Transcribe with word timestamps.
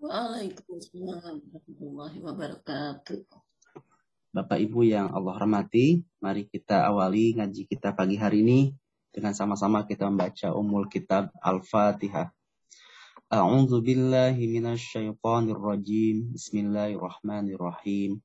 Waalaikumsalam 0.00 1.44
warahmatullahi 1.44 2.24
wabarakatuh. 2.24 3.20
Bapak 4.32 4.56
Ibu 4.56 4.88
yang 4.88 5.12
Allah 5.12 5.36
hormati, 5.36 6.00
mari 6.24 6.48
kita 6.48 6.88
awali 6.88 7.36
ngaji 7.36 7.68
kita 7.68 7.92
pagi 7.92 8.16
hari 8.16 8.40
ini 8.40 8.72
dengan 9.12 9.36
sama-sama 9.36 9.84
kita 9.84 10.08
membaca 10.08 10.56
umul 10.56 10.88
kitab 10.88 11.28
Al-Fatihah. 11.44 12.32
A'udzu 13.28 13.84
billahi 13.84 14.40
minasyaitonir 14.48 15.60
rajim. 15.60 16.32
Bismillahirrahmanirrahim. 16.32 18.24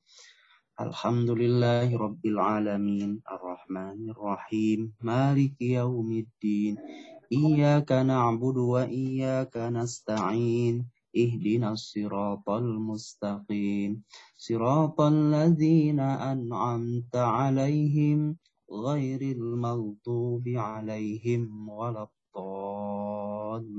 Alhamdulillahi 0.80 1.92
rabbil 1.92 2.40
alamin. 2.40 3.20
Arrahmanir 3.28 4.16
rahim. 4.16 4.96
Maliki 5.04 5.76
yaumiddin. 5.76 6.80
Iyyaka 7.28 8.08
na'budu 8.08 8.80
wa 8.80 8.88
iyyaka 8.88 9.68
nasta'in. 9.76 10.95
اهدنا 11.18 11.72
الصراط 11.72 12.50
المستقيم. 12.50 14.04
صراط 14.38 15.02
الذين 15.02 16.00
أنعمت 16.00 17.16
عليهم 17.16 18.38
غير 18.72 19.22
المغضوب 19.22 20.44
عليهم 20.48 21.70
ولا 21.70 22.08
الضالين. 22.36 23.76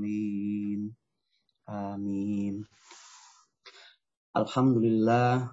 آمين. 1.69 2.65
الحمد 4.37 4.77
لله 4.77 5.51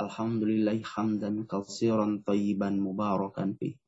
الحمد 0.00 0.42
لله 0.42 0.82
حمدا 0.82 1.46
كثيرا 1.50 2.22
طيبا 2.26 2.70
مباركا 2.70 3.54
فيه. 3.60 3.83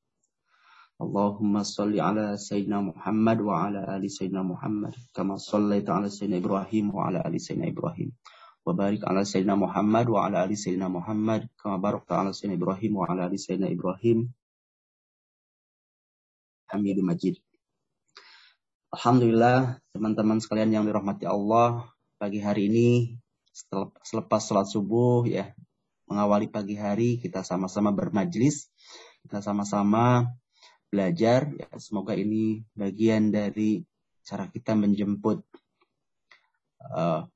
اللهم 1.01 1.63
صل 1.63 1.93
على 1.99 2.37
سيدنا 2.37 2.81
محمد 2.81 3.41
وعلى 3.41 3.79
آل 3.97 4.03
سيدنا 4.05 4.45
محمد 4.45 4.93
كما 5.17 5.35
صليت 5.35 5.89
على 5.89 6.09
سيدنا 6.09 6.37
إبراهيم 6.37 6.95
وعلى 6.95 7.25
آل 7.25 7.41
سيدنا 7.41 7.67
إبراهيم 7.73 8.09
وبارك 8.65 9.01
على 9.09 9.25
سيدنا 9.25 9.55
محمد 9.57 10.05
وعلى 10.09 10.43
آل 10.45 10.57
سيدنا 10.57 10.87
محمد 10.87 11.49
كما 11.63 11.77
باركت 11.77 12.11
على 12.11 12.33
سيدنا 12.33 12.55
إبراهيم 12.61 12.91
وعلى 12.95 13.25
آل 13.25 13.33
سيدنا 13.39 13.67
إبراهيم 13.73 14.29
Hamid 16.71 17.03
Majid. 17.03 17.35
Alhamdulillah 18.95 19.83
teman-teman 19.91 20.39
sekalian 20.39 20.71
yang 20.71 20.87
dirahmati 20.87 21.27
Allah 21.27 21.83
pagi 22.15 22.39
hari 22.39 22.71
ini 22.71 23.19
selepas 24.07 24.39
sholat 24.39 24.71
subuh 24.71 25.27
ya 25.27 25.51
mengawali 26.07 26.47
pagi 26.47 26.79
hari 26.79 27.19
kita 27.19 27.43
sama-sama 27.43 27.91
bermajlis 27.91 28.71
kita 29.27 29.43
sama-sama 29.43 30.31
belajar 30.96 31.52
ya 31.52 31.68
semoga 31.76 32.16
ini 32.16 32.64
bagian 32.72 33.28
dari 33.28 33.84
cara 34.24 34.48
kita 34.48 34.72
menjemput 34.72 35.44
uh, 36.96 37.28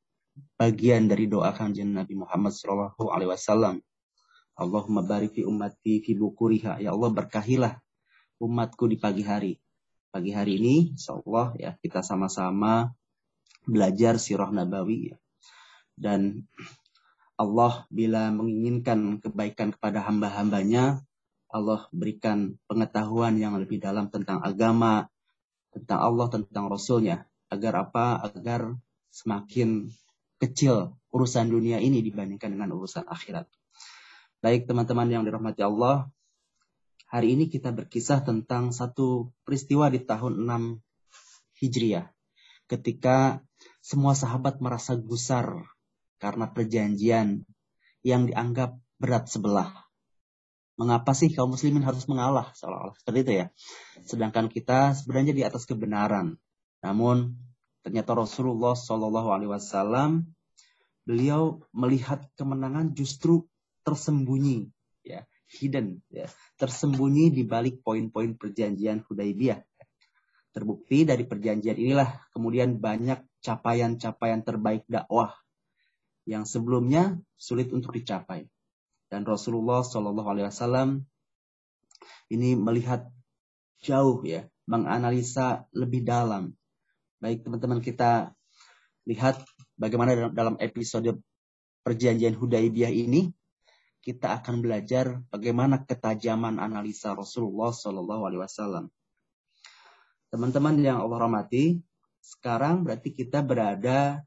bagian 0.57 1.05
dari 1.05 1.29
doa 1.29 1.53
kanjeng 1.53 1.93
Nabi 1.93 2.17
Muhammad 2.17 2.57
Shallallahu 2.57 3.13
Alaihi 3.13 3.37
Wasallam 3.37 3.85
Allahumma 4.57 5.05
barik 5.05 5.37
fi 5.37 5.45
fi 6.01 6.13
bukuriha 6.17 6.81
ya 6.81 6.97
Allah 6.97 7.13
berkahilah 7.13 7.77
umatku 8.41 8.89
di 8.89 8.97
pagi 8.97 9.23
hari. 9.23 9.61
Pagi 10.11 10.35
hari 10.35 10.59
ini, 10.59 10.97
insya 10.97 11.15
Allah 11.15 11.55
ya 11.55 11.71
kita 11.79 12.03
sama-sama 12.03 12.91
belajar 13.63 14.19
sirah 14.19 14.51
nabawi 14.51 15.15
ya. 15.15 15.17
Dan 15.95 16.49
Allah 17.39 17.87
bila 17.93 18.33
menginginkan 18.35 19.23
kebaikan 19.23 19.71
kepada 19.71 20.03
hamba-hambanya, 20.03 21.05
Allah 21.51 21.91
berikan 21.91 22.55
pengetahuan 22.71 23.35
yang 23.37 23.59
lebih 23.59 23.83
dalam 23.83 24.07
tentang 24.09 24.39
agama, 24.41 25.11
tentang 25.75 25.99
Allah, 25.99 26.27
tentang 26.31 26.71
Rasulnya. 26.71 27.27
Agar 27.51 27.91
apa? 27.91 28.23
Agar 28.31 28.79
semakin 29.11 29.91
kecil 30.39 30.95
urusan 31.11 31.51
dunia 31.51 31.83
ini 31.83 32.01
dibandingkan 32.01 32.55
dengan 32.55 32.71
urusan 32.75 33.05
akhirat. 33.11 33.51
Baik 34.41 34.71
teman-teman 34.71 35.11
yang 35.11 35.23
dirahmati 35.27 35.61
Allah, 35.67 36.09
Hari 37.11 37.35
ini 37.35 37.51
kita 37.51 37.75
berkisah 37.75 38.23
tentang 38.23 38.71
satu 38.71 39.35
peristiwa 39.43 39.91
di 39.91 39.99
tahun 39.99 40.47
6 40.47 40.79
Hijriah. 41.59 42.07
Ketika 42.71 43.43
semua 43.83 44.15
sahabat 44.15 44.63
merasa 44.63 44.95
gusar 44.95 45.75
karena 46.23 46.47
perjanjian 46.55 47.43
yang 48.07 48.31
dianggap 48.31 48.79
berat 49.03 49.27
sebelah. 49.27 49.90
Mengapa 50.81 51.13
sih 51.13 51.29
kaum 51.29 51.53
muslimin 51.53 51.85
harus 51.85 52.09
mengalah 52.09 52.57
seolah-olah 52.57 52.97
seperti 52.97 53.19
itu 53.21 53.33
ya. 53.37 53.47
Sedangkan 54.09 54.49
kita 54.49 54.97
sebenarnya 54.97 55.37
di 55.37 55.45
atas 55.45 55.69
kebenaran. 55.69 56.41
Namun 56.81 57.37
ternyata 57.85 58.17
Rasulullah 58.17 58.73
Shallallahu 58.73 59.29
Alaihi 59.29 59.53
Wasallam 59.53 60.25
beliau 61.05 61.61
melihat 61.77 62.25
kemenangan 62.41 62.97
justru 62.97 63.45
tersembunyi 63.85 64.73
ya 65.05 65.25
hidden 65.51 66.05
ya 66.13 66.29
tersembunyi 66.61 67.33
di 67.33 67.43
balik 67.43 67.81
poin-poin 67.83 68.37
perjanjian 68.37 69.03
Hudaybiyah 69.09 69.59
terbukti 70.53 71.09
dari 71.09 71.25
perjanjian 71.27 71.75
inilah 71.75 72.31
kemudian 72.31 72.79
banyak 72.79 73.25
capaian-capaian 73.43 74.45
terbaik 74.45 74.85
dakwah 74.87 75.35
yang 76.29 76.45
sebelumnya 76.45 77.19
sulit 77.41 77.73
untuk 77.73 77.97
dicapai 77.97 78.47
dan 79.11 79.27
Rasulullah 79.27 79.83
Shallallahu 79.83 80.29
Alaihi 80.31 80.47
Wasallam 80.47 81.03
ini 82.31 82.55
melihat 82.55 83.11
jauh 83.83 84.23
ya 84.23 84.47
menganalisa 84.71 85.67
lebih 85.75 86.07
dalam 86.07 86.55
baik 87.19 87.43
teman-teman 87.43 87.83
kita 87.83 88.33
lihat 89.05 89.43
bagaimana 89.75 90.31
dalam 90.31 90.55
episode 90.63 91.19
perjanjian 91.83 92.39
Hudaybiyah 92.39 92.95
ini 92.95 93.35
kita 94.01 94.41
akan 94.41 94.65
belajar 94.65 95.21
bagaimana 95.29 95.85
ketajaman 95.85 96.57
analisa 96.57 97.13
Rasulullah 97.13 97.69
Shallallahu 97.69 98.23
Alaihi 98.25 98.41
Wasallam. 98.41 98.85
Teman-teman 100.33 100.81
yang 100.81 101.05
Allah 101.05 101.27
rahmati, 101.27 101.83
sekarang 102.23 102.87
berarti 102.87 103.13
kita 103.13 103.45
berada 103.45 104.25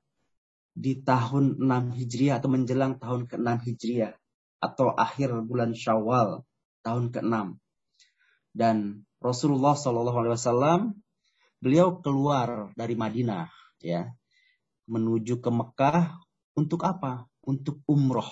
di 0.74 1.02
tahun 1.02 1.58
6 1.58 1.98
Hijriah 1.98 2.38
atau 2.38 2.50
menjelang 2.54 3.02
tahun 3.02 3.26
ke-6 3.26 3.50
Hijriah 3.66 4.14
atau 4.64 4.96
akhir 4.96 5.36
bulan 5.44 5.76
Syawal 5.76 6.48
tahun 6.88 7.12
ke-6. 7.12 7.60
Dan 8.56 9.04
Rasulullah 9.20 9.76
Shallallahu 9.76 10.18
Alaihi 10.24 10.36
Wasallam 10.40 10.82
beliau 11.60 12.00
keluar 12.00 12.72
dari 12.80 12.96
Madinah 12.96 13.52
ya 13.84 14.08
menuju 14.88 15.44
ke 15.44 15.52
Mekah 15.52 16.16
untuk 16.56 16.88
apa? 16.88 17.28
Untuk 17.44 17.84
umroh 17.92 18.28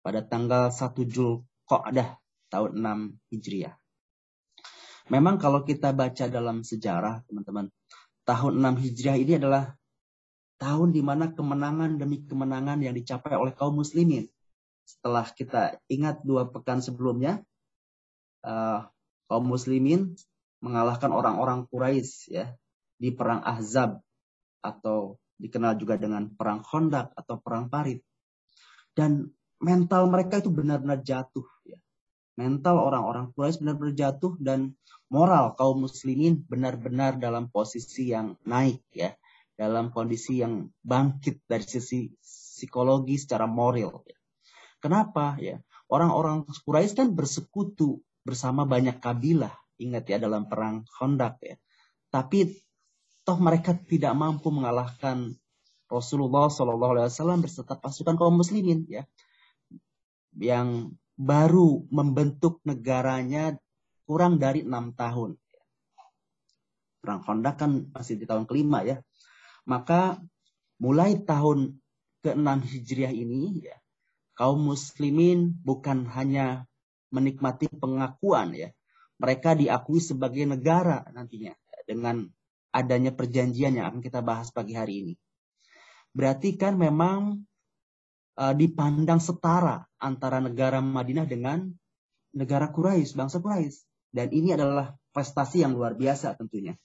pada 0.00 0.24
tanggal 0.24 0.72
1 0.72 0.80
Zulqa'dah 1.04 2.16
tahun 2.48 2.70
6 2.80 3.32
Hijriah. 3.32 3.76
Memang 5.12 5.36
kalau 5.36 5.68
kita 5.68 5.92
baca 5.92 6.24
dalam 6.32 6.64
sejarah, 6.64 7.20
teman-teman, 7.28 7.68
tahun 8.24 8.52
6 8.56 8.84
Hijriah 8.88 9.16
ini 9.20 9.36
adalah 9.36 9.76
tahun 10.56 10.94
di 10.94 11.02
mana 11.02 11.34
kemenangan 11.34 11.98
demi 11.98 12.22
kemenangan 12.22 12.78
yang 12.80 12.94
dicapai 12.94 13.34
oleh 13.34 13.52
kaum 13.52 13.82
muslimin. 13.82 14.30
Setelah 14.92 15.24
kita 15.32 15.80
ingat 15.88 16.20
dua 16.20 16.52
pekan 16.52 16.84
sebelumnya, 16.84 17.40
uh, 18.44 18.84
kaum 19.26 19.48
muslimin 19.48 20.12
mengalahkan 20.60 21.08
orang-orang 21.10 21.64
Quraisy 21.66 22.36
ya 22.36 22.52
di 23.00 23.10
perang 23.10 23.40
Ahzab 23.40 24.04
atau 24.62 25.16
dikenal 25.40 25.74
juga 25.80 25.98
dengan 25.98 26.30
perang 26.30 26.62
Khandaq 26.62 27.16
atau 27.18 27.40
perang 27.40 27.66
Parit. 27.72 28.04
Dan 28.92 29.32
mental 29.58 30.12
mereka 30.12 30.38
itu 30.44 30.52
benar-benar 30.52 31.00
jatuh 31.00 31.48
ya. 31.64 31.80
Mental 32.36 32.76
orang-orang 32.76 33.32
Quraisy 33.32 33.64
benar-benar 33.64 33.96
jatuh 33.96 34.36
dan 34.38 34.76
moral 35.08 35.56
kaum 35.56 35.88
muslimin 35.88 36.44
benar-benar 36.44 37.16
dalam 37.16 37.48
posisi 37.48 38.12
yang 38.12 38.36
naik 38.44 38.84
ya, 38.92 39.16
dalam 39.56 39.88
kondisi 39.88 40.44
yang 40.44 40.68
bangkit 40.84 41.42
dari 41.48 41.64
sisi 41.64 42.12
psikologi 42.20 43.18
secara 43.18 43.48
moral 43.48 44.04
ya. 44.06 44.21
Kenapa 44.82 45.38
ya? 45.38 45.62
Orang-orang 45.86 46.42
Quraisy 46.66 46.98
kan 46.98 47.08
bersekutu 47.14 48.02
bersama 48.26 48.66
banyak 48.66 48.98
kabilah, 48.98 49.54
ingat 49.78 50.10
ya 50.10 50.18
dalam 50.18 50.50
perang 50.50 50.82
Khandaq 50.98 51.34
ya. 51.42 51.56
Tapi 52.10 52.50
toh 53.22 53.38
mereka 53.38 53.78
tidak 53.78 54.12
mampu 54.18 54.50
mengalahkan 54.50 55.30
Rasulullah 55.86 56.50
Shallallahu 56.50 56.92
Alaihi 56.98 57.12
Wasallam 57.12 57.44
beserta 57.44 57.78
pasukan 57.78 58.16
kaum 58.16 58.40
muslimin 58.40 58.88
ya 58.88 59.04
yang 60.34 60.96
baru 61.14 61.84
membentuk 61.92 62.64
negaranya 62.64 63.54
kurang 64.08 64.40
dari 64.40 64.64
enam 64.64 64.96
tahun. 64.96 65.36
Perang 67.04 67.20
Honda 67.28 67.52
kan 67.54 67.92
masih 67.92 68.16
di 68.16 68.24
tahun 68.24 68.48
kelima 68.48 68.80
ya. 68.82 68.98
Maka 69.68 70.18
mulai 70.80 71.20
tahun 71.22 71.78
ke-6 72.24 72.48
Hijriah 72.66 73.14
ini 73.14 73.66
ya, 73.66 73.76
kaum 74.34 74.72
muslimin 74.72 75.52
bukan 75.62 76.08
hanya 76.12 76.64
menikmati 77.12 77.68
pengakuan 77.68 78.56
ya. 78.56 78.70
Mereka 79.20 79.54
diakui 79.54 80.02
sebagai 80.02 80.42
negara 80.48 81.06
nantinya 81.14 81.54
dengan 81.86 82.26
adanya 82.72 83.12
perjanjian 83.12 83.76
yang 83.76 83.86
akan 83.92 84.00
kita 84.00 84.24
bahas 84.24 84.48
pagi 84.50 84.74
hari 84.74 84.94
ini. 85.04 85.14
berarti 86.12 86.60
kan 86.60 86.76
memang 86.76 87.40
uh, 88.36 88.54
dipandang 88.56 89.16
setara 89.16 89.84
antara 89.96 90.44
negara 90.44 90.80
Madinah 90.80 91.24
dengan 91.24 91.72
negara 92.36 92.68
Quraisy, 92.72 93.16
bangsa 93.16 93.40
Quraisy. 93.40 93.84
Dan 94.12 94.28
ini 94.28 94.52
adalah 94.52 94.92
prestasi 95.12 95.64
yang 95.64 95.72
luar 95.72 95.96
biasa 95.96 96.36
tentunya. 96.36 96.76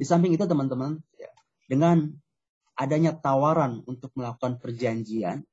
Di 0.00 0.04
samping 0.08 0.32
itu 0.32 0.48
teman-teman, 0.48 0.96
ya, 1.20 1.28
dengan 1.68 2.08
adanya 2.72 3.12
tawaran 3.12 3.84
untuk 3.84 4.14
melakukan 4.16 4.56
perjanjian, 4.62 5.44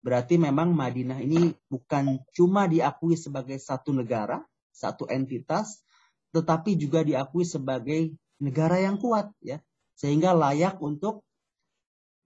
berarti 0.00 0.38
memang 0.38 0.72
Madinah 0.72 1.18
ini 1.20 1.52
bukan 1.66 2.22
cuma 2.32 2.70
diakui 2.70 3.18
sebagai 3.18 3.58
satu 3.58 3.90
negara, 3.90 4.42
satu 4.70 5.10
entitas, 5.10 5.82
tetapi 6.30 6.78
juga 6.78 7.02
diakui 7.02 7.42
sebagai 7.42 8.14
negara 8.38 8.78
yang 8.78 9.00
kuat, 9.00 9.34
ya, 9.42 9.58
sehingga 9.98 10.36
layak 10.36 10.78
untuk 10.78 11.26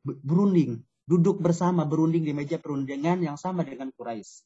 berunding, 0.04 0.82
duduk 1.06 1.40
bersama 1.40 1.86
berunding 1.86 2.26
di 2.26 2.34
meja 2.34 2.58
perundingan 2.58 3.22
yang 3.22 3.38
sama 3.38 3.64
dengan 3.64 3.88
Quraisy. 3.94 4.44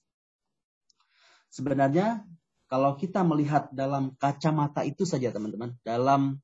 Sebenarnya 1.50 2.22
kalau 2.68 2.98
kita 2.98 3.22
melihat 3.22 3.70
dalam 3.72 4.14
kacamata 4.18 4.82
itu 4.84 5.08
saja 5.08 5.32
teman-teman, 5.32 5.78
dalam 5.86 6.42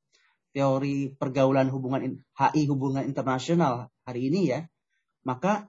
teori 0.53 1.13
pergaulan 1.17 1.69
hubungan 1.73 2.23
HI 2.37 2.63
hubungan 2.69 3.05
internasional 3.05 3.93
hari 4.07 4.33
ini 4.33 4.41
ya, 4.53 4.61
maka 5.27 5.69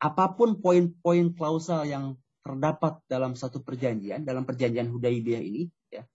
apa 0.00 0.32
pun 0.32 0.56
poin-poin 0.58 1.28
klausal 1.36 1.84
yang 1.84 2.16
terdapat 2.40 3.04
dalam 3.04 3.36
satu 3.36 3.60
perjanjian, 3.60 4.24
dalam 4.24 4.48
perjanjian 4.48 4.88
Hudaibiyah 4.88 5.44
ini, 5.44 5.68
ya, 5.92 6.08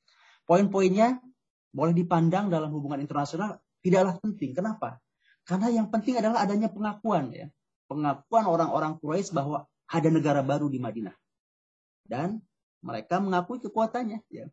poin-poinnya 0.50 1.22
boleh 1.70 1.94
dipandang 1.94 2.50
dalam 2.50 2.74
hubungan 2.74 2.98
internasional 2.98 3.62
tidaklah 3.86 4.18
penting. 4.18 4.58
Kenapa? 4.58 4.98
Karena 5.46 5.70
yang 5.70 5.94
penting 5.94 6.18
adalah 6.18 6.42
adanya 6.42 6.74
pengakuan 6.74 7.30
ya, 7.30 7.48
pengakuan 7.86 8.50
orang-orang 8.50 8.98
Quraisy 8.98 9.38
bahwa 9.38 9.70
ada 9.86 10.10
negara 10.10 10.42
baru 10.42 10.66
di 10.66 10.82
Madinah 10.82 11.14
dan 12.10 12.42
mereka 12.82 13.22
mengakui 13.22 13.62
kekuatannya. 13.62 14.26
Ya. 14.34 14.50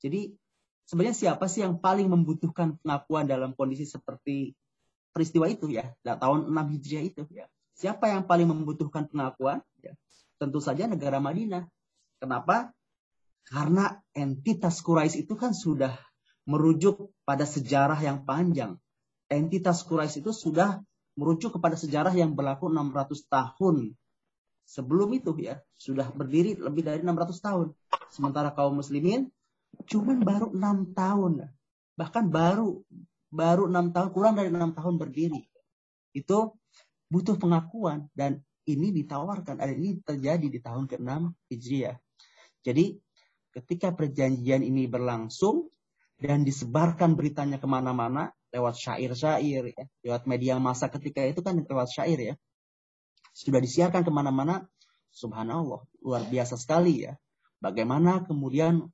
Jadi 0.00 0.32
sebenarnya 0.88 1.16
siapa 1.16 1.44
sih 1.52 1.60
yang 1.60 1.76
paling 1.76 2.08
membutuhkan 2.08 2.80
pengakuan 2.80 3.28
dalam 3.28 3.52
kondisi 3.52 3.84
seperti 3.84 4.56
peristiwa 5.12 5.44
itu 5.52 5.68
ya, 5.68 5.92
tahun 6.00 6.48
6 6.48 6.72
Hijriah 6.72 7.04
itu 7.04 7.28
ya. 7.28 7.44
Siapa 7.78 8.10
yang 8.10 8.26
paling 8.26 8.50
membutuhkan 8.50 9.06
pengakuan? 9.06 9.62
Ya, 9.78 9.94
tentu 10.42 10.58
saja 10.58 10.90
negara 10.90 11.22
Madinah. 11.22 11.70
Kenapa? 12.18 12.74
Karena 13.46 14.02
entitas 14.12 14.82
Quraisy 14.82 15.24
itu 15.24 15.38
kan 15.38 15.54
sudah 15.54 15.94
merujuk 16.42 17.14
pada 17.22 17.46
sejarah 17.46 17.96
yang 18.02 18.26
panjang. 18.26 18.76
Entitas 19.30 19.86
Quraisy 19.86 20.26
itu 20.26 20.34
sudah 20.34 20.82
merujuk 21.14 21.56
kepada 21.56 21.78
sejarah 21.78 22.12
yang 22.12 22.34
berlaku 22.34 22.66
600 22.66 23.30
tahun. 23.30 23.94
Sebelum 24.68 25.08
itu 25.14 25.32
ya, 25.38 25.62
sudah 25.78 26.10
berdiri 26.12 26.58
lebih 26.58 26.82
dari 26.82 27.00
600 27.00 27.38
tahun. 27.40 27.66
Sementara 28.10 28.52
kaum 28.52 28.82
muslimin 28.82 29.30
cuman 29.88 30.24
baru 30.24 30.46
enam 30.52 30.90
tahun 30.96 31.48
bahkan 31.98 32.24
baru 32.30 32.82
baru 33.28 33.68
enam 33.68 33.92
tahun 33.92 34.08
kurang 34.14 34.34
dari 34.38 34.48
enam 34.48 34.72
tahun 34.72 34.96
berdiri 34.96 35.44
itu 36.16 36.38
butuh 37.08 37.36
pengakuan. 37.40 38.08
Dan 38.12 38.44
ini 38.68 38.92
ditawarkan 38.92 39.58
ada 39.58 39.72
ini 39.72 40.00
terjadi 40.04 40.46
di 40.46 40.60
tahun 40.60 40.88
ke-6 40.88 41.10
Hijriah. 41.52 41.96
Jadi 42.64 42.96
ketika 43.52 43.96
perjanjian 43.96 44.60
ini 44.60 44.84
berlangsung 44.84 45.72
dan 46.20 46.44
disebarkan 46.44 47.16
beritanya 47.16 47.56
ke 47.56 47.66
mana-mana 47.66 48.30
lewat 48.52 48.76
syair-syair 48.76 49.72
ya, 49.72 49.84
lewat 50.04 50.28
media 50.28 50.60
massa 50.60 50.88
ketika 50.92 51.24
itu 51.24 51.40
kan 51.40 51.56
lewat 51.64 51.88
syair 51.88 52.18
ya 52.20 52.34
sudah 53.38 53.62
disiarkan 53.62 54.02
ke 54.02 54.10
mana-mana 54.10 54.66
subhanallah 55.14 55.86
luar 56.02 56.22
biasa 56.26 56.58
sekali 56.58 57.06
ya. 57.06 57.14
Bagaimana 57.62 58.26
kemudian 58.26 58.86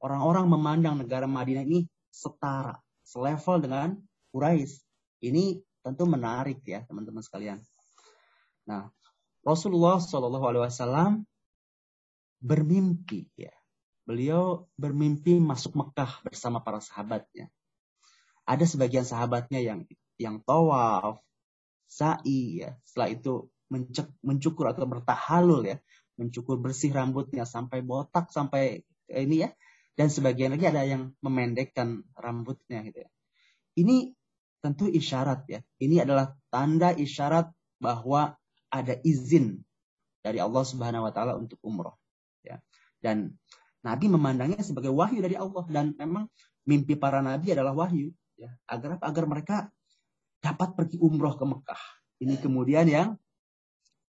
orang-orang 0.00 0.48
memandang 0.48 0.96
negara 1.00 1.28
Madinah 1.28 1.64
ini 1.64 1.84
setara, 2.08 2.80
selevel 3.04 3.56
dengan 3.60 3.88
Quraisy. 4.32 4.80
Ini 5.28 5.60
tentu 5.82 6.06
menarik 6.06 6.62
ya 6.62 6.86
teman-teman 6.86 7.20
sekalian. 7.20 7.58
Nah, 8.66 8.88
Rasulullah 9.42 9.98
Shallallahu 9.98 10.46
Alaihi 10.46 10.64
Wasallam 10.70 11.12
bermimpi 12.38 13.26
ya. 13.34 13.54
Beliau 14.02 14.66
bermimpi 14.74 15.38
masuk 15.38 15.78
Mekah 15.78 16.22
bersama 16.26 16.58
para 16.62 16.82
sahabatnya. 16.82 17.50
Ada 18.42 18.66
sebagian 18.66 19.06
sahabatnya 19.06 19.62
yang 19.62 19.86
yang 20.18 20.42
tawaf, 20.42 21.22
sa'i 21.86 22.66
ya. 22.66 22.74
Setelah 22.82 23.14
itu 23.14 23.32
mencukur 24.22 24.70
atau 24.70 24.86
bertahalul 24.90 25.62
ya, 25.66 25.78
mencukur 26.18 26.58
bersih 26.58 26.90
rambutnya 26.90 27.46
sampai 27.46 27.80
botak 27.80 28.34
sampai 28.34 28.82
ini 29.06 29.46
ya, 29.46 29.50
dan 29.94 30.10
sebagian 30.10 30.54
lagi 30.54 30.66
ada 30.68 30.82
yang 30.82 31.14
memendekkan 31.22 32.02
rambutnya 32.18 32.82
gitu 32.84 33.06
ya. 33.06 33.10
Ini 33.78 34.12
tentu 34.62 34.86
isyarat 34.86 35.44
ya. 35.50 35.60
Ini 35.82 36.06
adalah 36.06 36.32
tanda 36.48 36.94
isyarat 36.94 37.50
bahwa 37.82 38.38
ada 38.70 38.94
izin 39.02 39.60
dari 40.22 40.38
Allah 40.38 40.62
Subhanahu 40.62 41.04
wa 41.04 41.12
taala 41.12 41.34
untuk 41.34 41.58
umroh 41.66 41.98
ya. 42.46 42.62
Dan 43.02 43.34
Nabi 43.82 44.06
memandangnya 44.06 44.62
sebagai 44.62 44.94
wahyu 44.94 45.18
dari 45.18 45.34
Allah 45.34 45.66
dan 45.66 45.90
memang 45.98 46.30
mimpi 46.62 46.94
para 46.94 47.18
nabi 47.18 47.50
adalah 47.50 47.74
wahyu 47.74 48.14
ya 48.38 48.54
agar 48.70 49.02
agar 49.02 49.24
mereka 49.26 49.56
dapat 50.38 50.78
pergi 50.78 51.02
umroh 51.02 51.34
ke 51.34 51.42
Mekah. 51.42 51.82
Ini 52.22 52.38
kemudian 52.38 52.86
yang 52.86 53.18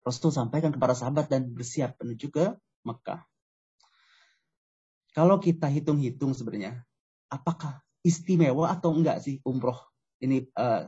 Rasul 0.04 0.36
sampaikan 0.36 0.68
kepada 0.68 0.92
sahabat 0.92 1.32
dan 1.32 1.48
bersiap 1.48 1.96
menuju 1.96 2.28
ke 2.28 2.52
Mekah. 2.84 3.24
Kalau 5.16 5.40
kita 5.40 5.72
hitung-hitung 5.72 6.36
sebenarnya, 6.36 6.84
apakah 7.32 7.80
istimewa 8.04 8.68
atau 8.68 8.92
enggak 8.92 9.24
sih 9.24 9.40
umroh 9.48 9.80
ini? 10.22 10.46
Uh, 10.54 10.86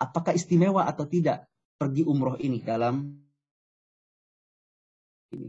apakah 0.00 0.34
istimewa 0.34 0.86
atau 0.86 1.06
tidak 1.06 1.46
pergi 1.76 2.02
umroh 2.06 2.36
ini 2.38 2.62
dalam 2.62 3.16
ini? 5.34 5.48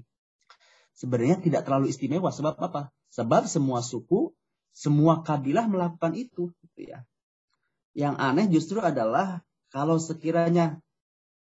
Sebenarnya 0.94 1.42
tidak 1.42 1.66
terlalu 1.68 1.90
istimewa. 1.90 2.30
Sebab 2.30 2.56
apa? 2.62 2.94
Sebab 3.12 3.50
semua 3.50 3.84
suku, 3.84 4.32
semua 4.72 5.26
kabilah 5.26 5.68
melakukan 5.68 6.14
itu. 6.16 6.54
Gitu 6.64 6.94
ya. 6.94 7.04
Yang 7.94 8.16
aneh 8.18 8.46
justru 8.50 8.80
adalah 8.82 9.42
kalau 9.74 9.98
sekiranya 9.98 10.82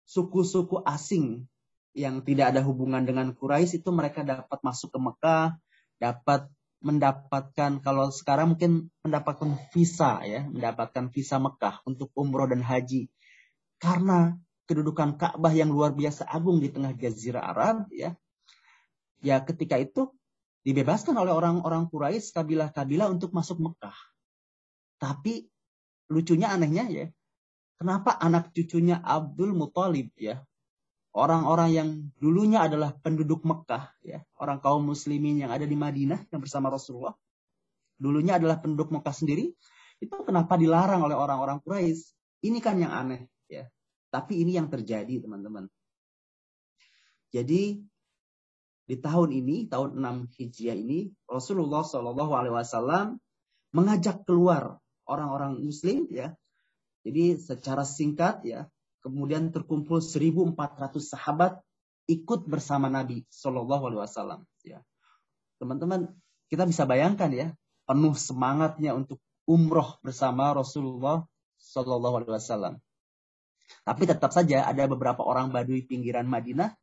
suku-suku 0.08 0.80
asing 0.84 1.44
yang 1.92 2.24
tidak 2.24 2.56
ada 2.56 2.60
hubungan 2.64 3.04
dengan 3.04 3.36
Quraisy 3.36 3.84
itu 3.84 3.90
mereka 3.92 4.24
dapat 4.24 4.58
masuk 4.64 4.92
ke 4.92 4.98
Mekah, 5.00 5.48
dapat 6.00 6.48
mendapatkan 6.82 7.78
kalau 7.80 8.10
sekarang 8.10 8.54
mungkin 8.54 8.90
mendapatkan 9.06 9.54
visa 9.70 10.20
ya, 10.26 10.44
mendapatkan 10.44 11.08
visa 11.14 11.38
Mekah 11.38 11.80
untuk 11.86 12.10
umroh 12.18 12.50
dan 12.50 12.60
haji. 12.60 13.06
Karena 13.78 14.34
kedudukan 14.66 15.18
Ka'bah 15.18 15.54
yang 15.54 15.70
luar 15.70 15.94
biasa 15.94 16.26
agung 16.26 16.58
di 16.58 16.70
tengah 16.70 16.94
jazirah 16.94 17.42
Arab 17.42 17.86
ya. 17.94 18.14
Ya 19.22 19.38
ketika 19.38 19.78
itu 19.78 20.10
dibebaskan 20.66 21.14
oleh 21.14 21.30
orang-orang 21.30 21.86
Quraisy 21.90 22.34
kabilah-kabilah 22.34 23.10
untuk 23.10 23.30
masuk 23.34 23.62
Mekah. 23.62 23.94
Tapi 24.98 25.46
lucunya 26.10 26.50
anehnya 26.50 26.86
ya, 26.86 27.06
kenapa 27.78 28.14
anak 28.18 28.54
cucunya 28.54 28.98
Abdul 29.02 29.54
Muthalib 29.54 30.14
ya, 30.14 30.42
orang-orang 31.12 31.70
yang 31.72 31.88
dulunya 32.16 32.64
adalah 32.64 32.96
penduduk 32.96 33.44
Mekah, 33.44 33.92
ya, 34.00 34.24
orang 34.40 34.58
kaum 34.64 34.88
muslimin 34.88 35.44
yang 35.44 35.52
ada 35.52 35.68
di 35.68 35.76
Madinah 35.76 36.28
yang 36.32 36.40
bersama 36.40 36.72
Rasulullah, 36.72 37.12
dulunya 38.00 38.40
adalah 38.40 38.58
penduduk 38.58 38.88
Mekah 38.90 39.12
sendiri, 39.12 39.52
itu 40.00 40.16
kenapa 40.24 40.56
dilarang 40.56 41.04
oleh 41.04 41.14
orang-orang 41.14 41.60
Quraisy? 41.62 42.16
Ini 42.42 42.58
kan 42.58 42.80
yang 42.80 42.90
aneh, 42.90 43.30
ya. 43.46 43.68
Tapi 44.10 44.42
ini 44.42 44.58
yang 44.58 44.66
terjadi, 44.66 45.22
teman-teman. 45.22 45.70
Jadi 47.30 47.80
di 48.82 48.96
tahun 48.98 49.30
ini, 49.30 49.70
tahun 49.70 50.00
6 50.00 50.36
Hijriah 50.36 50.76
ini, 50.76 51.06
Rasulullah 51.30 51.86
Shallallahu 51.86 52.32
Alaihi 52.34 52.54
Wasallam 52.56 53.16
mengajak 53.72 54.26
keluar 54.26 54.82
orang-orang 55.06 55.62
Muslim, 55.62 56.10
ya. 56.10 56.34
Jadi 57.06 57.38
secara 57.38 57.86
singkat, 57.86 58.42
ya, 58.42 58.66
kemudian 59.02 59.50
terkumpul 59.50 59.98
1.400 59.98 60.54
sahabat 61.02 61.58
ikut 62.06 62.46
bersama 62.46 62.86
Nabi 62.86 63.26
Shallallahu 63.28 63.90
Alaihi 63.90 64.00
Wasallam. 64.06 64.40
Ya, 64.62 64.80
teman-teman, 65.58 66.14
kita 66.50 66.66
bisa 66.66 66.86
bayangkan 66.86 67.30
ya, 67.34 67.46
penuh 67.86 68.14
semangatnya 68.14 68.94
untuk 68.94 69.18
umroh 69.44 69.98
bersama 70.00 70.54
Rasulullah 70.54 71.26
Shallallahu 71.58 72.22
Alaihi 72.22 72.32
Wasallam. 72.38 72.74
Tapi 73.82 74.02
tetap 74.06 74.30
saja 74.30 74.66
ada 74.66 74.84
beberapa 74.86 75.22
orang 75.22 75.50
Badui 75.50 75.86
pinggiran 75.86 76.26
Madinah 76.26 76.74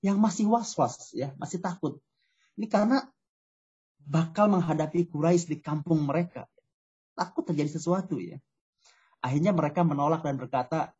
yang 0.00 0.18
masih 0.18 0.48
was-was, 0.48 1.12
ya, 1.12 1.34
masih 1.36 1.60
takut. 1.60 2.00
Ini 2.56 2.66
karena 2.66 3.04
bakal 4.00 4.48
menghadapi 4.48 5.06
Quraisy 5.06 5.46
di 5.46 5.58
kampung 5.60 6.02
mereka. 6.02 6.48
Takut 7.12 7.44
terjadi 7.44 7.76
sesuatu 7.76 8.16
ya. 8.16 8.40
Akhirnya 9.20 9.52
mereka 9.52 9.84
menolak 9.84 10.24
dan 10.24 10.40
berkata, 10.40 10.96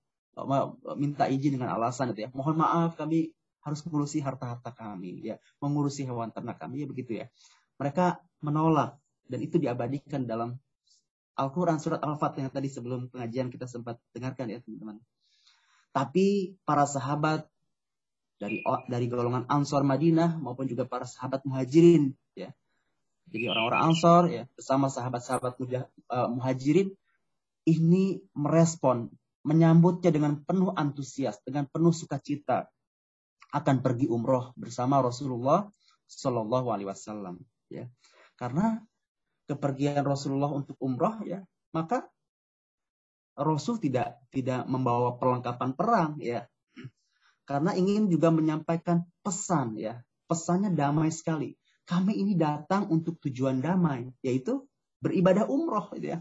minta 0.97 1.27
izin 1.27 1.59
dengan 1.59 1.75
alasan 1.75 2.15
itu 2.15 2.27
ya. 2.27 2.31
Mohon 2.33 2.63
maaf 2.65 2.97
kami 2.97 3.31
harus 3.61 3.81
mengurusi 3.85 4.25
harta-harta 4.25 4.73
kami 4.73 5.21
ya, 5.21 5.37
mengurusi 5.61 6.09
hewan 6.09 6.33
ternak 6.33 6.57
kami 6.57 6.85
ya 6.85 6.87
begitu 6.89 7.13
ya. 7.25 7.27
Mereka 7.77 8.21
menolak 8.41 8.97
dan 9.29 9.41
itu 9.45 9.61
diabadikan 9.61 10.25
dalam 10.25 10.57
Al-Quran 11.39 11.81
surat 11.81 12.01
Al-Fatih 12.05 12.45
yang 12.45 12.53
tadi 12.53 12.69
sebelum 12.69 13.09
pengajian 13.09 13.49
kita 13.49 13.65
sempat 13.65 13.97
dengarkan 14.13 14.51
ya 14.53 14.61
teman-teman. 14.61 15.01
Tapi 15.91 16.57
para 16.63 16.85
sahabat 16.85 17.49
dari 18.41 18.65
dari 18.89 19.07
golongan 19.09 19.45
Ansor 19.49 19.85
Madinah 19.85 20.41
maupun 20.41 20.65
juga 20.65 20.89
para 20.89 21.05
sahabat 21.05 21.45
Muhajirin 21.45 22.17
ya. 22.33 22.53
Jadi 23.31 23.45
orang-orang 23.47 23.81
Ansor 23.93 24.23
ya 24.29 24.43
bersama 24.57 24.89
sahabat-sahabat 24.89 25.61
uh, 25.61 26.29
Muhajirin 26.33 26.93
ini 27.69 28.25
merespon 28.33 29.13
menyambutnya 29.47 30.13
dengan 30.13 30.41
penuh 30.45 30.73
antusias, 30.77 31.41
dengan 31.45 31.65
penuh 31.69 31.93
sukacita 31.95 32.69
akan 33.51 33.77
pergi 33.83 34.07
umroh 34.07 34.53
bersama 34.55 35.01
Rasulullah 35.01 35.67
Shallallahu 36.07 36.69
Alaihi 36.71 36.89
Wasallam. 36.91 37.41
Ya, 37.71 37.89
karena 38.37 38.83
kepergian 39.47 40.03
Rasulullah 40.07 40.51
untuk 40.51 40.79
umroh 40.79 41.23
ya 41.27 41.43
maka 41.75 42.07
Rasul 43.39 43.81
tidak 43.81 44.21
tidak 44.29 44.69
membawa 44.69 45.17
perlengkapan 45.17 45.71
perang 45.73 46.13
ya. 46.21 46.45
Karena 47.49 47.75
ingin 47.75 48.07
juga 48.07 48.31
menyampaikan 48.31 49.03
pesan 49.25 49.75
ya. 49.81 49.99
Pesannya 50.31 50.71
damai 50.71 51.11
sekali. 51.11 51.57
Kami 51.89 52.15
ini 52.15 52.39
datang 52.39 52.87
untuk 52.93 53.19
tujuan 53.27 53.59
damai 53.59 54.07
yaitu 54.23 54.63
beribadah 55.01 55.49
umroh 55.49 55.91
gitu 55.97 56.15
ya 56.15 56.19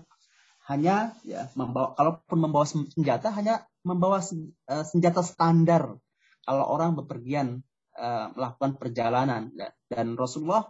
hanya 0.69 1.17
ya 1.25 1.49
membawa 1.57 1.97
kalaupun 1.97 2.37
membawa 2.37 2.65
senjata 2.69 3.33
hanya 3.33 3.65
membawa 3.81 4.21
eh, 4.21 4.85
senjata 4.85 5.25
standar 5.25 5.97
kalau 6.45 6.65
orang 6.65 6.97
bepergian 6.97 7.61
uh, 7.93 8.33
melakukan 8.33 8.81
perjalanan 8.81 9.53
dan 9.85 10.17
Rasulullah 10.17 10.65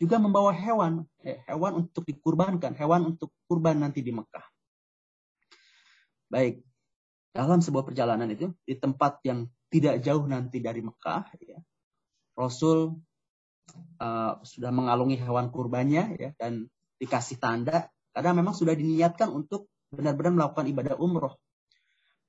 juga 0.00 0.16
membawa 0.16 0.56
hewan, 0.56 1.04
eh, 1.20 1.44
hewan 1.44 1.84
untuk 1.84 2.08
dikurbankan, 2.08 2.72
hewan 2.72 3.12
untuk 3.12 3.36
kurban 3.44 3.84
nanti 3.84 4.00
di 4.00 4.16
Mekah. 4.16 4.44
Baik, 6.32 6.64
dalam 7.36 7.60
sebuah 7.60 7.84
perjalanan 7.84 8.32
itu 8.32 8.48
di 8.64 8.80
tempat 8.80 9.20
yang 9.28 9.44
tidak 9.68 10.00
jauh 10.00 10.24
nanti 10.24 10.64
dari 10.64 10.80
Mekah, 10.80 11.36
ya, 11.44 11.60
Rasul 12.32 12.96
uh, 14.00 14.32
sudah 14.40 14.72
mengalungi 14.72 15.20
hewan 15.20 15.52
kurbannya 15.52 16.16
ya 16.16 16.30
dan 16.40 16.64
dikasih 16.96 17.36
tanda 17.36 17.92
karena 18.10 18.32
memang 18.36 18.54
sudah 18.54 18.74
diniatkan 18.74 19.30
untuk 19.30 19.70
benar-benar 19.90 20.32
melakukan 20.34 20.66
ibadah 20.70 20.94
umroh 20.98 21.34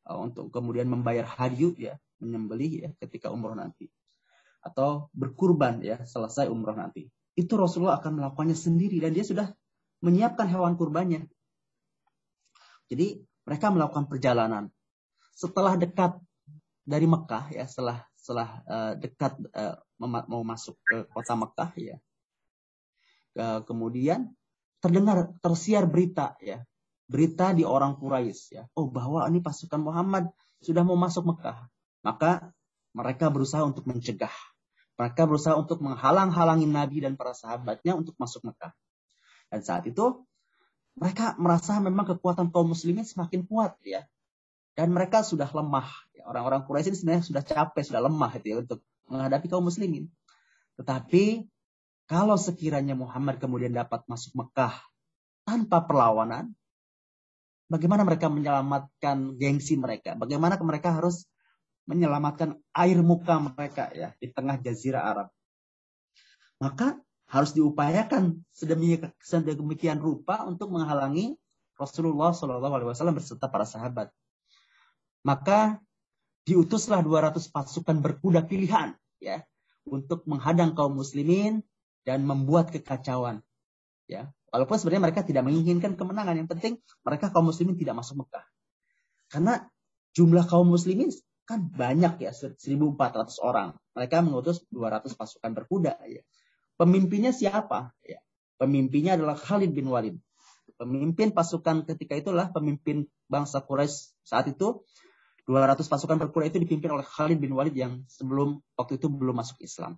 uh, 0.10 0.18
untuk 0.18 0.50
kemudian 0.54 0.90
membayar 0.90 1.26
hadyu 1.26 1.74
ya 1.78 1.98
menyembelih 2.22 2.72
ya 2.86 2.90
ketika 3.02 3.34
umroh 3.34 3.58
nanti 3.58 3.90
atau 4.62 5.10
berkurban 5.14 5.82
ya 5.82 6.06
selesai 6.06 6.46
umroh 6.46 6.78
nanti 6.78 7.10
itu 7.36 7.54
Rasulullah 7.56 7.98
akan 8.00 8.20
melakukannya 8.20 8.58
sendiri 8.58 9.00
dan 9.00 9.16
dia 9.16 9.24
sudah 9.24 9.48
menyiapkan 10.04 10.50
hewan 10.52 10.76
kurbannya. 10.76 11.30
Jadi 12.92 13.24
mereka 13.48 13.72
melakukan 13.72 14.12
perjalanan. 14.12 14.68
Setelah 15.32 15.80
dekat 15.80 16.20
dari 16.84 17.08
Mekah 17.08 17.56
ya, 17.56 17.64
setelah 17.66 18.04
setelah 18.20 18.62
uh, 18.68 18.94
dekat 19.00 19.40
uh, 19.56 19.80
mau 20.02 20.44
masuk 20.44 20.76
ke 20.84 21.08
kota 21.10 21.34
Mekah 21.40 21.72
ya. 21.80 21.98
Kemudian 23.64 24.28
terdengar 24.82 25.32
tersiar 25.40 25.86
berita 25.88 26.36
ya. 26.42 26.66
Berita 27.08 27.52
di 27.56 27.64
orang 27.68 28.00
Quraisy 28.00 28.44
ya. 28.56 28.64
Oh 28.76 28.88
bahwa 28.88 29.28
ini 29.28 29.44
pasukan 29.44 29.80
Muhammad 29.80 30.32
sudah 30.64 30.82
mau 30.82 30.98
masuk 30.98 31.28
Mekah. 31.28 31.70
Maka 32.02 32.50
mereka 32.92 33.30
berusaha 33.30 33.62
untuk 33.64 33.86
mencegah 33.88 34.32
mereka 35.02 35.26
berusaha 35.26 35.58
untuk 35.58 35.82
menghalang-halangi 35.82 36.70
Nabi 36.70 37.02
dan 37.02 37.18
para 37.18 37.34
sahabatnya 37.34 37.98
untuk 37.98 38.14
masuk 38.22 38.46
Mekah. 38.46 38.70
Dan 39.50 39.66
saat 39.66 39.90
itu 39.90 40.30
mereka 40.94 41.34
merasa 41.42 41.82
memang 41.82 42.06
kekuatan 42.06 42.54
kaum 42.54 42.70
muslimin 42.70 43.02
semakin 43.02 43.50
kuat 43.50 43.82
ya. 43.82 44.06
Dan 44.78 44.94
mereka 44.94 45.26
sudah 45.26 45.50
lemah. 45.50 45.90
Ya, 46.14 46.30
orang-orang 46.30 46.70
Quraisy 46.70 46.94
ini 46.94 46.98
sebenarnya 47.02 47.26
sudah 47.26 47.42
capek, 47.42 47.82
sudah 47.82 48.02
lemah 48.06 48.32
itu 48.38 48.48
ya 48.54 48.58
untuk 48.62 48.86
menghadapi 49.10 49.50
kaum 49.50 49.66
muslimin. 49.66 50.06
Tetapi 50.78 51.50
kalau 52.12 52.36
sekiranya 52.36 52.91
Muhammad 52.91 53.39
kemudian 53.39 53.72
dapat 53.72 54.03
masuk 54.03 54.36
Mekah 54.36 54.75
tanpa 55.48 55.80
perlawanan, 55.88 56.51
bagaimana 57.72 58.03
mereka 58.03 58.27
menyelamatkan 58.27 59.39
gengsi 59.39 59.80
mereka? 59.80 60.20
Bagaimana 60.20 60.60
mereka 60.60 60.91
harus 60.91 61.24
menyelamatkan 61.88 62.60
air 62.75 63.00
muka 63.00 63.39
mereka 63.39 63.88
ya 63.96 64.12
di 64.20 64.27
tengah 64.27 64.60
jazirah 64.60 65.08
Arab. 65.08 65.27
Maka 66.60 67.00
harus 67.32 67.56
diupayakan 67.56 68.44
sedemikian 69.32 70.03
rupa 70.03 70.44
untuk 70.44 70.68
menghalangi 70.68 71.39
Rasulullah 71.80 72.36
Shallallahu 72.36 72.75
Alaihi 72.75 72.89
Wasallam 72.91 73.15
beserta 73.15 73.48
para 73.48 73.63
sahabat. 73.63 74.12
Maka 75.24 75.80
diutuslah 76.44 77.00
200 77.00 77.39
pasukan 77.56 78.03
berkuda 78.03 78.44
pilihan 78.44 79.00
ya 79.24 79.48
untuk 79.88 80.27
menghadang 80.27 80.75
kaum 80.75 81.00
muslimin 81.00 81.63
dan 82.08 82.25
membuat 82.25 82.74
kekacauan. 82.74 83.46
Ya, 84.10 84.34
walaupun 84.51 84.75
sebenarnya 84.75 85.03
mereka 85.12 85.22
tidak 85.24 85.48
menginginkan 85.48 85.96
kemenangan, 85.96 86.36
yang 86.36 86.50
penting 86.50 86.81
mereka 87.05 87.31
kaum 87.31 87.48
muslimin 87.48 87.79
tidak 87.79 87.96
masuk 87.96 88.25
Mekah. 88.25 88.46
Karena 89.31 89.63
jumlah 90.12 90.43
kaum 90.51 90.67
muslimin 90.67 91.10
kan 91.48 91.67
banyak 91.67 92.20
ya 92.20 92.31
1.400 92.36 92.60
orang. 93.43 93.75
Mereka 93.96 94.24
mengutus 94.24 94.63
200 94.72 95.15
pasukan 95.15 95.51
berkuda 95.55 96.00
ya. 96.08 96.24
Pemimpinnya 96.75 97.31
siapa? 97.31 97.96
Ya. 98.03 98.20
Pemimpinnya 98.60 99.17
adalah 99.17 99.39
Khalid 99.39 99.72
bin 99.74 99.89
Walid. 99.89 100.15
Pemimpin 100.77 101.34
pasukan 101.34 101.86
ketika 101.86 102.17
itulah 102.17 102.50
pemimpin 102.50 103.05
bangsa 103.29 103.62
Quraisy 103.62 104.17
saat 104.25 104.50
itu 104.50 104.81
200 105.46 105.77
pasukan 105.86 106.17
berkuda 106.17 106.50
itu 106.50 106.62
dipimpin 106.62 106.93
oleh 106.93 107.05
Khalid 107.05 107.38
bin 107.38 107.53
Walid 107.53 107.74
yang 107.74 108.05
sebelum 108.10 108.62
waktu 108.77 108.98
itu 109.01 109.10
belum 109.10 109.38
masuk 109.38 109.62
Islam. 109.62 109.98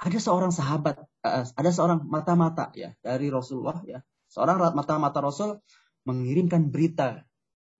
Ada 0.00 0.16
seorang 0.16 0.48
sahabat, 0.48 0.96
eh, 1.04 1.44
ada 1.44 1.70
seorang 1.70 2.00
mata-mata 2.08 2.72
ya 2.72 2.96
dari 3.04 3.28
Rasulullah 3.28 3.84
ya. 3.84 4.00
Seorang 4.32 4.72
mata-mata 4.72 5.20
Rasul 5.20 5.60
mengirimkan 6.08 6.72
berita 6.72 7.20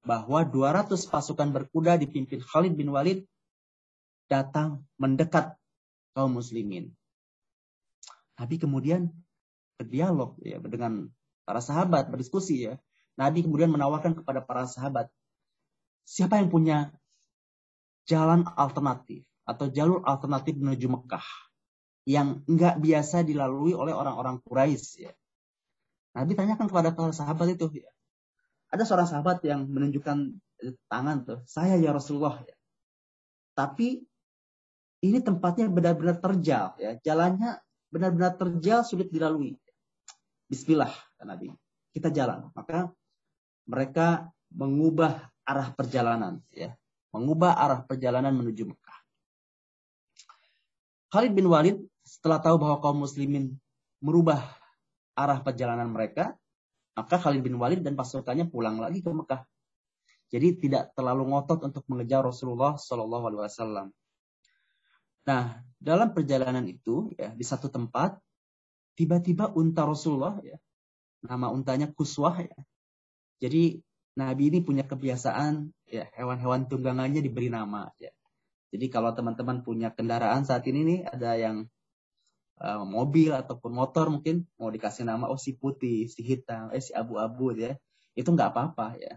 bahwa 0.04 0.44
200 0.44 1.00
pasukan 1.08 1.48
berkuda 1.48 1.96
dipimpin 1.96 2.44
Khalid 2.44 2.76
bin 2.76 2.92
Walid 2.92 3.24
datang 4.28 4.84
mendekat 5.00 5.56
kaum 6.12 6.36
muslimin. 6.36 6.92
Nabi 8.36 8.56
kemudian 8.60 9.08
berdialog 9.80 10.36
ya 10.44 10.60
dengan 10.60 11.08
para 11.48 11.64
sahabat, 11.64 12.12
berdiskusi 12.12 12.68
ya. 12.68 12.76
Nabi 13.16 13.44
kemudian 13.48 13.72
menawarkan 13.72 14.20
kepada 14.20 14.44
para 14.44 14.68
sahabat, 14.68 15.08
siapa 16.04 16.36
yang 16.36 16.52
punya 16.52 16.92
jalan 18.04 18.44
alternatif 18.60 19.24
atau 19.48 19.72
jalur 19.72 20.04
alternatif 20.04 20.56
menuju 20.56 20.88
Mekah 20.88 21.24
yang 22.10 22.42
enggak 22.50 22.82
biasa 22.82 23.22
dilalui 23.22 23.70
oleh 23.70 23.94
orang-orang 23.94 24.42
Quraisy 24.42 25.06
ya. 25.06 25.14
Nabi 26.18 26.34
tanyakan 26.34 26.66
kepada 26.66 26.90
para 26.90 27.14
sahabat 27.14 27.54
itu 27.54 27.70
ya, 27.70 27.90
ada 28.74 28.82
seorang 28.82 29.06
sahabat 29.06 29.46
yang 29.46 29.70
menunjukkan 29.70 30.34
tangan 30.90 31.16
tuh, 31.22 31.38
saya 31.46 31.78
ya 31.78 31.94
Rasulullah 31.94 32.42
ya. 32.42 32.56
Tapi 33.54 34.02
ini 35.06 35.18
tempatnya 35.22 35.70
benar-benar 35.70 36.18
terjal 36.18 36.74
ya, 36.82 36.98
jalannya 36.98 37.62
benar-benar 37.94 38.34
terjal 38.34 38.82
sulit 38.82 39.06
dilalui. 39.10 39.54
Bismillah 40.50 40.90
Nabi. 41.22 41.54
Kita 41.94 42.10
jalan. 42.10 42.50
Maka 42.54 42.90
mereka 43.70 44.26
mengubah 44.50 45.30
arah 45.46 45.70
perjalanan 45.74 46.42
ya, 46.50 46.74
mengubah 47.14 47.54
arah 47.54 47.86
perjalanan 47.86 48.34
menuju 48.34 48.66
Mekah. 48.66 48.98
Khalid 51.10 51.34
bin 51.34 51.50
Walid 51.50 51.78
setelah 52.04 52.40
tahu 52.42 52.56
bahwa 52.60 52.80
kaum 52.82 53.04
muslimin 53.04 53.56
merubah 54.00 54.40
arah 55.14 55.40
perjalanan 55.44 55.88
mereka, 55.92 56.34
maka 56.96 57.16
Khalid 57.20 57.44
bin 57.44 57.56
Walid 57.60 57.84
dan 57.84 57.94
pasukannya 57.94 58.48
pulang 58.48 58.80
lagi 58.80 59.04
ke 59.04 59.10
Mekah. 59.12 59.44
Jadi 60.30 60.62
tidak 60.62 60.94
terlalu 60.94 61.34
ngotot 61.34 61.66
untuk 61.66 61.82
mengejar 61.90 62.22
Rasulullah 62.22 62.78
Shallallahu 62.78 63.24
Alaihi 63.26 63.42
Wasallam. 63.42 63.86
Nah, 65.26 65.60
dalam 65.76 66.14
perjalanan 66.14 66.64
itu 66.64 67.10
ya 67.18 67.34
di 67.34 67.44
satu 67.44 67.66
tempat 67.66 68.16
tiba-tiba 68.94 69.50
unta 69.52 69.84
Rasulullah 69.84 70.38
ya 70.40 70.56
nama 71.24 71.52
untanya 71.52 71.90
Kuswah 71.90 72.40
ya. 72.40 72.56
Jadi 73.40 73.80
Nabi 74.16 74.52
ini 74.52 74.58
punya 74.60 74.84
kebiasaan 74.86 75.70
ya 75.88 76.08
hewan-hewan 76.14 76.68
tunggangannya 76.68 77.20
diberi 77.20 77.52
nama 77.52 77.90
ya. 78.00 78.12
Jadi 78.70 78.86
kalau 78.86 79.10
teman-teman 79.10 79.66
punya 79.66 79.90
kendaraan 79.90 80.46
saat 80.46 80.62
ini 80.70 80.86
nih 80.86 81.00
ada 81.10 81.34
yang 81.34 81.66
uh, 82.60 82.84
mobil 82.84 83.32
ataupun 83.32 83.72
motor 83.72 84.12
mungkin 84.12 84.44
mau 84.60 84.68
dikasih 84.68 85.08
nama 85.08 85.26
oh 85.32 85.40
si 85.40 85.56
putih, 85.56 86.06
si 86.06 86.20
hitam, 86.20 86.68
eh 86.70 86.84
si 86.84 86.92
abu-abu 86.92 87.56
ya. 87.56 87.74
Itu 88.14 88.36
nggak 88.36 88.52
apa-apa 88.52 88.86
ya. 89.00 89.14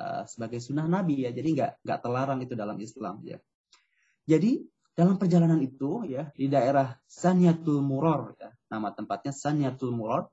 uh, 0.00 0.22
sebagai 0.24 0.62
sunnah 0.62 0.86
Nabi 0.86 1.26
ya. 1.26 1.30
Jadi 1.34 1.48
nggak 1.58 1.84
nggak 1.84 1.98
terlarang 2.00 2.38
itu 2.40 2.54
dalam 2.54 2.78
Islam 2.78 3.20
ya. 3.26 3.38
Jadi 4.24 4.62
dalam 4.94 5.16
perjalanan 5.16 5.58
itu 5.64 6.04
ya 6.06 6.28
di 6.36 6.46
daerah 6.46 6.92
Sanyatul 7.08 7.80
Muror 7.80 8.36
ya, 8.36 8.50
nama 8.68 8.92
tempatnya 8.92 9.32
Sanyatul 9.32 9.96
Muror, 9.96 10.28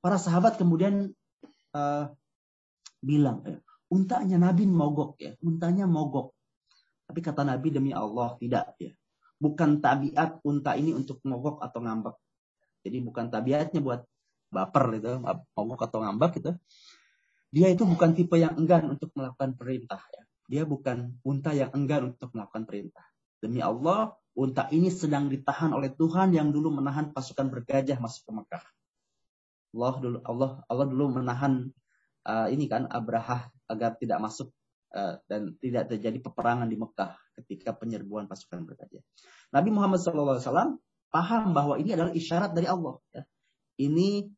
para 0.00 0.16
sahabat 0.16 0.56
kemudian 0.56 1.12
uh, 1.76 2.04
bilang 3.04 3.44
ya, 3.44 3.58
untanya 3.92 4.36
Nabi 4.40 4.64
mogok 4.64 5.20
ya, 5.20 5.36
untanya 5.44 5.84
mogok. 5.84 6.34
Tapi 7.08 7.20
kata 7.24 7.44
Nabi 7.44 7.68
demi 7.72 7.92
Allah 7.92 8.36
tidak 8.40 8.76
ya. 8.80 8.92
Bukan 9.38 9.78
tabiat 9.78 10.42
unta 10.42 10.74
ini 10.74 10.90
untuk 10.94 11.22
mogok 11.22 11.62
atau 11.62 11.78
ngambek. 11.78 12.16
Jadi 12.82 12.98
bukan 13.02 13.30
tabiatnya 13.30 13.80
buat 13.82 14.02
baper 14.50 14.84
gitu, 14.98 15.22
mogok 15.54 15.80
atau 15.86 15.98
ngambek 16.02 16.42
gitu. 16.42 16.52
Dia 17.48 17.72
itu 17.72 17.86
bukan 17.86 18.12
tipe 18.12 18.36
yang 18.36 18.58
enggan 18.58 18.92
untuk 18.92 19.14
melakukan 19.14 19.56
perintah 19.56 20.02
ya. 20.12 20.22
Dia 20.48 20.62
bukan 20.64 21.20
unta 21.22 21.52
yang 21.52 21.70
enggan 21.76 22.12
untuk 22.16 22.32
melakukan 22.32 22.64
perintah. 22.64 23.04
Demi 23.38 23.62
Allah, 23.62 24.16
unta 24.34 24.66
ini 24.74 24.90
sedang 24.90 25.30
ditahan 25.30 25.70
oleh 25.70 25.92
Tuhan 25.94 26.34
yang 26.34 26.50
dulu 26.50 26.74
menahan 26.74 27.14
pasukan 27.14 27.46
bergajah 27.52 28.00
masuk 28.00 28.26
ke 28.26 28.32
Mekah. 28.34 28.64
Allah 29.76 29.94
dulu 30.00 30.18
Allah 30.24 30.50
Allah 30.64 30.86
dulu 30.88 31.20
menahan 31.20 31.68
uh, 32.24 32.48
ini 32.48 32.64
kan 32.66 32.88
Abraha 32.88 33.52
agar 33.68 34.00
tidak 34.00 34.18
masuk 34.24 34.48
uh, 34.96 35.20
dan 35.28 35.52
tidak 35.60 35.92
terjadi 35.92 36.18
peperangan 36.24 36.64
di 36.64 36.80
Mekah 36.80 37.12
ketika 37.42 37.74
penyerbuan 37.74 38.26
pasukan 38.26 38.66
bergajah. 38.66 39.02
Nabi 39.54 39.70
Muhammad 39.70 40.02
SAW 40.02 40.78
paham 41.08 41.56
bahwa 41.56 41.78
ini 41.80 41.94
adalah 41.94 42.12
isyarat 42.12 42.52
dari 42.52 42.68
Allah. 42.68 43.00
Ya. 43.14 43.22
Ini 43.78 44.28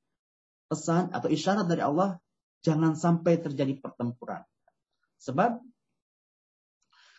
pesan 0.71 1.11
atau 1.11 1.27
isyarat 1.33 1.67
dari 1.67 1.83
Allah 1.83 2.21
jangan 2.63 2.95
sampai 2.95 3.41
terjadi 3.41 3.81
pertempuran. 3.81 4.45
Sebab 5.21 5.61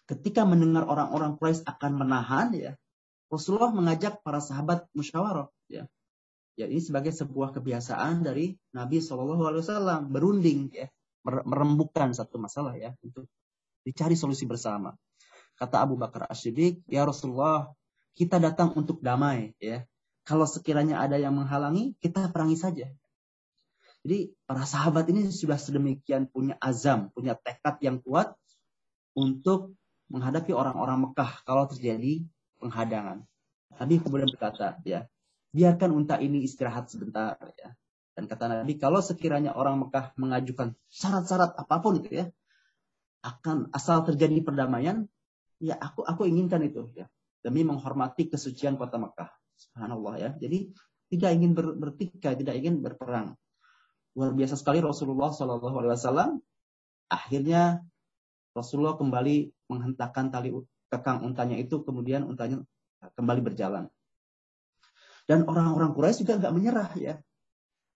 ketika 0.10 0.48
mendengar 0.48 0.88
orang-orang 0.88 1.38
Quraisy 1.40 1.64
akan 1.64 1.92
menahan 1.96 2.52
ya 2.52 2.74
Rasulullah 3.32 3.72
mengajak 3.72 4.20
para 4.26 4.44
sahabat 4.44 4.92
musyawarah 4.92 5.48
ya 5.72 5.88
ya 6.60 6.68
ini 6.68 6.84
sebagai 6.84 7.16
sebuah 7.16 7.56
kebiasaan 7.56 8.26
dari 8.28 8.52
Nabi 8.76 9.00
Wasallam 9.00 10.12
berunding 10.12 10.68
ya 10.76 10.92
merembukan 11.24 12.12
satu 12.12 12.42
masalah 12.42 12.76
ya 12.76 12.92
untuk 13.06 13.30
dicari 13.88 14.20
solusi 14.20 14.44
bersama 14.44 14.92
kata 15.62 15.86
Abu 15.86 16.02
Bakar 16.02 16.26
As-Siddiq 16.26 16.82
ya 16.90 17.06
Rasulullah 17.06 17.70
kita 18.18 18.42
datang 18.42 18.74
untuk 18.74 18.98
damai 19.06 19.54
ya 19.62 19.86
kalau 20.26 20.50
sekiranya 20.50 20.98
ada 20.98 21.22
yang 21.22 21.38
menghalangi 21.38 21.94
kita 22.02 22.34
perangi 22.34 22.58
saja 22.58 22.90
jadi 24.02 24.34
para 24.50 24.66
sahabat 24.66 25.06
ini 25.14 25.30
sudah 25.30 25.62
sedemikian 25.62 26.26
punya 26.26 26.58
azam 26.58 27.14
punya 27.14 27.38
tekad 27.38 27.78
yang 27.86 28.02
kuat 28.02 28.34
untuk 29.14 29.78
menghadapi 30.12 30.52
orang-orang 30.52 31.08
Mekah 31.08 31.44
kalau 31.48 31.66
terjadi 31.72 32.24
penghadangan. 32.60 33.24
Nabi 33.80 33.96
kemudian 34.04 34.28
berkata, 34.28 34.78
ya, 34.84 35.08
biarkan 35.56 35.90
unta 35.96 36.20
ini 36.20 36.44
istirahat 36.44 36.92
sebentar 36.92 37.40
ya. 37.56 37.74
Dan 38.12 38.28
kata 38.28 38.52
Nabi, 38.52 38.76
kalau 38.76 39.00
sekiranya 39.00 39.56
orang 39.56 39.88
Mekah 39.88 40.12
mengajukan 40.20 40.76
syarat-syarat 40.92 41.56
apa 41.56 41.76
pun 41.80 42.04
itu 42.04 42.12
ya, 42.12 42.26
akan 43.24 43.72
asal 43.72 44.04
terjadi 44.04 44.44
perdamaian, 44.44 45.08
ya 45.62 45.78
aku 45.78 46.02
aku 46.02 46.26
inginkan 46.26 46.66
itu 46.66 46.90
ya. 46.98 47.06
Demi 47.42 47.66
menghormati 47.66 48.30
kesucian 48.30 48.78
kota 48.78 48.98
Mekah. 48.98 49.30
Subhanallah 49.58 50.14
ya. 50.18 50.30
Jadi 50.38 50.74
tidak 51.14 51.32
ingin 51.38 51.52
ber, 51.54 51.74
bertikai, 51.78 52.38
tidak 52.38 52.58
ingin 52.58 52.82
berperang. 52.82 53.38
Luar 54.18 54.36
biasa 54.36 54.60
sekali 54.60 54.84
Rasulullah 54.84 55.32
SAW 55.32 56.42
akhirnya 57.12 57.84
Rasulullah 58.52 59.00
kembali 59.00 59.68
menghentakkan 59.72 60.28
tali 60.32 60.52
kekang 60.92 61.24
untanya 61.24 61.56
itu, 61.56 61.80
kemudian 61.88 62.28
untanya 62.28 62.60
kembali 63.16 63.42
berjalan. 63.44 63.88
Dan 65.24 65.48
orang-orang 65.48 65.96
Quraisy 65.96 66.28
juga 66.28 66.44
nggak 66.44 66.54
menyerah 66.56 66.90
ya. 67.00 67.16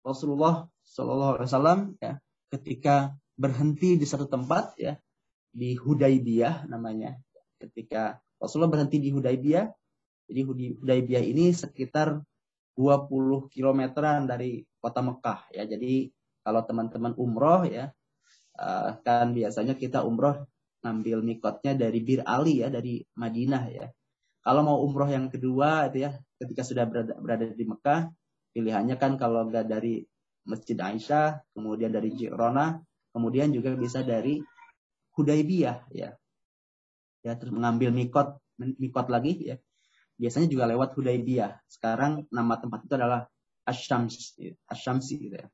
Rasulullah 0.06 0.70
Shallallahu 0.86 1.32
Alaihi 1.36 1.50
Wasallam 1.50 1.80
ya 1.98 2.14
ketika 2.54 3.18
berhenti 3.36 4.00
di 4.00 4.06
satu 4.08 4.30
tempat 4.30 4.78
ya 4.80 4.96
di 5.52 5.76
Hudaybiyah 5.76 6.70
namanya. 6.72 7.20
Ketika 7.56 8.20
Rasulullah 8.40 8.72
berhenti 8.72 9.00
di 9.00 9.10
Hudaybiyah, 9.12 9.66
jadi 10.26 10.42
Hudaybiyah 10.82 11.24
ini 11.24 11.54
sekitar 11.54 12.20
20 12.76 13.54
kilometeran 13.54 14.28
dari 14.28 14.62
kota 14.82 15.00
Mekah 15.00 15.48
ya. 15.56 15.64
Jadi 15.64 16.12
kalau 16.44 16.62
teman-teman 16.68 17.16
umroh 17.18 17.64
ya 17.66 17.90
uh, 18.60 18.90
kan 19.02 19.32
biasanya 19.32 19.74
kita 19.80 20.04
umroh 20.04 20.46
ngambil 20.86 21.26
mikotnya 21.26 21.74
dari 21.74 22.00
Bir 22.06 22.22
Ali 22.28 22.62
ya 22.62 22.70
dari 22.70 23.02
Madinah 23.18 23.64
ya. 23.72 23.88
Kalau 24.46 24.62
mau 24.62 24.78
umroh 24.86 25.10
yang 25.10 25.32
kedua 25.34 25.90
itu 25.90 26.06
ya 26.06 26.14
ketika 26.38 26.62
sudah 26.62 26.86
berada, 26.86 27.18
berada 27.18 27.50
di 27.50 27.66
Mekah 27.66 28.12
pilihannya 28.54 28.96
kan 29.02 29.18
kalau 29.18 29.50
nggak 29.50 29.66
dari 29.66 30.06
Masjid 30.46 30.78
Aisyah 30.78 31.42
kemudian 31.58 31.90
dari 31.90 32.14
Jirona 32.14 32.78
kemudian 33.10 33.50
juga 33.50 33.74
bisa 33.74 34.06
dari 34.06 34.38
Hudaybiyah 35.18 35.90
ya 35.90 36.14
ya 37.26 37.34
terus 37.34 37.50
mengambil 37.50 37.90
mikot 37.90 38.38
mikot 38.56 39.10
lagi 39.10 39.42
ya 39.42 39.58
biasanya 40.22 40.48
juga 40.48 40.70
lewat 40.70 40.94
Hudaybiyah 40.94 41.66
sekarang 41.66 42.30
nama 42.30 42.56
tempat 42.62 42.86
itu 42.86 42.94
adalah 42.94 43.26
Asyams 43.66 44.38
Asyamsi 44.70 45.18
gitu 45.18 45.36
ya 45.42 45.48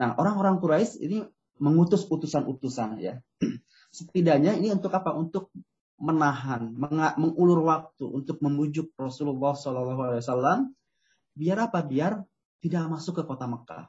nah 0.00 0.16
orang-orang 0.16 0.56
Quraisy 0.58 1.04
ini 1.04 1.20
mengutus 1.58 2.04
utusan-utusan 2.08 3.00
ya. 3.00 3.20
Setidaknya 3.96 4.56
ini 4.56 4.72
untuk 4.72 4.92
apa? 4.92 5.16
Untuk 5.16 5.52
menahan, 5.96 6.76
mengulur 7.16 7.64
waktu 7.64 8.04
untuk 8.04 8.44
membujuk 8.44 8.92
Rasulullah 9.00 9.56
SAW 9.56 10.68
biar 11.32 11.58
apa? 11.64 11.80
Biar 11.80 12.20
tidak 12.60 12.84
masuk 12.92 13.20
ke 13.20 13.22
kota 13.24 13.48
Mekah. 13.48 13.88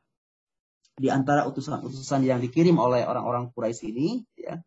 Di 0.98 1.12
antara 1.12 1.46
utusan-utusan 1.46 2.26
yang 2.26 2.39
dikirim 2.39 2.80
oleh 2.80 3.06
orang-orang 3.06 3.54
Quraisy 3.54 3.93
ini, 3.93 4.24
ya, 4.34 4.58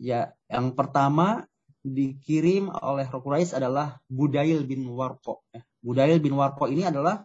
ya 0.00 0.32
yang 0.48 0.72
pertama 0.72 1.44
dikirim 1.84 2.68
oleh 2.72 3.08
Quraisy 3.08 3.56
adalah 3.56 4.00
Budail 4.08 4.64
bin 4.64 4.88
Warko. 4.88 5.44
Ya. 5.52 5.64
Budail 5.80 6.20
bin 6.20 6.36
Warko 6.36 6.68
ini 6.68 6.84
adalah 6.84 7.24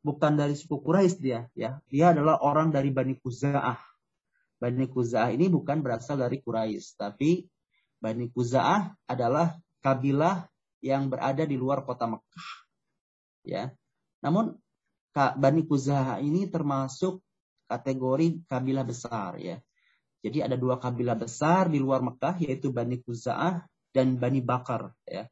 bukan 0.00 0.36
dari 0.36 0.56
suku 0.56 0.80
Quraisy 0.80 1.16
dia, 1.20 1.40
ya. 1.52 1.80
Dia 1.92 2.16
adalah 2.16 2.40
orang 2.40 2.72
dari 2.72 2.88
Bani 2.88 3.16
Kuza'ah. 3.20 3.80
Bani 4.56 4.86
Kuza'ah 4.88 5.34
ini 5.34 5.52
bukan 5.52 5.84
berasal 5.84 6.20
dari 6.20 6.40
Quraisy, 6.40 6.96
tapi 6.96 7.44
Bani 8.00 8.32
Kuza'ah 8.32 8.96
adalah 9.04 9.60
kabilah 9.84 10.48
yang 10.82 11.12
berada 11.12 11.44
di 11.44 11.54
luar 11.54 11.84
kota 11.84 12.08
Mekah. 12.08 12.48
Ya. 13.44 13.76
Namun 14.24 14.56
Bani 15.12 15.62
Kuza'ah 15.68 16.24
ini 16.24 16.48
termasuk 16.48 17.20
kategori 17.68 18.40
kabilah 18.48 18.84
besar 18.88 19.36
ya. 19.36 19.60
Jadi 20.22 20.38
ada 20.38 20.54
dua 20.54 20.78
kabilah 20.78 21.18
besar 21.18 21.66
di 21.66 21.82
luar 21.82 21.98
Mekah 22.00 22.38
yaitu 22.38 22.70
Bani 22.70 23.02
Kuza'ah 23.02 23.66
dan 23.90 24.16
Bani 24.22 24.38
Bakar 24.38 24.94
ya. 25.02 25.26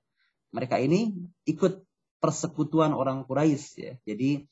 Mereka 0.50 0.82
ini 0.82 1.14
ikut 1.46 1.86
persekutuan 2.18 2.90
orang 2.90 3.22
Quraisy 3.22 3.70
ya. 3.78 3.94
Jadi 4.02 4.44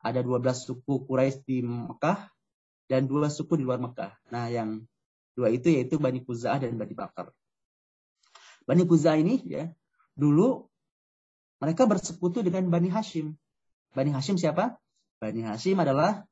ada 0.00 0.22
12 0.22 0.40
suku 0.56 1.04
Quraisy 1.04 1.42
di 1.44 1.58
Mekah 1.66 2.30
dan 2.88 3.06
dua 3.10 3.28
suku 3.28 3.60
di 3.60 3.64
luar 3.66 3.78
Mekah. 3.78 4.14
Nah, 4.32 4.46
yang 4.50 4.82
dua 5.34 5.52
itu 5.52 5.70
yaitu 5.70 6.00
Bani 6.00 6.24
Kuza'ah 6.24 6.62
dan 6.62 6.74
Bani 6.78 6.94
Bakar. 6.96 7.30
Bani 8.64 8.82
Kuza'ah 8.86 9.18
ini 9.18 9.42
ya, 9.46 9.68
dulu 10.14 10.70
mereka 11.60 11.84
bersekutu 11.84 12.40
dengan 12.40 12.66
Bani 12.72 12.88
Hashim. 12.88 13.36
Bani 13.92 14.10
Hashim 14.10 14.40
siapa? 14.40 14.80
Bani 15.20 15.44
Hashim 15.44 15.76
adalah 15.76 16.24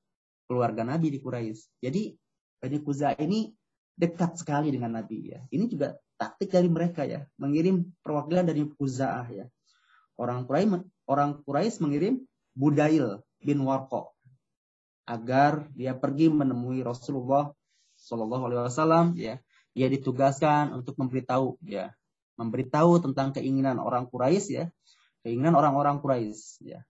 keluarga 0.49 0.83
Nabi 0.83 1.13
di 1.13 1.19
Quraisy. 1.21 1.85
Jadi 1.85 2.17
Bani 2.59 2.79
Kuza'ah 2.83 3.19
ini 3.23 3.55
dekat 3.99 4.39
sekali 4.39 4.71
dengan 4.71 4.99
Nabi 4.99 5.35
ya. 5.35 5.43
Ini 5.51 5.67
juga 5.67 5.99
taktik 6.19 6.51
dari 6.55 6.71
mereka 6.71 7.07
ya, 7.07 7.27
mengirim 7.39 7.87
perwakilan 8.03 8.47
dari 8.47 8.67
Kuza'ah 8.67 9.27
ya. 9.31 9.47
Orang 10.19 10.51
Quraisy 10.51 10.83
orang 11.07 11.43
Quraisy 11.47 11.79
mengirim 11.79 12.27
Budail 12.55 13.23
bin 13.39 13.63
Warqa 13.63 14.11
agar 15.07 15.71
dia 15.79 15.95
pergi 15.95 16.27
menemui 16.27 16.83
Rasulullah 16.83 17.55
Shallallahu 18.03 18.43
Alaihi 18.51 18.61
Wasallam 18.67 19.07
ya. 19.15 19.39
Dia 19.79 19.87
ditugaskan 19.87 20.75
untuk 20.75 20.99
memberitahu 20.99 21.63
ya. 21.63 21.95
Memberitahu 22.35 22.99
tentang 23.03 23.31
keinginan 23.31 23.79
orang 23.79 24.11
Quraisy 24.11 24.51
ya. 24.51 24.67
Keinginan 25.23 25.55
orang-orang 25.55 26.03
Quraisy 26.03 26.75
ya. 26.75 26.83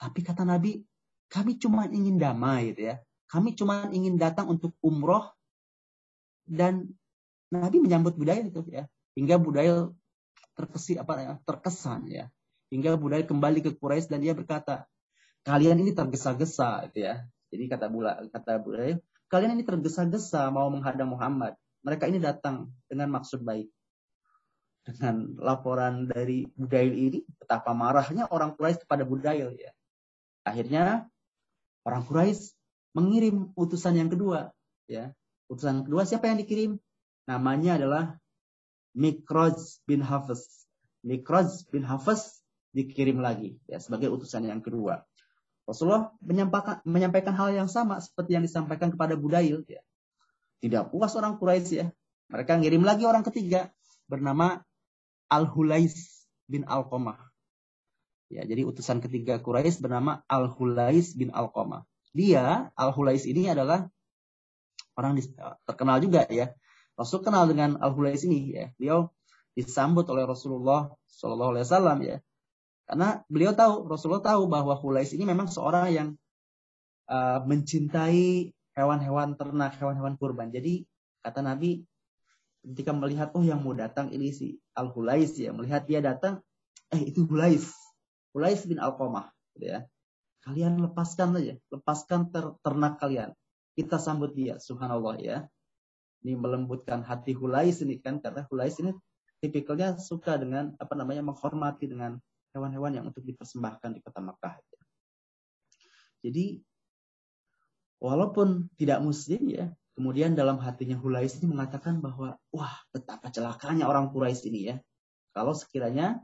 Tapi 0.00 0.24
kata 0.24 0.48
Nabi 0.48 0.80
kami 1.28 1.60
cuma 1.60 1.84
ingin 1.88 2.16
damai 2.16 2.72
gitu 2.72 2.88
ya 2.88 2.96
kami 3.26 3.54
cuma 3.58 3.90
ingin 3.90 4.18
datang 4.18 4.50
untuk 4.50 4.74
umroh 4.82 5.30
dan 6.46 6.90
Nabi 7.50 7.82
menyambut 7.82 8.14
budaya 8.18 8.42
itu 8.42 8.62
ya 8.70 8.86
hingga 9.18 9.38
budaya 9.38 9.90
terkesi 10.54 10.98
apa 10.98 11.12
ya 11.20 11.32
terkesan 11.46 12.06
ya 12.10 12.26
Hingga 12.66 12.98
budaya 12.98 13.22
kembali 13.22 13.62
ke 13.62 13.70
Quraisy 13.78 14.10
dan 14.10 14.20
dia 14.22 14.34
berkata, 14.34 14.90
kalian 15.46 15.78
ini 15.86 15.94
tergesa-gesa 15.94 16.90
gitu 16.90 17.06
ya. 17.06 17.22
Jadi 17.54 17.70
kata 17.70 17.86
bula 17.86 18.18
kata 18.26 18.58
budaya, 18.58 18.98
kalian 19.30 19.54
ini 19.54 19.62
tergesa-gesa 19.62 20.50
mau 20.50 20.66
menghadang 20.66 21.14
Muhammad. 21.14 21.54
Mereka 21.86 22.10
ini 22.10 22.18
datang 22.18 22.74
dengan 22.90 23.14
maksud 23.14 23.46
baik. 23.46 23.70
Dengan 24.86 25.34
laporan 25.38 26.10
dari 26.10 26.46
Budail 26.54 26.90
ini, 26.94 27.18
betapa 27.38 27.70
marahnya 27.70 28.26
orang 28.30 28.58
Quraisy 28.58 28.82
kepada 28.86 29.06
Budail 29.06 29.54
ya. 29.54 29.70
Akhirnya 30.42 31.06
orang 31.86 32.02
Quraisy 32.02 32.55
mengirim 32.96 33.52
utusan 33.52 34.00
yang 34.00 34.08
kedua 34.08 34.56
ya. 34.88 35.12
Utusan 35.52 35.84
kedua 35.84 36.08
siapa 36.08 36.32
yang 36.32 36.40
dikirim? 36.40 36.80
Namanya 37.28 37.76
adalah 37.76 38.04
Mikroj 38.96 39.84
bin 39.84 40.00
Hafiz. 40.00 40.64
Mikroj 41.04 41.68
bin 41.68 41.84
Hafiz 41.84 42.40
dikirim 42.72 43.20
lagi 43.20 43.60
ya 43.68 43.76
sebagai 43.76 44.08
utusan 44.08 44.48
yang 44.48 44.64
kedua. 44.64 45.04
Rasulullah 45.68 46.14
menyampaikan, 46.22 46.80
menyampaikan 46.88 47.34
hal 47.36 47.52
yang 47.52 47.68
sama 47.68 48.00
seperti 48.00 48.38
yang 48.38 48.44
disampaikan 48.46 48.88
kepada 48.88 49.18
Budail. 49.18 49.66
Ya. 49.68 49.82
Tidak 50.64 50.88
puas 50.94 51.12
orang 51.18 51.36
Quraisy 51.36 51.72
ya. 51.76 51.86
Mereka 52.32 52.58
ngirim 52.58 52.82
lagi 52.82 53.04
orang 53.06 53.22
ketiga 53.22 53.70
bernama 54.10 54.62
Al-Hulais 55.26 56.26
bin 56.46 56.62
Al-Qamah. 56.66 57.18
Ya, 58.30 58.42
jadi 58.42 58.66
utusan 58.66 58.98
ketiga 59.02 59.38
Quraisy 59.42 59.82
bernama 59.82 60.22
Al-Hulais 60.26 61.14
bin 61.14 61.30
Al-Qamah. 61.34 61.86
Dia, 62.16 62.72
Al-Hulais 62.72 63.28
ini 63.28 63.52
adalah 63.52 63.84
orang 64.96 65.20
terkenal 65.68 66.00
juga 66.00 66.24
ya. 66.32 66.56
Rasul 66.96 67.20
kenal 67.20 67.44
dengan 67.44 67.76
Al-Hulais 67.76 68.24
ini 68.24 68.56
ya. 68.56 68.72
Beliau 68.80 69.12
disambut 69.52 70.08
oleh 70.08 70.24
Rasulullah 70.24 70.88
Shallallahu 71.12 71.52
alaihi 71.52 71.64
wasallam 71.68 71.98
ya 72.00 72.16
karena 72.86 73.26
beliau 73.26 73.50
tahu, 73.50 73.90
Rasulullah 73.90 74.22
tahu 74.22 74.46
bahwa 74.46 74.78
Hulais 74.78 75.10
ini 75.10 75.26
memang 75.26 75.50
seorang 75.50 75.90
yang 75.90 76.08
uh, 77.10 77.42
mencintai 77.42 78.54
hewan-hewan 78.78 79.34
ternak, 79.34 79.74
hewan-hewan 79.82 80.14
kurban. 80.14 80.54
Jadi 80.54 80.86
kata 81.18 81.42
Nabi 81.42 81.82
ketika 82.62 82.94
melihat 82.94 83.34
oh 83.34 83.42
yang 83.42 83.62
mau 83.66 83.74
datang 83.74 84.14
ini 84.14 84.30
si 84.30 84.62
Al 84.78 84.94
Hulais 84.94 85.34
ya, 85.34 85.50
melihat 85.50 85.82
dia 85.90 85.98
datang, 85.98 86.46
eh 86.94 87.10
itu 87.10 87.26
Hulais, 87.26 87.74
Hulais 88.30 88.62
bin 88.62 88.78
Al 88.78 88.94
Qamah, 88.94 89.34
gitu 89.58 89.66
ya. 89.74 89.80
Kalian 90.46 90.78
lepaskan 90.78 91.34
saja, 91.34 91.58
lepaskan 91.74 92.30
ter 92.30 92.54
ternak 92.62 93.02
kalian. 93.02 93.34
Kita 93.74 93.98
sambut 93.98 94.30
dia, 94.30 94.62
subhanallah 94.62 95.18
ya. 95.18 95.42
Ini 96.22 96.38
melembutkan 96.38 97.02
hati 97.02 97.34
Hulais 97.34 97.82
ini 97.82 97.98
kan 97.98 98.22
karena 98.22 98.46
Hulais 98.46 98.78
ini 98.78 98.94
tipikalnya 99.42 99.98
suka 99.98 100.38
dengan 100.38 100.72
apa 100.78 100.94
namanya 100.94 101.26
menghormati 101.26 101.90
dengan 101.90 102.16
hewan-hewan 102.54 102.94
yang 102.94 103.04
untuk 103.10 103.26
dipersembahkan 103.26 103.98
di 103.98 104.00
kota 104.00 104.22
Makkah. 104.22 104.54
Jadi 106.24 106.62
walaupun 108.00 108.70
tidak 108.80 109.04
muslim 109.04 109.50
ya, 109.50 109.66
kemudian 109.92 110.32
dalam 110.32 110.56
hatinya 110.62 110.96
Hulais 110.96 111.36
ini 111.42 111.52
mengatakan 111.52 112.00
bahwa 112.00 112.40
wah 112.54 112.74
betapa 112.94 113.28
celakanya 113.28 113.90
orang 113.90 114.08
Quraisy 114.08 114.48
ini 114.48 114.60
ya. 114.72 114.76
Kalau 115.36 115.52
sekiranya 115.52 116.16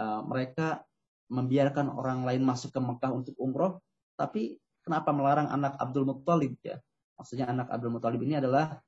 uh, 0.00 0.24
mereka 0.24 0.87
membiarkan 1.28 1.92
orang 1.92 2.24
lain 2.24 2.42
masuk 2.44 2.72
ke 2.72 2.80
Mekah 2.80 3.12
untuk 3.12 3.34
umroh, 3.36 3.84
tapi 4.16 4.56
kenapa 4.82 5.12
melarang 5.12 5.48
anak 5.52 5.76
Abdul 5.76 6.08
Muttalib 6.08 6.56
ya? 6.64 6.80
Maksudnya 7.20 7.52
anak 7.52 7.68
Abdul 7.68 7.92
Muttalib 7.92 8.20
ini 8.24 8.40
adalah 8.40 8.80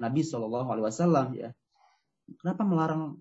Nabi 0.00 0.24
Shallallahu 0.24 0.68
Alaihi 0.68 0.86
Wasallam 0.88 1.26
ya. 1.36 1.48
Kenapa 2.40 2.64
melarang 2.64 3.20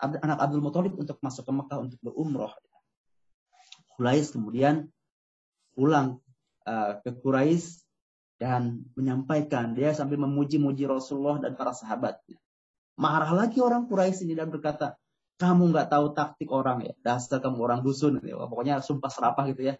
anak 0.00 0.38
Abdul 0.38 0.62
Muthalib 0.62 0.94
untuk 0.96 1.16
masuk 1.24 1.48
ke 1.48 1.52
Mekah 1.52 1.78
untuk 1.80 1.98
berumroh. 2.04 2.52
Quraisy 3.96 4.36
kemudian 4.36 4.92
pulang 5.72 6.20
uh, 6.68 7.00
ke 7.00 7.16
Quraisy 7.16 7.80
dan 8.36 8.84
menyampaikan 8.92 9.72
dia 9.72 9.96
sambil 9.96 10.20
memuji-muji 10.20 10.84
Rasulullah 10.84 11.40
dan 11.40 11.56
para 11.56 11.72
sahabatnya. 11.72 12.36
Marah 13.00 13.32
lagi 13.32 13.60
orang 13.64 13.88
Quraisy 13.88 14.28
ini 14.28 14.36
dan 14.36 14.52
berkata, 14.52 14.96
kamu 15.36 15.72
nggak 15.72 15.88
tahu 15.92 16.16
taktik 16.16 16.48
orang 16.48 16.84
ya, 16.84 16.94
dasar 17.04 17.44
kamu 17.44 17.58
orang 17.60 17.80
dusun, 17.84 18.20
ya. 18.24 18.36
pokoknya 18.36 18.80
sumpah 18.80 19.12
serapah 19.12 19.44
gitu 19.52 19.72
ya. 19.72 19.74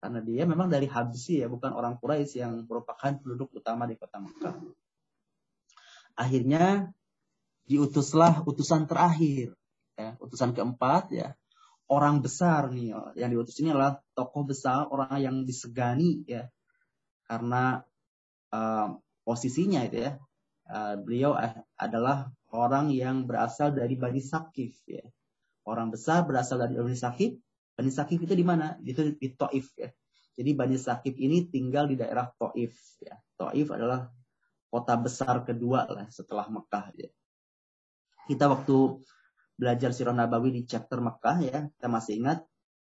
Karena 0.00 0.20
dia 0.20 0.44
memang 0.44 0.68
dari 0.68 0.84
Habsi 0.84 1.40
ya, 1.40 1.48
bukan 1.48 1.72
orang 1.72 1.96
Quraisy 1.96 2.40
yang 2.44 2.64
merupakan 2.68 3.16
penduduk 3.20 3.56
utama 3.56 3.88
di 3.88 3.96
kota 3.96 4.20
Mekah. 4.20 4.56
Akhirnya 6.16 6.92
diutuslah 7.64 8.44
utusan 8.44 8.84
terakhir, 8.84 9.56
ya, 9.96 10.16
utusan 10.20 10.52
keempat 10.52 11.12
ya 11.12 11.32
orang 11.88 12.24
besar 12.24 12.72
nih 12.72 12.96
yang 13.18 13.30
diutus 13.32 13.60
ini 13.60 13.72
adalah 13.72 14.00
tokoh 14.16 14.48
besar 14.48 14.88
orang 14.88 15.20
yang 15.20 15.36
disegani 15.44 16.24
ya 16.24 16.48
karena 17.28 17.84
uh, 18.52 18.96
posisinya 19.24 19.84
itu 19.84 20.08
ya 20.08 20.16
uh, 20.68 20.96
beliau 20.96 21.36
adalah 21.76 22.32
orang 22.54 22.94
yang 22.94 23.26
berasal 23.26 23.74
dari 23.74 23.98
Bani 23.98 24.22
Sakif 24.22 24.78
ya. 24.86 25.02
Orang 25.66 25.90
besar 25.90 26.22
berasal 26.22 26.62
dari 26.62 26.78
Bani 26.78 26.94
Sakif 26.94 27.34
Bani 27.74 27.90
Sakif 27.90 28.22
itu 28.22 28.34
di 28.38 28.46
mana? 28.46 28.78
Itu 28.86 29.18
di 29.18 29.28
Taif 29.34 29.74
ya. 29.74 29.90
Jadi 30.34 30.50
Bani 30.54 30.78
Sakif 30.78 31.18
ini 31.18 31.50
tinggal 31.50 31.90
di 31.90 31.98
daerah 31.98 32.30
Taif 32.30 32.78
ya. 33.02 33.18
Taif 33.34 33.66
adalah 33.74 34.06
kota 34.70 34.94
besar 34.94 35.42
kedua 35.42 35.90
lah 35.90 36.06
setelah 36.10 36.46
Mekah 36.46 36.94
ya. 36.94 37.10
Kita 38.30 38.46
waktu 38.46 39.02
belajar 39.58 39.90
Sirah 39.90 40.14
Nabawi 40.14 40.54
di 40.54 40.62
chapter 40.66 40.98
Mekah 41.02 41.36
ya, 41.42 41.58
kita 41.66 41.86
masih 41.90 42.22
ingat 42.22 42.42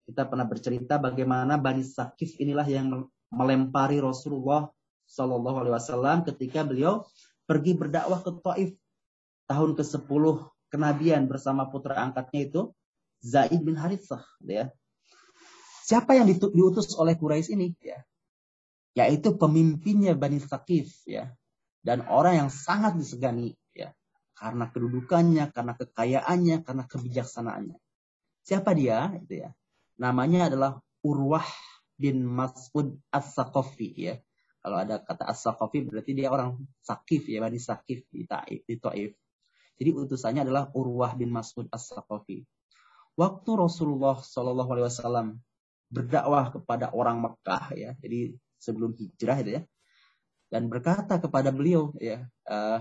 kita 0.08 0.24
pernah 0.24 0.48
bercerita 0.48 0.96
bagaimana 1.02 1.60
Bani 1.60 1.84
Sakif 1.84 2.39
inilah 2.39 2.63
yang 2.70 3.12
melempari 3.28 4.00
Rasulullah 4.00 4.72
Shallallahu 5.10 5.67
Alaihi 5.67 5.76
Wasallam 5.76 6.24
ketika 6.24 6.63
beliau 6.63 7.04
pergi 7.43 7.76
berdakwah 7.76 8.24
ke 8.24 8.32
Taif 8.39 8.72
tahun 9.48 9.80
ke-10 9.80 10.24
kenabian 10.70 11.26
bersama 11.32 11.72
putra 11.72 11.98
angkatnya 11.98 12.52
itu 12.52 12.62
Zaid 13.24 13.64
bin 13.64 13.80
Harithah 13.80 14.24
ya. 14.44 14.70
Siapa 15.88 16.20
yang 16.20 16.28
diutus 16.28 16.94
oleh 17.00 17.16
Quraisy 17.16 17.56
ini 17.56 17.72
ya? 17.80 18.04
Yaitu 18.94 19.40
pemimpinnya 19.40 20.14
Bani 20.20 20.44
Sakif 20.44 21.08
ya. 21.08 21.32
Dan 21.80 22.04
orang 22.12 22.46
yang 22.46 22.50
sangat 22.52 23.00
disegani 23.00 23.56
karena 24.38 24.70
kedudukannya, 24.70 25.50
karena 25.50 25.74
kekayaannya, 25.74 26.62
karena 26.62 26.84
kebijaksanaannya. 26.86 27.78
Siapa 28.46 28.70
dia? 28.78 29.10
Itu 29.18 29.34
ya. 29.34 29.50
Namanya 29.98 30.54
adalah 30.54 30.78
Urwah 31.02 31.46
bin 31.98 32.22
Mas'ud 32.22 33.02
As-Saqafi 33.10 33.90
ya. 33.98 34.22
Kalau 34.62 34.78
ada 34.78 35.02
kata 35.02 35.26
As-Saqafi 35.26 35.90
berarti 35.90 36.14
dia 36.14 36.30
orang 36.30 36.54
Sakif 36.86 37.26
ya, 37.26 37.42
Bani 37.42 37.58
Sakif 37.58 38.06
di 38.14 38.30
Taif, 38.30 38.62
di 38.62 38.78
Taif. 38.78 39.18
Jadi 39.78 39.90
utusannya 39.94 40.42
adalah 40.44 40.74
Urwah 40.74 41.13
bin 41.13 41.30
Mas'ud 41.30 41.70
As-Saqafi. 41.70 42.42
Waktu 43.18 43.52
Rasulullah 43.54 44.18
Shallallahu 44.22 44.70
alaihi 44.74 44.88
wasallam 44.90 45.28
berdakwah 45.90 46.54
kepada 46.54 46.94
orang 46.94 47.22
Mekah 47.22 47.66
ya. 47.78 47.92
Jadi 48.02 48.34
sebelum 48.58 48.98
hijrah 48.98 49.38
itu 49.42 49.52
ya. 49.58 49.62
Dan 50.48 50.72
berkata 50.72 51.22
kepada 51.22 51.52
beliau 51.52 51.92
ya, 52.00 52.26
uh, 52.48 52.80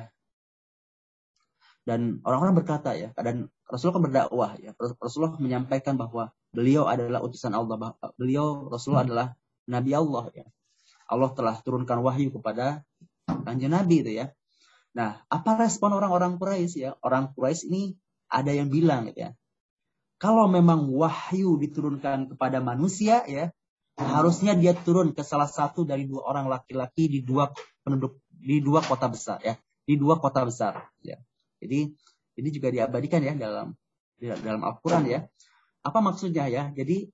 dan 1.86 2.18
orang-orang 2.26 2.66
berkata 2.66 2.98
ya 2.98 3.14
dan 3.14 3.46
Rasulullah 3.70 4.02
kan 4.02 4.04
berdakwah 4.10 4.50
ya 4.58 4.74
Rasulullah 4.98 5.38
menyampaikan 5.38 5.94
bahwa 5.94 6.34
beliau 6.50 6.90
adalah 6.90 7.22
utusan 7.22 7.54
Allah 7.54 7.94
beliau 8.18 8.66
Rasulullah 8.66 9.06
hmm. 9.06 9.10
adalah 9.14 9.28
nabi 9.70 9.90
Allah 9.94 10.24
ya 10.34 10.46
Allah 11.06 11.30
telah 11.30 11.54
turunkan 11.62 12.02
wahyu 12.02 12.34
kepada 12.34 12.82
kanjeng 13.46 13.70
nabi 13.70 14.02
itu 14.02 14.18
ya 14.18 14.34
nah 14.96 15.20
apa 15.28 15.60
respon 15.60 15.92
orang-orang 15.92 16.40
Quraisy 16.40 16.88
ya 16.88 16.90
orang 17.04 17.36
Quraisy 17.36 17.68
ini 17.68 17.82
ada 18.32 18.48
yang 18.48 18.72
bilang 18.72 19.12
gitu 19.12 19.28
ya 19.28 19.30
kalau 20.16 20.48
memang 20.48 20.88
wahyu 20.88 21.60
diturunkan 21.60 22.32
kepada 22.32 22.64
manusia 22.64 23.20
ya 23.28 23.52
harusnya 24.00 24.56
dia 24.56 24.72
turun 24.72 25.12
ke 25.12 25.20
salah 25.20 25.48
satu 25.48 25.84
dari 25.84 26.08
dua 26.08 26.24
orang 26.24 26.48
laki-laki 26.48 27.12
di 27.12 27.20
dua 27.20 27.52
penduduk 27.84 28.24
di 28.32 28.64
dua 28.64 28.80
kota 28.80 29.12
besar 29.12 29.44
ya 29.44 29.60
di 29.84 30.00
dua 30.00 30.16
kota 30.16 30.48
besar 30.48 30.88
ya 31.04 31.20
jadi 31.60 31.92
ini 32.36 32.48
juga 32.52 32.68
diabadikan 32.68 33.20
ya 33.24 33.32
dalam 33.36 33.76
dalam 34.20 34.62
Al-Quran 34.64 35.04
ya. 35.08 35.20
Apa 35.84 36.04
maksudnya 36.04 36.48
ya? 36.48 36.72
Jadi 36.72 37.08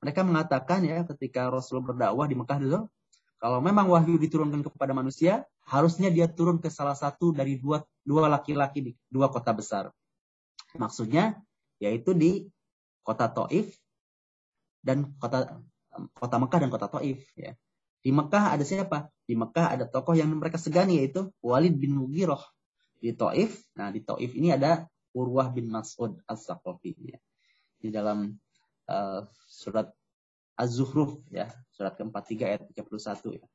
mereka 0.00 0.24
mengatakan 0.24 0.82
ya 0.86 1.04
ketika 1.04 1.50
Rasul 1.52 1.84
berdakwah 1.84 2.26
di 2.26 2.34
Mekah 2.38 2.58
dulu, 2.58 2.78
kalau 3.40 3.58
memang 3.60 3.88
wahyu 3.88 4.16
diturunkan 4.16 4.64
kepada 4.64 4.96
manusia, 4.96 5.44
harusnya 5.70 6.10
dia 6.10 6.26
turun 6.26 6.58
ke 6.58 6.66
salah 6.66 6.98
satu 6.98 7.30
dari 7.30 7.54
dua 7.62 7.86
dua 8.02 8.26
laki-laki 8.26 8.78
di 8.82 8.92
dua 9.06 9.30
kota 9.30 9.54
besar. 9.54 9.94
Maksudnya 10.74 11.38
yaitu 11.78 12.10
di 12.10 12.50
kota 13.06 13.30
Taif 13.30 13.78
dan 14.82 15.14
kota 15.22 15.62
kota 16.18 16.36
Mekah 16.42 16.58
dan 16.66 16.70
kota 16.74 16.90
Taif 16.90 17.22
ya. 17.38 17.54
Di 18.02 18.10
Mekah 18.10 18.58
ada 18.58 18.64
siapa? 18.66 19.12
Di 19.22 19.38
Mekah 19.38 19.78
ada 19.78 19.84
tokoh 19.86 20.18
yang 20.18 20.32
mereka 20.34 20.58
segani 20.58 20.98
yaitu 20.98 21.30
Walid 21.38 21.78
bin 21.78 21.94
Mughirah 21.94 22.42
di 22.98 23.14
Taif. 23.14 23.62
Nah, 23.78 23.94
di 23.94 24.02
Taif 24.02 24.34
ini 24.34 24.50
ada 24.50 24.90
Urwah 25.14 25.52
bin 25.52 25.68
Mas'ud 25.70 26.18
As-Saqafi 26.24 26.96
ya. 26.98 27.18
Di 27.76 27.92
dalam 27.92 28.34
uh, 28.88 29.20
surat 29.46 29.92
Az-Zukhruf 30.56 31.20
ya, 31.32 31.48
surat 31.72 31.96
ke-43 31.96 32.32
ayat 32.44 32.60
31 32.72 33.40
ya. 33.40 33.46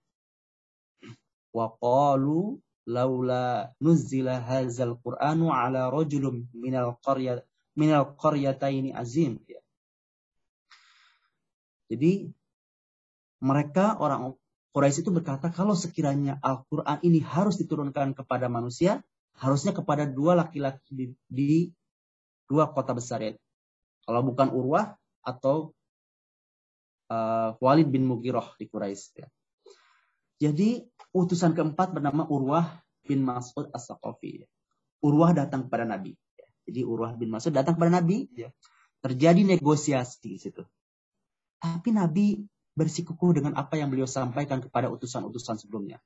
Wa 1.56 1.72
qalu 1.80 2.60
laula 2.84 3.72
nuzila 3.80 4.44
hadzal 4.44 5.00
qur'anu 5.00 5.48
ala 5.56 5.88
rajulun 5.88 6.52
minal 6.52 7.00
qarya 7.00 7.40
minal 7.80 8.14
qaryataini 8.20 8.92
azim 8.92 9.40
ya. 9.48 9.64
Jadi 11.88 12.28
mereka 13.40 13.96
orang 14.02 14.36
Quraisy 14.76 15.08
itu 15.08 15.12
berkata 15.16 15.48
kalau 15.56 15.72
sekiranya 15.72 16.36
Al-Qur'an 16.44 17.00
ini 17.00 17.24
harus 17.24 17.56
diturunkan 17.56 18.12
kepada 18.12 18.52
manusia, 18.52 19.00
harusnya 19.40 19.72
kepada 19.72 20.04
dua 20.04 20.36
laki-laki 20.36 20.92
di, 20.92 21.06
di 21.32 21.72
dua 22.50 22.68
kota 22.76 22.92
besar 22.92 23.24
ya. 23.24 23.32
Kalau 24.04 24.22
bukan 24.28 24.52
Urwah 24.52 25.00
atau 25.24 25.72
uh, 27.08 27.56
Walid 27.64 27.88
bin 27.88 28.04
Mughirah 28.04 28.52
di 28.60 28.68
Quraisy 28.68 29.06
ya. 29.16 29.28
Jadi 30.44 30.84
utusan 31.16 31.56
keempat 31.56 31.96
bernama 31.96 32.28
Urwah 32.28 32.84
bin 33.08 33.24
Mas'ud 33.24 33.72
As-Saqafi. 33.72 34.44
Urwah 35.00 35.32
datang 35.32 35.72
kepada 35.72 35.88
Nabi. 35.88 36.20
Jadi 36.68 36.84
Urwah 36.84 37.16
bin 37.16 37.32
Mas'ud 37.32 37.56
datang 37.56 37.80
kepada 37.80 38.04
Nabi. 38.04 38.28
Ya. 38.36 38.52
Terjadi 39.00 39.48
negosiasi 39.48 40.36
di 40.36 40.40
situ. 40.42 40.68
Tapi 41.64 41.96
Nabi 41.96 42.44
bersikukuh 42.76 43.40
dengan 43.40 43.56
apa 43.56 43.80
yang 43.80 43.88
beliau 43.88 44.10
sampaikan 44.10 44.60
kepada 44.60 44.92
utusan-utusan 44.92 45.56
sebelumnya. 45.64 46.04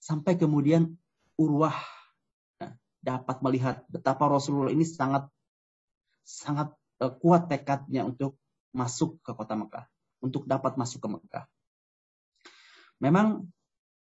Sampai 0.00 0.40
kemudian 0.40 0.96
Urwah 1.36 1.76
ya, 2.56 2.72
dapat 3.04 3.44
melihat 3.44 3.84
betapa 3.92 4.24
Rasulullah 4.30 4.72
ini 4.72 4.88
sangat 4.88 5.28
sangat 6.24 6.72
uh, 7.04 7.12
kuat 7.12 7.52
tekadnya 7.52 8.08
untuk 8.08 8.40
masuk 8.72 9.20
ke 9.20 9.36
kota 9.36 9.52
Mekah, 9.58 9.84
untuk 10.24 10.48
dapat 10.48 10.80
masuk 10.80 11.04
ke 11.04 11.08
Mekah. 11.12 11.44
Memang 13.04 13.52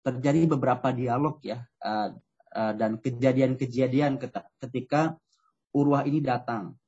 terjadi 0.08 0.48
beberapa 0.48 0.96
dialog 0.96 1.44
ya 1.44 1.68
uh, 1.84 2.16
uh, 2.56 2.74
dan 2.80 2.96
kejadian-kejadian 3.04 4.16
ketika 4.64 5.20
Urwah 5.76 6.08
ini 6.08 6.24
datang 6.24 6.80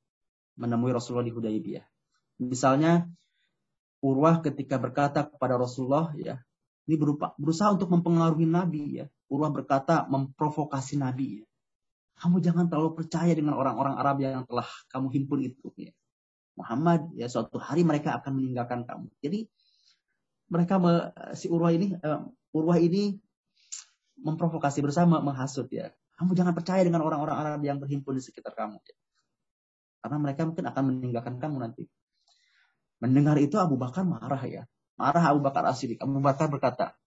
menemui 0.55 0.95
Rasulullah 0.95 1.27
di 1.27 1.35
Hudaybiyah. 1.35 1.83
Misalnya 2.47 3.03
Urwah 3.99 4.39
ketika 4.39 4.79
berkata 4.79 5.27
kepada 5.27 5.59
Rasulullah 5.59 6.15
ya, 6.15 6.39
ini 6.87 6.95
berupa 6.95 7.35
berusaha 7.35 7.75
untuk 7.75 7.91
mempengaruhi 7.91 8.47
Nabi 8.47 9.03
ya. 9.03 9.05
Urwah 9.27 9.51
berkata 9.51 10.07
memprovokasi 10.07 10.95
Nabi 10.95 11.43
ya. 11.43 11.45
Kamu 12.23 12.39
jangan 12.39 12.71
terlalu 12.71 12.95
percaya 12.95 13.31
dengan 13.35 13.59
orang-orang 13.59 13.95
Arab 13.99 14.23
yang 14.23 14.47
telah 14.47 14.67
kamu 14.91 15.07
himpun 15.11 15.39
itu 15.43 15.67
ya. 15.75 15.91
Muhammad 16.55 17.11
ya 17.15 17.27
suatu 17.27 17.59
hari 17.59 17.83
mereka 17.83 18.15
akan 18.19 18.39
meninggalkan 18.39 18.87
kamu. 18.87 19.07
Jadi 19.19 19.47
mereka 20.51 20.75
si 21.35 21.51
Urwah 21.51 21.75
ini 21.75 21.95
uh, 21.99 22.23
Urwah 22.55 22.81
ini 22.81 23.17
memprovokasi 24.19 24.83
bersama 24.83 25.21
menghasut 25.23 25.69
ya. 25.71 25.93
Kamu 26.19 26.35
jangan 26.35 26.51
percaya 26.51 26.83
dengan 26.83 27.05
orang-orang 27.05 27.37
Arab 27.39 27.61
yang 27.63 27.79
berhimpun 27.79 28.19
di 28.19 28.23
sekitar 28.23 28.51
kamu. 28.51 28.75
Ya. 28.83 28.95
Karena 30.03 30.17
mereka 30.19 30.43
mungkin 30.43 30.65
akan 30.67 30.83
meninggalkan 30.91 31.35
kamu 31.39 31.55
nanti. 31.63 31.87
Mendengar 32.99 33.39
itu 33.39 33.55
Abu 33.55 33.79
Bakar 33.79 34.03
marah 34.03 34.43
ya. 34.43 34.67
Marah 34.99 35.31
Abu 35.31 35.39
Bakar 35.39 35.63
asli. 35.63 35.95
Abu 35.95 36.19
Bakar 36.19 36.51
berkata, 36.51 36.99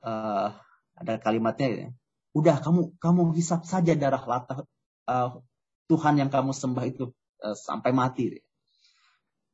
uh, 0.00 0.48
ada 0.96 1.14
kalimatnya 1.20 1.68
ya. 1.68 1.88
Udah 2.32 2.56
kamu 2.64 2.96
kamu 2.96 3.36
hisap 3.36 3.68
saja 3.68 3.92
darah 3.92 4.24
latah 4.24 4.64
uh, 5.04 5.44
Tuhan 5.92 6.16
yang 6.16 6.32
kamu 6.32 6.56
sembah 6.56 6.84
itu 6.88 7.12
uh, 7.44 7.52
sampai 7.52 7.92
mati. 7.92 8.40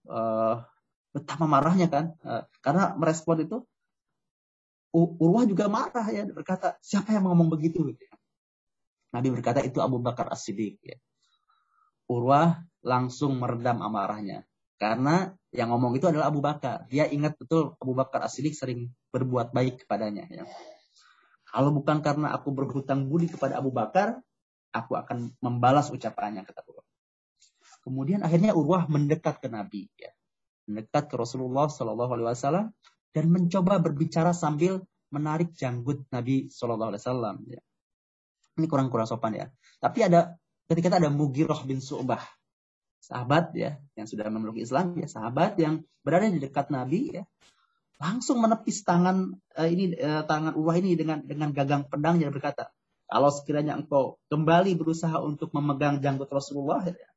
Uh, 0.06 0.62
betapa 1.10 1.50
marahnya 1.50 1.90
kan? 1.90 2.14
Uh, 2.22 2.46
karena 2.62 2.94
merespon 2.94 3.42
itu 3.42 3.66
Urwah 4.94 5.44
juga 5.44 5.68
marah 5.68 6.06
ya 6.08 6.24
berkata 6.24 6.80
siapa 6.80 7.12
yang 7.12 7.28
ngomong 7.28 7.52
begitu. 7.52 7.92
Nabi 9.12 9.28
berkata 9.32 9.60
itu 9.60 9.80
Abu 9.84 10.00
Bakar 10.00 10.32
As-Siddiq 10.32 10.80
ya. 10.80 10.96
Urwah 12.08 12.64
langsung 12.80 13.36
meredam 13.36 13.84
amarahnya 13.84 14.48
karena 14.80 15.36
yang 15.52 15.74
ngomong 15.74 15.96
itu 16.00 16.08
adalah 16.08 16.32
Abu 16.32 16.40
Bakar. 16.40 16.88
Dia 16.88 17.04
ingat 17.08 17.36
betul 17.36 17.76
Abu 17.76 17.92
Bakar 17.92 18.24
As-Siddiq 18.24 18.56
sering 18.56 18.88
berbuat 19.12 19.52
baik 19.52 19.84
kepadanya 19.84 20.24
ya. 20.32 20.48
Kalau 21.48 21.72
bukan 21.72 22.00
karena 22.04 22.32
aku 22.32 22.52
berhutang 22.52 23.08
budi 23.08 23.28
kepada 23.28 23.56
Abu 23.60 23.72
Bakar, 23.72 24.20
aku 24.72 24.96
akan 24.96 25.32
membalas 25.40 25.88
ucapannya 25.88 26.44
kata 26.44 26.64
Urwah. 26.64 26.86
Kemudian 27.84 28.20
akhirnya 28.24 28.52
Urwah 28.52 28.88
mendekat 28.88 29.40
ke 29.40 29.48
Nabi 29.48 29.88
ya. 29.96 30.12
Mendekat 30.68 31.08
ke 31.08 31.16
Rasulullah 31.16 31.72
Shallallahu 31.72 32.12
alaihi 32.12 32.28
wasallam 32.28 32.66
dan 33.18 33.26
mencoba 33.34 33.82
berbicara 33.82 34.30
sambil 34.30 34.78
menarik 35.10 35.50
janggut 35.58 36.06
Nabi 36.14 36.46
Shallallahu 36.54 36.94
Alaihi 36.94 37.02
Wasallam. 37.02 37.36
Ya. 37.50 37.60
Ini 38.54 38.66
kurang 38.70 38.94
kurang 38.94 39.10
sopan 39.10 39.34
ya. 39.34 39.46
Tapi 39.82 40.06
ada 40.06 40.38
ketika 40.70 41.02
ada 41.02 41.10
Mugiroh 41.10 41.66
bin 41.66 41.82
Su'bah, 41.82 42.22
sahabat 43.08 43.56
ya 43.56 43.80
yang 43.96 44.04
sudah 44.04 44.28
memeluk 44.28 44.60
Islam 44.60 44.92
ya 45.00 45.08
sahabat 45.08 45.56
yang 45.56 45.80
berada 46.04 46.28
di 46.28 46.44
dekat 46.44 46.68
Nabi 46.68 47.16
ya 47.16 47.24
langsung 47.98 48.44
menepis 48.44 48.84
tangan 48.84 49.32
uh, 49.56 49.68
ini 49.68 49.96
uh, 49.96 50.28
tangan 50.28 50.54
Urwah 50.54 50.76
ini 50.76 50.94
dengan 50.94 51.24
dengan 51.24 51.50
gagang 51.56 51.88
pedang 51.88 52.20
dan 52.20 52.30
berkata 52.30 52.70
kalau 53.08 53.32
sekiranya 53.32 53.80
engkau 53.80 54.20
kembali 54.28 54.76
berusaha 54.76 55.16
untuk 55.24 55.48
memegang 55.56 56.04
janggut 56.04 56.28
Rasulullah 56.28 56.84
ya, 56.84 57.08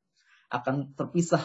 akan 0.48 0.96
terpisah 0.96 1.44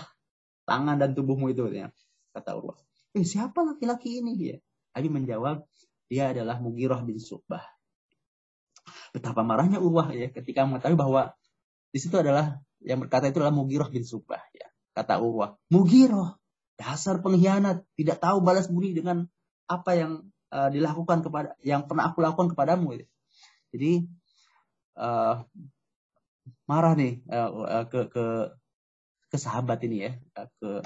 tangan 0.63 0.95
dan 0.95 1.11
tubuhmu 1.11 1.51
itu 1.51 1.67
ya 1.67 1.91
kata 2.31 2.55
Urwah 2.55 2.79
eh 3.17 3.25
siapa 3.25 3.65
laki-laki 3.65 4.21
ini 4.21 4.37
dia? 4.37 4.57
Abi 4.93 5.09
menjawab, 5.09 5.65
dia 6.07 6.31
adalah 6.31 6.61
Mugirah 6.61 7.01
bin 7.01 7.17
Subah. 7.17 7.65
Betapa 9.11 9.41
marahnya 9.41 9.81
Urwah 9.81 10.13
ya 10.13 10.29
ketika 10.29 10.63
mengetahui 10.63 10.95
bahwa 10.95 11.33
di 11.91 11.99
situ 11.99 12.15
adalah 12.15 12.61
yang 12.85 13.01
berkata 13.01 13.27
itu 13.27 13.41
adalah 13.41 13.55
Mugirah 13.55 13.89
bin 13.89 14.05
Subah 14.05 14.41
ya. 14.53 14.67
Kata 14.93 15.21
Urwah, 15.21 15.57
Mugirah, 15.73 16.37
dasar 16.77 17.21
pengkhianat, 17.21 17.85
tidak 17.97 18.17
tahu 18.21 18.41
balas 18.41 18.69
budi 18.69 18.93
dengan 18.93 19.25
apa 19.67 19.91
yang 19.97 20.11
uh, 20.53 20.69
dilakukan 20.71 21.25
kepada 21.25 21.57
yang 21.65 21.85
pernah 21.89 22.09
aku 22.09 22.21
lakukan 22.21 22.53
kepadamu. 22.53 23.01
Ya. 23.01 23.05
Jadi 23.73 24.07
uh, 24.97 25.43
marah 26.69 26.93
nih 26.95 27.21
uh, 27.27 27.85
ke 27.89 28.07
ke 28.09 28.25
ke 29.27 29.37
sahabat 29.37 29.83
ini 29.83 30.07
ya, 30.07 30.11
ke 30.61 30.81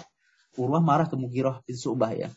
Urwah 0.59 0.83
marah 0.83 1.07
ke 1.07 1.15
Mugiroh 1.15 1.63
bin 1.63 1.77
Subah 1.79 2.11
ya. 2.11 2.29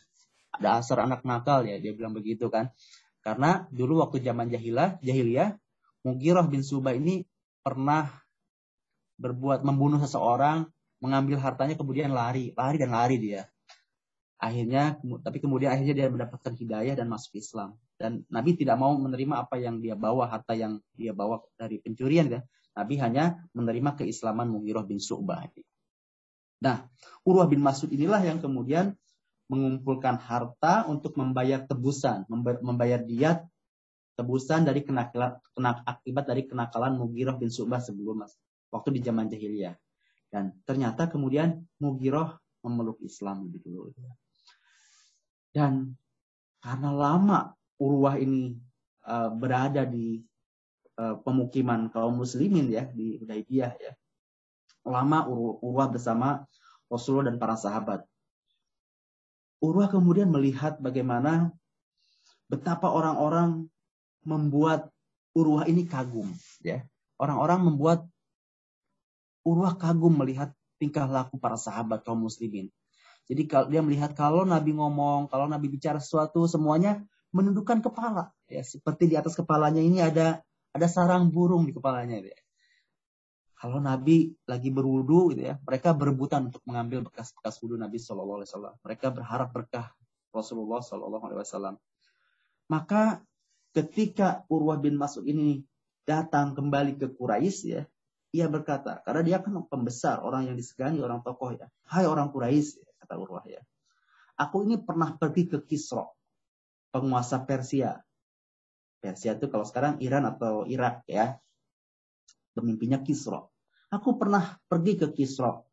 Ada 0.55 0.79
asar 0.79 1.03
anak 1.03 1.27
nakal 1.27 1.67
ya, 1.67 1.75
dia 1.79 1.91
bilang 1.91 2.15
begitu 2.15 2.47
kan. 2.47 2.71
Karena 3.19 3.67
dulu 3.73 3.99
waktu 4.05 4.23
zaman 4.23 4.47
jahilah, 4.47 5.01
jahiliyah, 5.03 5.57
Mugiroh 6.05 6.45
bin 6.47 6.61
Subah 6.61 6.95
ini 6.95 7.25
pernah 7.65 8.07
berbuat 9.17 9.65
membunuh 9.65 9.97
seseorang, 9.99 10.69
mengambil 11.01 11.41
hartanya 11.41 11.75
kemudian 11.75 12.13
lari, 12.13 12.53
lari 12.55 12.77
dan 12.79 12.93
lari 12.93 13.17
dia. 13.19 13.43
Akhirnya, 14.37 14.99
tapi 15.23 15.41
kemudian 15.41 15.73
akhirnya 15.73 15.95
dia 15.95 16.07
mendapatkan 16.11 16.53
hidayah 16.53 16.93
dan 16.93 17.07
masuk 17.09 17.39
Islam. 17.39 17.79
Dan 17.95 18.27
Nabi 18.27 18.59
tidak 18.59 18.75
mau 18.75 18.93
menerima 18.93 19.47
apa 19.47 19.55
yang 19.57 19.79
dia 19.79 19.95
bawa, 19.95 20.27
harta 20.27 20.53
yang 20.53 20.83
dia 20.93 21.15
bawa 21.15 21.41
dari 21.55 21.79
pencurian 21.79 22.27
kan. 22.27 22.43
Nabi 22.75 22.99
hanya 22.99 23.39
menerima 23.55 23.95
keislaman 23.95 24.51
Mugiroh 24.51 24.83
bin 24.83 24.99
Subah. 24.99 25.47
Nah, 26.63 26.87
Urwah 27.27 27.49
bin 27.49 27.59
Mas'ud 27.59 27.91
inilah 27.91 28.21
yang 28.23 28.39
kemudian 28.39 28.95
mengumpulkan 29.51 30.17
harta 30.17 30.89
untuk 30.89 31.13
membayar 31.19 31.61
tebusan, 31.61 32.25
membayar 32.61 33.01
diat 33.01 33.45
tebusan 34.15 34.65
dari 34.65 34.81
kenakalan, 34.81 35.37
kenak, 35.53 35.83
akibat 35.85 36.25
dari 36.25 36.47
kenakalan 36.47 36.95
Mugirah 36.97 37.35
bin 37.35 37.51
Subah 37.51 37.83
sebelum 37.83 38.25
waktu 38.71 38.89
di 38.95 39.01
zaman 39.03 39.27
jahiliyah. 39.27 39.75
Dan 40.31 40.55
ternyata 40.65 41.11
kemudian 41.11 41.61
Mugirah 41.77 42.39
memeluk 42.65 42.97
Islam 43.05 43.45
lebih 43.45 43.61
dulu. 43.61 43.93
Dan 45.53 45.93
karena 46.63 46.89
lama 46.89 47.39
Urwah 47.77 48.17
ini 48.17 48.55
uh, 49.05 49.29
berada 49.29 49.85
di 49.85 50.23
uh, 50.97 51.19
pemukiman 51.21 51.91
kaum 51.91 52.23
muslimin 52.23 52.71
ya 52.71 52.87
di 52.87 53.19
Hudaybiyah 53.19 53.73
ya 53.77 53.93
lama 54.85 55.25
Urwah 55.59 55.89
bersama 55.89 56.45
Rasulullah 56.87 57.33
dan 57.33 57.41
para 57.41 57.57
sahabat. 57.57 58.05
Urwah 59.57 59.89
kemudian 59.89 60.29
melihat 60.29 60.77
bagaimana 60.77 61.49
betapa 62.45 62.93
orang-orang 62.93 63.65
membuat 64.21 64.93
Urwah 65.35 65.67
ini 65.67 65.83
kagum, 65.83 66.31
ya. 66.63 66.85
Orang-orang 67.19 67.65
membuat 67.65 67.99
Urwah 69.43 69.75
kagum 69.75 70.15
melihat 70.15 70.53
tingkah 70.79 71.09
laku 71.09 71.41
para 71.41 71.57
sahabat 71.57 72.05
kaum 72.05 72.23
muslimin. 72.23 72.69
Jadi 73.25 73.49
kalau 73.49 73.67
dia 73.67 73.81
melihat 73.81 74.13
kalau 74.13 74.45
Nabi 74.45 74.77
ngomong, 74.77 75.27
kalau 75.33 75.49
Nabi 75.49 75.67
bicara 75.67 75.97
sesuatu 75.97 76.45
semuanya 76.45 77.01
menundukkan 77.33 77.81
kepala, 77.81 78.31
ya 78.45 78.61
seperti 78.61 79.09
di 79.09 79.15
atas 79.17 79.33
kepalanya 79.33 79.81
ini 79.81 79.99
ada 79.99 80.45
ada 80.71 80.87
sarang 80.87 81.33
burung 81.33 81.65
di 81.65 81.73
kepalanya, 81.73 82.21
ya 82.21 82.37
kalau 83.65 83.81
Nabi 83.81 84.29
lagi 84.45 84.69
berwudu 84.69 85.33
gitu 85.33 85.49
ya, 85.49 85.57
mereka 85.65 85.97
berebutan 85.97 86.53
untuk 86.53 86.61
mengambil 86.69 87.01
bekas-bekas 87.01 87.57
wudu 87.65 87.81
Nabi 87.81 87.97
Shallallahu 87.97 88.37
Alaihi 88.37 88.49
Wasallam. 88.53 88.75
Mereka 88.85 89.09
berharap 89.09 89.49
berkah 89.49 89.89
Rasulullah 90.29 90.85
Shallallahu 90.85 91.25
Alaihi 91.25 91.41
Wasallam. 91.41 91.75
Maka 92.69 93.25
ketika 93.73 94.45
Urwah 94.53 94.77
bin 94.77 95.01
Mas'ud 95.01 95.25
ini 95.25 95.65
datang 96.05 96.53
kembali 96.53 96.93
ke 97.01 97.09
Quraisy 97.09 97.65
ya, 97.65 97.89
ia 98.37 98.45
berkata, 98.45 99.01
karena 99.01 99.25
dia 99.25 99.37
kan 99.41 99.57
pembesar, 99.65 100.21
orang 100.21 100.45
yang 100.45 100.53
disegani, 100.53 101.01
orang 101.01 101.25
tokoh 101.25 101.57
ya. 101.57 101.65
Hai 101.89 102.05
orang 102.05 102.29
Quraisy, 102.29 102.85
kata 103.01 103.17
Urwah 103.17 103.49
ya. 103.49 103.65
Aku 104.37 104.61
ini 104.61 104.77
pernah 104.77 105.17
pergi 105.17 105.49
ke 105.49 105.65
Kisro, 105.65 106.13
penguasa 106.93 107.41
Persia. 107.41 107.97
Persia 109.01 109.33
itu 109.33 109.49
kalau 109.49 109.65
sekarang 109.65 109.97
Iran 110.05 110.29
atau 110.29 110.69
Irak 110.69 111.01
ya. 111.09 111.41
Pemimpinnya 112.53 113.01
Kisro. 113.01 113.54
Aku 113.95 114.19
pernah 114.19 114.59
pergi 114.67 114.99
ke 114.99 115.07
Kisro, 115.15 115.71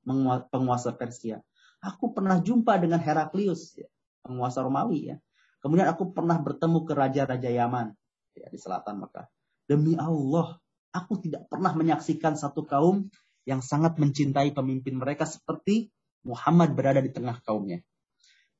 penguasa 0.54 0.94
Persia. 0.94 1.42
Aku 1.82 2.14
pernah 2.14 2.38
jumpa 2.38 2.78
dengan 2.78 3.02
Heraklius, 3.02 3.74
ya, 3.74 3.90
penguasa 4.22 4.62
Romawi 4.62 5.10
ya. 5.10 5.16
Kemudian 5.58 5.90
aku 5.90 6.14
pernah 6.14 6.38
bertemu 6.38 6.86
ke 6.86 6.92
raja-raja 6.94 7.50
Yaman 7.50 7.90
ya, 8.38 8.46
di 8.46 8.58
selatan 8.62 9.02
Mekah. 9.02 9.26
Demi 9.66 9.98
Allah, 9.98 10.54
aku 10.94 11.18
tidak 11.18 11.50
pernah 11.50 11.74
menyaksikan 11.74 12.38
satu 12.38 12.62
kaum 12.62 13.10
yang 13.42 13.58
sangat 13.58 13.98
mencintai 13.98 14.54
pemimpin 14.54 15.02
mereka 15.02 15.26
seperti 15.26 15.90
Muhammad 16.22 16.78
berada 16.78 17.02
di 17.02 17.10
tengah 17.10 17.42
kaumnya. 17.42 17.82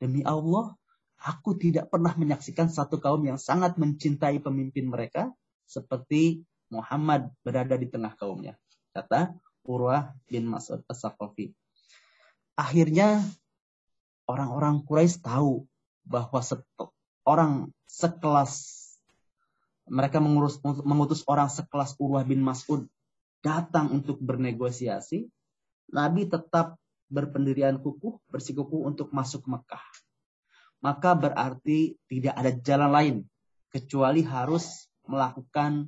Demi 0.02 0.26
Allah, 0.26 0.74
aku 1.22 1.54
tidak 1.54 1.86
pernah 1.86 2.10
menyaksikan 2.18 2.66
satu 2.66 2.98
kaum 2.98 3.22
yang 3.22 3.38
sangat 3.38 3.78
mencintai 3.78 4.42
pemimpin 4.42 4.90
mereka 4.90 5.30
seperti 5.70 6.42
Muhammad 6.74 7.30
berada 7.46 7.78
di 7.78 7.86
tengah 7.86 8.18
kaumnya. 8.18 8.58
Kata 8.90 9.30
Urwah 9.62 10.10
bin 10.26 10.50
Mas'ud 10.50 10.82
As-Saqafi. 10.90 11.54
Akhirnya 12.58 13.22
orang-orang 14.26 14.82
Quraisy 14.82 15.22
tahu 15.22 15.64
bahwa 16.02 16.40
orang 17.22 17.52
sekelas 17.86 18.82
mereka 19.86 20.22
mengurus, 20.22 20.58
mengutus 20.62 21.22
orang 21.26 21.50
sekelas 21.50 21.94
Urwah 21.98 22.26
bin 22.26 22.42
Mas'ud 22.42 22.86
datang 23.42 23.90
untuk 23.90 24.18
bernegosiasi, 24.22 25.26
Nabi 25.90 26.30
tetap 26.30 26.78
berpendirian 27.10 27.82
kukuh, 27.82 28.22
bersikukuh 28.30 28.86
untuk 28.86 29.10
masuk 29.10 29.44
Mekah. 29.46 29.82
Maka 30.82 31.14
berarti 31.14 31.94
tidak 32.10 32.34
ada 32.34 32.50
jalan 32.62 32.90
lain 32.90 33.16
kecuali 33.70 34.22
harus 34.26 34.90
melakukan 35.06 35.86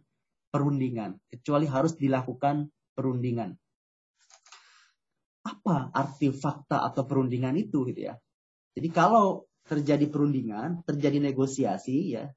perundingan, 0.51 1.19
kecuali 1.31 1.67
harus 1.67 1.99
dilakukan 1.99 2.71
perundingan 2.95 3.59
apa 5.45 5.93
arti 5.93 6.33
fakta 6.33 6.81
atau 6.89 7.05
perundingan 7.05 7.55
itu 7.61 7.85
gitu 7.93 8.09
ya. 8.09 8.15
Jadi 8.75 8.89
kalau 8.91 9.45
terjadi 9.65 10.09
perundingan, 10.09 10.85
terjadi 10.85 11.21
negosiasi 11.21 12.17
ya. 12.17 12.33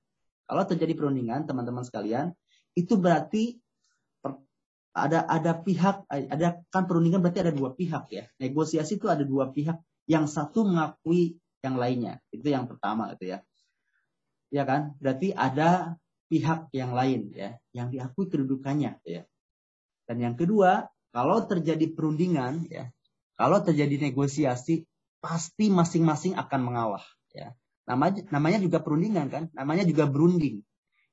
Kalau 0.48 0.64
terjadi 0.64 0.96
perundingan 0.96 1.44
teman-teman 1.44 1.84
sekalian, 1.84 2.32
itu 2.76 2.96
berarti 2.96 3.60
ada 4.98 5.28
ada 5.30 5.54
pihak 5.54 6.10
ada 6.10 6.64
kan 6.74 6.90
perundingan 6.90 7.22
berarti 7.22 7.44
ada 7.44 7.54
dua 7.54 7.76
pihak 7.76 8.10
ya. 8.12 8.26
Negosiasi 8.40 8.98
itu 8.98 9.08
ada 9.12 9.28
dua 9.28 9.52
pihak 9.52 9.78
yang 10.08 10.26
satu 10.26 10.64
mengakui 10.68 11.36
yang 11.64 11.76
lainnya. 11.76 12.24
Itu 12.32 12.48
yang 12.48 12.66
pertama 12.66 13.12
gitu 13.16 13.36
ya. 13.36 13.40
Ya 14.48 14.64
kan? 14.64 14.96
Berarti 15.04 15.36
ada 15.36 16.00
pihak 16.28 16.72
yang 16.76 16.92
lain 16.92 17.32
ya 17.36 17.56
yang 17.72 17.88
diakui 17.92 18.28
kedudukannya 18.28 19.00
ya. 19.04 19.24
Dan 20.08 20.18
yang 20.24 20.36
kedua, 20.40 20.88
kalau 21.12 21.44
terjadi 21.44 21.92
perundingan 21.92 22.64
ya, 22.72 22.88
kalau 23.38 23.62
terjadi 23.62 24.10
negosiasi, 24.10 24.90
pasti 25.22 25.70
masing-masing 25.70 26.34
akan 26.34 26.62
mengalah. 26.66 27.06
Ya. 27.30 27.54
Namanya, 27.86 28.26
namanya 28.34 28.60
juga 28.60 28.82
perundingan 28.82 29.30
kan, 29.30 29.44
namanya 29.54 29.86
juga 29.86 30.10
berunding. 30.10 30.66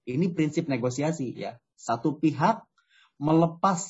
Ini 0.09 0.33
prinsip 0.33 0.67
negosiasi 0.67 1.37
ya. 1.37 1.61
Satu 1.77 2.17
pihak 2.17 2.65
melepas 3.21 3.85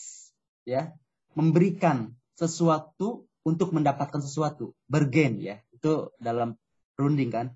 ya, 0.67 0.93
memberikan 1.39 2.13
sesuatu 2.35 3.31
untuk 3.47 3.71
mendapatkan 3.71 4.19
sesuatu, 4.19 4.75
bergen 4.91 5.39
ya. 5.39 5.63
Itu 5.71 6.11
dalam 6.19 6.59
berunding 6.99 7.31
kan. 7.31 7.47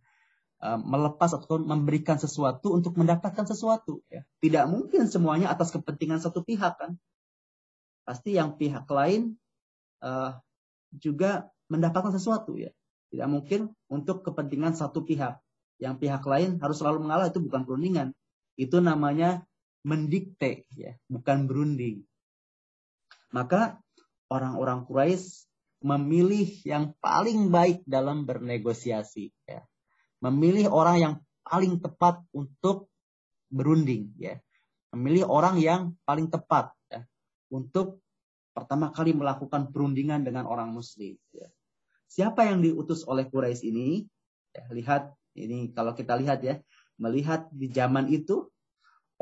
E, 0.58 0.68
melepas 0.78 1.34
atau 1.34 1.58
memberikan 1.58 2.22
sesuatu 2.22 2.70
untuk 2.70 2.94
mendapatkan 2.94 3.46
sesuatu 3.50 4.06
ya. 4.06 4.22
Tidak 4.38 4.64
mungkin 4.70 5.10
semuanya 5.10 5.50
atas 5.50 5.74
kepentingan 5.74 6.22
satu 6.22 6.46
pihak 6.46 6.78
kan. 6.78 6.94
Pasti 8.06 8.38
yang 8.38 8.56
pihak 8.56 8.88
lain 8.88 9.36
uh, 10.00 10.40
juga 10.94 11.48
mendapatkan 11.68 12.12
sesuatu 12.16 12.56
ya. 12.56 12.72
Tidak 13.08 13.28
mungkin 13.28 13.72
untuk 13.88 14.24
kepentingan 14.24 14.76
satu 14.76 15.04
pihak. 15.04 15.40
Yang 15.78 15.94
pihak 16.02 16.22
lain 16.26 16.58
harus 16.60 16.76
selalu 16.80 17.08
mengalah 17.08 17.30
itu 17.30 17.40
bukan 17.40 17.64
perundingan. 17.64 18.12
Itu 18.58 18.82
namanya 18.82 19.46
mendikte 19.86 20.66
ya, 20.74 20.98
bukan 21.06 21.46
berunding. 21.46 22.04
Maka 23.32 23.78
orang-orang 24.28 24.84
Quraisy 24.84 25.48
memilih 25.78 26.48
yang 26.66 26.92
paling 26.98 27.54
baik 27.54 27.86
dalam 27.86 28.26
bernegosiasi 28.26 29.30
ya. 29.46 29.62
Memilih 30.18 30.68
orang 30.74 30.96
yang 30.98 31.14
paling 31.46 31.78
tepat 31.78 32.20
untuk 32.34 32.90
berunding 33.48 34.10
ya. 34.18 34.42
Memilih 34.92 35.30
orang 35.30 35.62
yang 35.62 35.94
paling 36.02 36.28
tepat 36.32 36.74
ya 36.90 37.06
untuk 37.52 38.02
pertama 38.58 38.90
kali 38.90 39.14
melakukan 39.14 39.70
perundingan 39.70 40.26
dengan 40.26 40.50
orang 40.50 40.74
muslim. 40.74 41.14
Ya. 41.30 41.46
Siapa 42.10 42.42
yang 42.42 42.58
diutus 42.58 43.06
oleh 43.06 43.30
Quraisy 43.30 43.70
ini? 43.70 44.02
Ya, 44.50 44.66
lihat 44.74 45.14
ini 45.38 45.70
kalau 45.70 45.94
kita 45.94 46.18
lihat 46.18 46.42
ya, 46.42 46.58
melihat 46.98 47.46
di 47.54 47.70
zaman 47.70 48.10
itu 48.10 48.50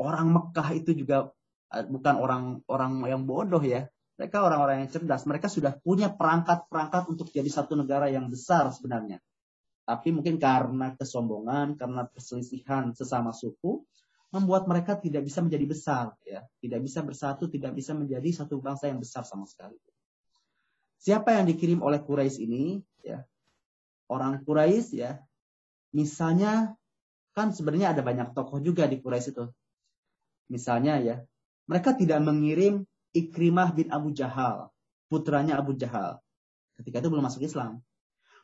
orang 0.01 0.33
Mekah 0.33 0.69
itu 0.73 0.97
juga 0.97 1.29
eh, 1.69 1.85
bukan 1.85 2.15
orang-orang 2.17 3.05
yang 3.05 3.21
bodoh 3.29 3.61
ya. 3.61 3.85
Mereka 4.17 4.41
orang-orang 4.41 4.81
yang 4.81 4.89
cerdas. 4.89 5.29
Mereka 5.29 5.45
sudah 5.45 5.77
punya 5.77 6.09
perangkat-perangkat 6.09 7.05
untuk 7.05 7.29
jadi 7.29 7.45
satu 7.53 7.77
negara 7.77 8.09
yang 8.09 8.25
besar 8.33 8.65
sebenarnya. 8.73 9.21
Tapi 9.85 10.09
mungkin 10.09 10.41
karena 10.41 10.97
kesombongan, 10.97 11.77
karena 11.77 12.09
perselisihan 12.09 12.97
sesama 12.97 13.29
suku, 13.29 13.85
membuat 14.31 14.67
mereka 14.67 14.99
tidak 14.99 15.23
bisa 15.23 15.39
menjadi 15.39 15.65
besar 15.67 16.05
ya. 16.27 16.43
Tidak 16.59 16.79
bisa 16.83 16.99
bersatu 17.03 17.47
tidak 17.47 17.75
bisa 17.75 17.95
menjadi 17.95 18.43
satu 18.43 18.59
bangsa 18.59 18.91
yang 18.91 18.99
besar 18.99 19.23
sama 19.23 19.47
sekali. 19.47 19.79
Siapa 20.97 21.31
yang 21.37 21.47
dikirim 21.47 21.79
oleh 21.79 22.01
Quraisy 22.03 22.43
ini 22.43 22.81
ya? 23.05 23.23
Orang 24.11 24.43
Quraisy 24.43 24.99
ya. 24.99 25.21
Misalnya 25.95 26.75
kan 27.31 27.53
sebenarnya 27.53 27.95
ada 27.95 28.01
banyak 28.03 28.35
tokoh 28.35 28.59
juga 28.59 28.89
di 28.89 28.99
Quraisy 28.99 29.31
itu. 29.31 29.45
Misalnya 30.51 30.99
ya 30.99 31.15
mereka 31.67 31.95
tidak 31.95 32.19
mengirim 32.23 32.83
Ikrimah 33.15 33.71
bin 33.71 33.87
Abu 33.91 34.11
Jahal 34.11 34.71
putranya 35.07 35.55
Abu 35.55 35.75
Jahal 35.79 36.19
ketika 36.75 36.99
itu 36.99 37.07
belum 37.07 37.23
masuk 37.23 37.47
Islam. 37.47 37.79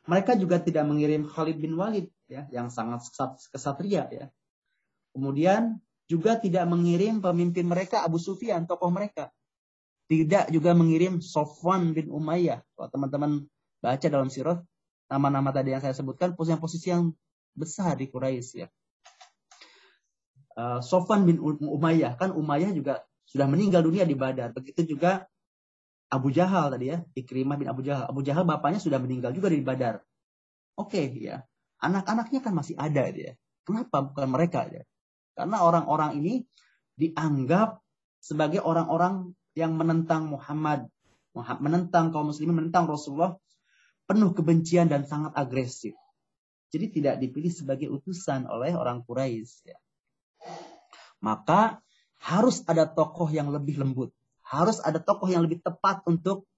Mereka 0.04 0.36
juga 0.36 0.60
tidak 0.60 0.84
mengirim 0.84 1.24
Khalid 1.24 1.56
bin 1.60 1.80
Walid 1.80 2.12
ya 2.28 2.44
yang 2.52 2.68
sangat 2.68 3.08
kesatria 3.52 4.04
ya 4.12 4.28
Kemudian 5.14 5.78
juga 6.10 6.36
tidak 6.36 6.66
mengirim 6.68 7.22
pemimpin 7.22 7.64
mereka 7.64 8.02
Abu 8.02 8.18
Sufyan, 8.18 8.66
tokoh 8.66 8.90
mereka. 8.90 9.30
Tidak 10.04 10.52
juga 10.52 10.76
mengirim 10.76 11.24
Sofwan 11.24 11.96
bin 11.96 12.12
Umayyah. 12.12 12.60
Kalau 12.76 12.88
teman-teman 12.92 13.48
baca 13.80 14.06
dalam 14.10 14.28
sirah, 14.28 14.60
nama-nama 15.08 15.48
tadi 15.54 15.72
yang 15.72 15.80
saya 15.80 15.96
sebutkan, 15.96 16.36
posisi-posisi 16.36 16.92
yang 16.92 17.14
besar 17.56 17.96
di 17.96 18.10
Quraisy 18.10 18.66
ya. 18.66 18.68
Uh, 20.54 20.78
Sofwan 20.84 21.24
bin 21.24 21.40
Umayyah, 21.40 22.20
kan 22.20 22.36
Umayyah 22.36 22.74
juga 22.76 23.06
sudah 23.24 23.48
meninggal 23.48 23.80
dunia 23.80 24.04
di 24.04 24.12
Badar. 24.12 24.52
Begitu 24.52 24.84
juga 24.84 25.24
Abu 26.12 26.30
Jahal 26.30 26.74
tadi 26.76 26.92
ya, 26.92 27.00
Ikrimah 27.16 27.56
bin 27.56 27.66
Abu 27.70 27.80
Jahal. 27.80 28.06
Abu 28.06 28.20
Jahal 28.20 28.44
bapaknya 28.44 28.78
sudah 28.82 29.00
meninggal 29.00 29.32
juga 29.32 29.48
di 29.48 29.64
Badar. 29.64 30.04
Oke 30.76 31.00
okay, 31.00 31.32
ya, 31.32 31.42
anak-anaknya 31.80 32.44
kan 32.44 32.52
masih 32.52 32.76
ada 32.76 33.08
dia. 33.08 33.38
Kenapa 33.64 34.04
bukan 34.04 34.28
mereka 34.28 34.68
ya? 34.68 34.84
Karena 35.34 35.62
orang-orang 35.66 36.18
ini 36.18 36.46
dianggap 36.94 37.82
sebagai 38.22 38.62
orang-orang 38.62 39.34
yang 39.54 39.74
menentang 39.74 40.30
Muhammad, 40.30 40.86
menentang 41.34 42.14
kaum 42.14 42.30
muslimin, 42.30 42.66
menentang 42.66 42.86
Rasulullah, 42.86 43.36
penuh 44.06 44.30
kebencian 44.32 44.86
dan 44.86 45.04
sangat 45.04 45.34
agresif. 45.34 45.94
Jadi 46.74 46.90
tidak 46.90 47.14
dipilih 47.22 47.54
sebagai 47.54 47.86
utusan 47.90 48.50
oleh 48.50 48.74
orang 48.74 49.06
Quraisy. 49.06 49.70
Ya. 49.70 49.78
Maka 51.22 51.78
harus 52.18 52.66
ada 52.66 52.88
tokoh 52.88 53.30
yang 53.30 53.54
lebih 53.54 53.78
lembut. 53.78 54.10
Harus 54.42 54.82
ada 54.82 54.98
tokoh 54.98 55.30
yang 55.30 55.46
lebih 55.46 55.62
tepat 55.62 56.02
untuk 56.04 56.50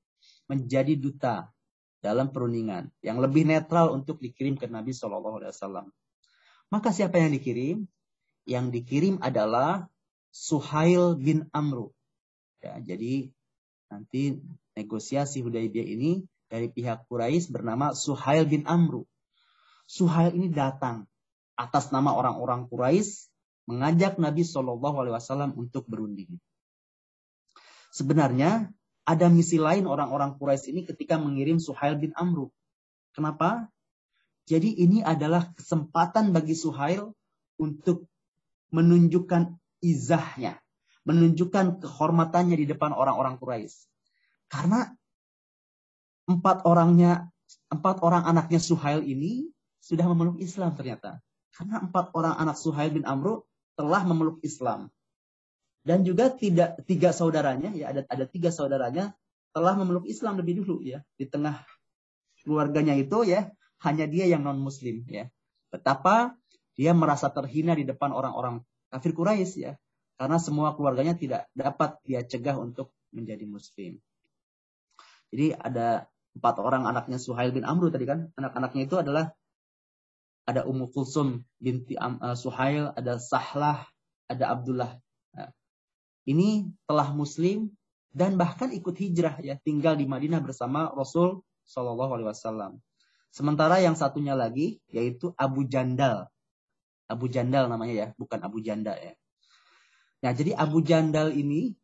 menjadi 0.48 0.96
duta 0.96 1.52
dalam 2.00 2.32
perundingan. 2.32 2.88
Yang 3.04 3.18
lebih 3.28 3.44
netral 3.44 3.92
untuk 3.92 4.18
dikirim 4.24 4.56
ke 4.56 4.66
Nabi 4.72 4.96
SAW. 4.96 5.52
Maka 6.72 6.88
siapa 6.90 7.20
yang 7.20 7.36
dikirim? 7.36 7.84
Yang 8.46 8.70
dikirim 8.70 9.18
adalah 9.20 9.90
Suhail 10.30 11.18
bin 11.18 11.50
Amru. 11.50 11.90
Ya, 12.62 12.78
jadi 12.80 13.34
nanti 13.90 14.38
negosiasi 14.78 15.42
Hudaybiyah 15.42 15.86
ini 15.86 16.24
dari 16.46 16.70
pihak 16.70 17.10
Quraisy 17.10 17.50
bernama 17.50 17.92
Suhail 17.92 18.46
bin 18.46 18.64
Amru. 18.70 19.04
Suhail 19.86 20.34
ini 20.34 20.50
datang 20.50 21.10
atas 21.58 21.90
nama 21.90 22.14
orang-orang 22.14 22.70
Quraisy 22.70 23.30
mengajak 23.66 24.22
Nabi 24.22 24.46
Shallallahu 24.46 24.96
Alaihi 25.02 25.14
Wasallam 25.18 25.50
untuk 25.58 25.90
berunding. 25.90 26.38
Sebenarnya 27.90 28.70
ada 29.06 29.26
misi 29.30 29.58
lain 29.58 29.90
orang-orang 29.90 30.38
Quraisy 30.38 30.70
ini 30.70 30.82
ketika 30.86 31.18
mengirim 31.18 31.58
Suhail 31.58 31.98
bin 31.98 32.14
Amru. 32.14 32.54
Kenapa? 33.10 33.70
Jadi 34.46 34.78
ini 34.78 35.02
adalah 35.02 35.50
kesempatan 35.58 36.30
bagi 36.30 36.54
Suhail 36.54 37.10
untuk 37.58 38.06
menunjukkan 38.74 39.54
izahnya, 39.82 40.58
menunjukkan 41.06 41.82
kehormatannya 41.82 42.56
di 42.58 42.66
depan 42.66 42.90
orang-orang 42.90 43.38
Quraisy. 43.38 43.86
Karena 44.50 44.90
empat 46.26 46.66
orangnya, 46.66 47.30
empat 47.70 48.02
orang 48.02 48.26
anaknya 48.26 48.58
Suhail 48.58 49.06
ini 49.06 49.50
sudah 49.78 50.06
memeluk 50.10 50.42
Islam 50.42 50.74
ternyata. 50.74 51.22
Karena 51.54 51.82
empat 51.82 52.12
orang 52.12 52.34
anak 52.36 52.58
Suhail 52.58 52.90
bin 52.90 53.06
Amru 53.06 53.46
telah 53.78 54.02
memeluk 54.02 54.42
Islam. 54.42 54.90
Dan 55.86 56.02
juga 56.02 56.34
tidak 56.34 56.82
tiga 56.82 57.14
saudaranya, 57.14 57.70
ya 57.70 57.94
ada 57.94 58.02
ada 58.10 58.26
tiga 58.26 58.50
saudaranya 58.50 59.14
telah 59.54 59.78
memeluk 59.78 60.04
Islam 60.10 60.36
lebih 60.36 60.66
dulu 60.66 60.82
ya 60.82 61.00
di 61.14 61.24
tengah 61.24 61.62
keluarganya 62.42 62.92
itu 62.98 63.24
ya 63.24 63.48
hanya 63.86 64.04
dia 64.04 64.26
yang 64.26 64.42
non 64.42 64.58
Muslim 64.58 65.06
ya. 65.06 65.30
Betapa 65.70 66.34
dia 66.76 66.92
merasa 66.92 67.32
terhina 67.32 67.72
di 67.72 67.88
depan 67.88 68.12
orang-orang 68.12 68.62
kafir 68.92 69.16
Quraisy 69.16 69.56
ya 69.64 69.72
karena 70.16 70.36
semua 70.40 70.76
keluarganya 70.76 71.16
tidak 71.16 71.48
dapat 71.52 71.96
dia 72.04 72.24
cegah 72.24 72.56
untuk 72.56 72.92
menjadi 73.12 73.44
Muslim. 73.48 74.00
Jadi 75.32 75.56
ada 75.56 76.08
empat 76.36 76.56
orang 76.60 76.84
anaknya 76.84 77.16
Suhail 77.16 77.52
bin 77.52 77.64
Amru 77.64 77.88
tadi 77.88 78.04
kan 78.04 78.28
anak-anaknya 78.36 78.82
itu 78.86 78.96
adalah 79.00 79.32
ada 80.46 80.62
Ummu 80.62 80.92
Kulsum 80.94 81.42
binti 81.58 81.98
uh, 81.98 82.36
Suhail, 82.38 82.94
ada 82.94 83.18
Sahlah, 83.18 83.82
ada 84.30 84.44
Abdullah 84.52 85.00
ini 86.26 86.66
telah 86.84 87.14
muslim 87.14 87.70
dan 88.10 88.34
bahkan 88.34 88.74
ikut 88.74 88.98
hijrah 88.98 89.38
ya 89.40 89.54
tinggal 89.62 89.94
di 89.94 90.10
Madinah 90.10 90.42
bersama 90.42 90.90
Rasul 90.90 91.40
Shallallahu 91.70 92.12
Alaihi 92.18 92.28
Wasallam. 92.34 92.72
Sementara 93.30 93.78
yang 93.78 93.94
satunya 93.94 94.34
lagi 94.34 94.82
yaitu 94.90 95.30
Abu 95.38 95.70
Jandal. 95.70 96.26
Abu 97.06 97.30
Jandal 97.30 97.70
namanya 97.70 97.94
ya, 97.94 98.08
bukan 98.18 98.42
Abu 98.42 98.62
Janda 98.62 98.94
ya. 98.98 99.14
Nah 100.26 100.32
jadi 100.34 100.54
Abu 100.58 100.82
Jandal 100.82 101.34
ini 101.34 101.74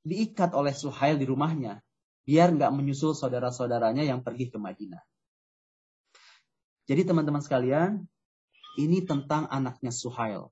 diikat 0.00 0.56
oleh 0.56 0.72
Suhail 0.72 1.20
di 1.20 1.28
rumahnya 1.28 1.84
biar 2.24 2.54
nggak 2.56 2.72
menyusul 2.72 3.12
saudara-saudaranya 3.12 4.06
yang 4.06 4.24
pergi 4.24 4.48
ke 4.48 4.56
Madinah. 4.56 5.02
Jadi 6.88 7.06
teman-teman 7.06 7.42
sekalian, 7.44 8.02
ini 8.80 9.04
tentang 9.06 9.46
anaknya 9.46 9.94
Suhail. 9.94 10.50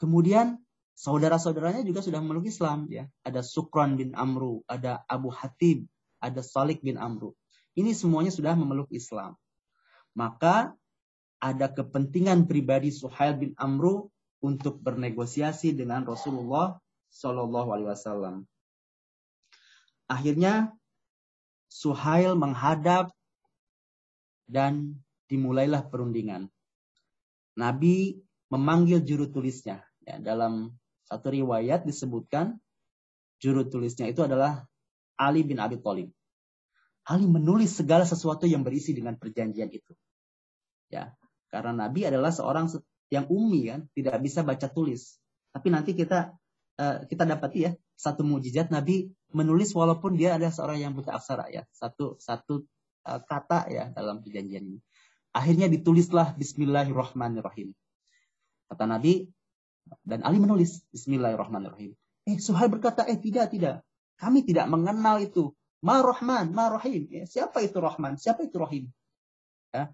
Kemudian 0.00 0.64
Saudara-saudaranya 0.94 1.82
juga 1.82 2.06
sudah 2.06 2.22
memeluk 2.22 2.46
Islam 2.46 2.86
ya. 2.86 3.10
Ada 3.26 3.42
Sukran 3.42 3.98
bin 3.98 4.14
Amru, 4.14 4.62
ada 4.70 5.02
Abu 5.10 5.26
Hatib, 5.26 5.90
ada 6.22 6.38
Salik 6.38 6.86
bin 6.86 6.94
Amru. 7.02 7.34
Ini 7.74 7.90
semuanya 7.90 8.30
sudah 8.30 8.54
memeluk 8.54 8.86
Islam. 8.94 9.34
Maka 10.14 10.78
ada 11.44 11.68
kepentingan 11.68 12.48
pribadi 12.48 12.88
Suhail 12.88 13.36
bin 13.36 13.52
Amru 13.60 14.08
untuk 14.40 14.80
bernegosiasi 14.80 15.76
dengan 15.76 16.08
Rasulullah 16.08 16.80
Shallallahu 17.12 17.68
Alaihi 17.68 17.92
Wasallam. 17.92 18.36
Akhirnya 20.08 20.72
Suhail 21.68 22.32
menghadap 22.32 23.12
dan 24.48 25.04
dimulailah 25.28 25.84
perundingan. 25.92 26.48
Nabi 27.60 28.24
memanggil 28.48 29.04
juru 29.04 29.28
tulisnya. 29.28 29.84
Ya, 30.04 30.16
dalam 30.20 30.76
satu 31.04 31.28
riwayat 31.28 31.84
disebutkan 31.84 32.56
juru 33.36 33.68
tulisnya 33.68 34.08
itu 34.08 34.24
adalah 34.24 34.64
Ali 35.20 35.44
bin 35.44 35.60
Abi 35.60 35.76
Thalib. 35.76 36.08
Ali 37.04 37.28
menulis 37.28 37.76
segala 37.76 38.08
sesuatu 38.08 38.48
yang 38.48 38.64
berisi 38.64 38.96
dengan 38.96 39.20
perjanjian 39.20 39.68
itu. 39.68 39.92
Ya, 40.88 41.12
karena 41.54 41.86
Nabi 41.86 42.10
adalah 42.10 42.34
seorang 42.34 42.66
yang 43.14 43.30
umi 43.30 43.70
kan, 43.70 43.86
tidak 43.94 44.18
bisa 44.18 44.42
baca 44.42 44.66
tulis. 44.66 45.22
Tapi 45.54 45.70
nanti 45.70 45.94
kita 45.94 46.34
uh, 46.82 47.06
kita 47.06 47.22
dapati 47.22 47.58
ya 47.62 47.72
satu 47.94 48.26
mujizat 48.26 48.74
Nabi 48.74 49.06
menulis 49.30 49.70
walaupun 49.70 50.18
dia 50.18 50.34
adalah 50.34 50.50
seorang 50.50 50.82
yang 50.82 50.92
buta 50.98 51.14
aksara 51.14 51.46
ya, 51.54 51.62
satu 51.70 52.18
satu 52.18 52.66
uh, 53.06 53.20
kata 53.22 53.70
ya 53.70 53.94
dalam 53.94 54.18
perjanjian 54.18 54.66
ini. 54.66 54.80
Akhirnya 55.30 55.70
ditulislah 55.70 56.34
Bismillahirrahmanirrahim. 56.34 57.70
Kata 58.70 58.86
Nabi, 58.86 59.30
dan 60.02 60.26
Ali 60.26 60.42
menulis 60.42 60.82
Bismillahirrahmanirrahim. 60.90 61.94
Eh 62.24 62.38
Suhail 62.42 62.70
berkata, 62.70 63.06
eh 63.06 63.18
tidak, 63.18 63.54
tidak. 63.54 63.84
Kami 64.18 64.42
tidak 64.46 64.66
mengenal 64.70 65.20
itu. 65.20 65.52
Ma 65.84 66.00
Rahman, 66.00 66.54
Ma 66.56 66.72
Rahim. 66.72 67.10
Ya, 67.12 67.28
siapa 67.28 67.60
itu 67.60 67.76
Rahman? 67.76 68.16
Siapa 68.16 68.46
itu 68.46 68.56
Rahim? 68.56 68.88
Ya. 69.74 69.92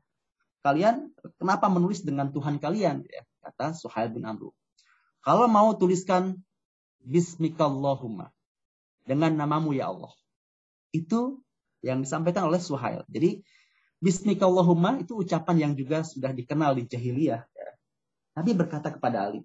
Kalian 0.60 1.08
kenapa 1.40 1.72
menulis 1.72 2.04
dengan 2.04 2.28
Tuhan 2.28 2.60
kalian? 2.60 3.08
Ya, 3.08 3.22
kata 3.40 3.72
Suhail 3.72 4.12
bin 4.12 4.28
Amru. 4.28 4.52
Kalau 5.24 5.48
mau 5.48 5.72
tuliskan 5.76 6.40
Bismikallahumma. 7.00 8.28
Dengan 9.08 9.32
namamu 9.32 9.72
ya 9.72 9.88
Allah. 9.88 10.12
Itu 10.92 11.40
yang 11.80 12.04
disampaikan 12.04 12.52
oleh 12.52 12.60
Suhail. 12.60 13.08
Jadi 13.08 13.40
Bismikallahumma 14.00 15.00
itu 15.00 15.16
ucapan 15.16 15.56
yang 15.68 15.72
juga 15.76 16.04
sudah 16.04 16.32
dikenal 16.32 16.76
di 16.76 16.88
jahiliyah. 16.88 17.44
Ya. 17.44 17.70
Nabi 18.36 18.56
berkata 18.56 18.88
kepada 18.88 19.28
Ali, 19.28 19.44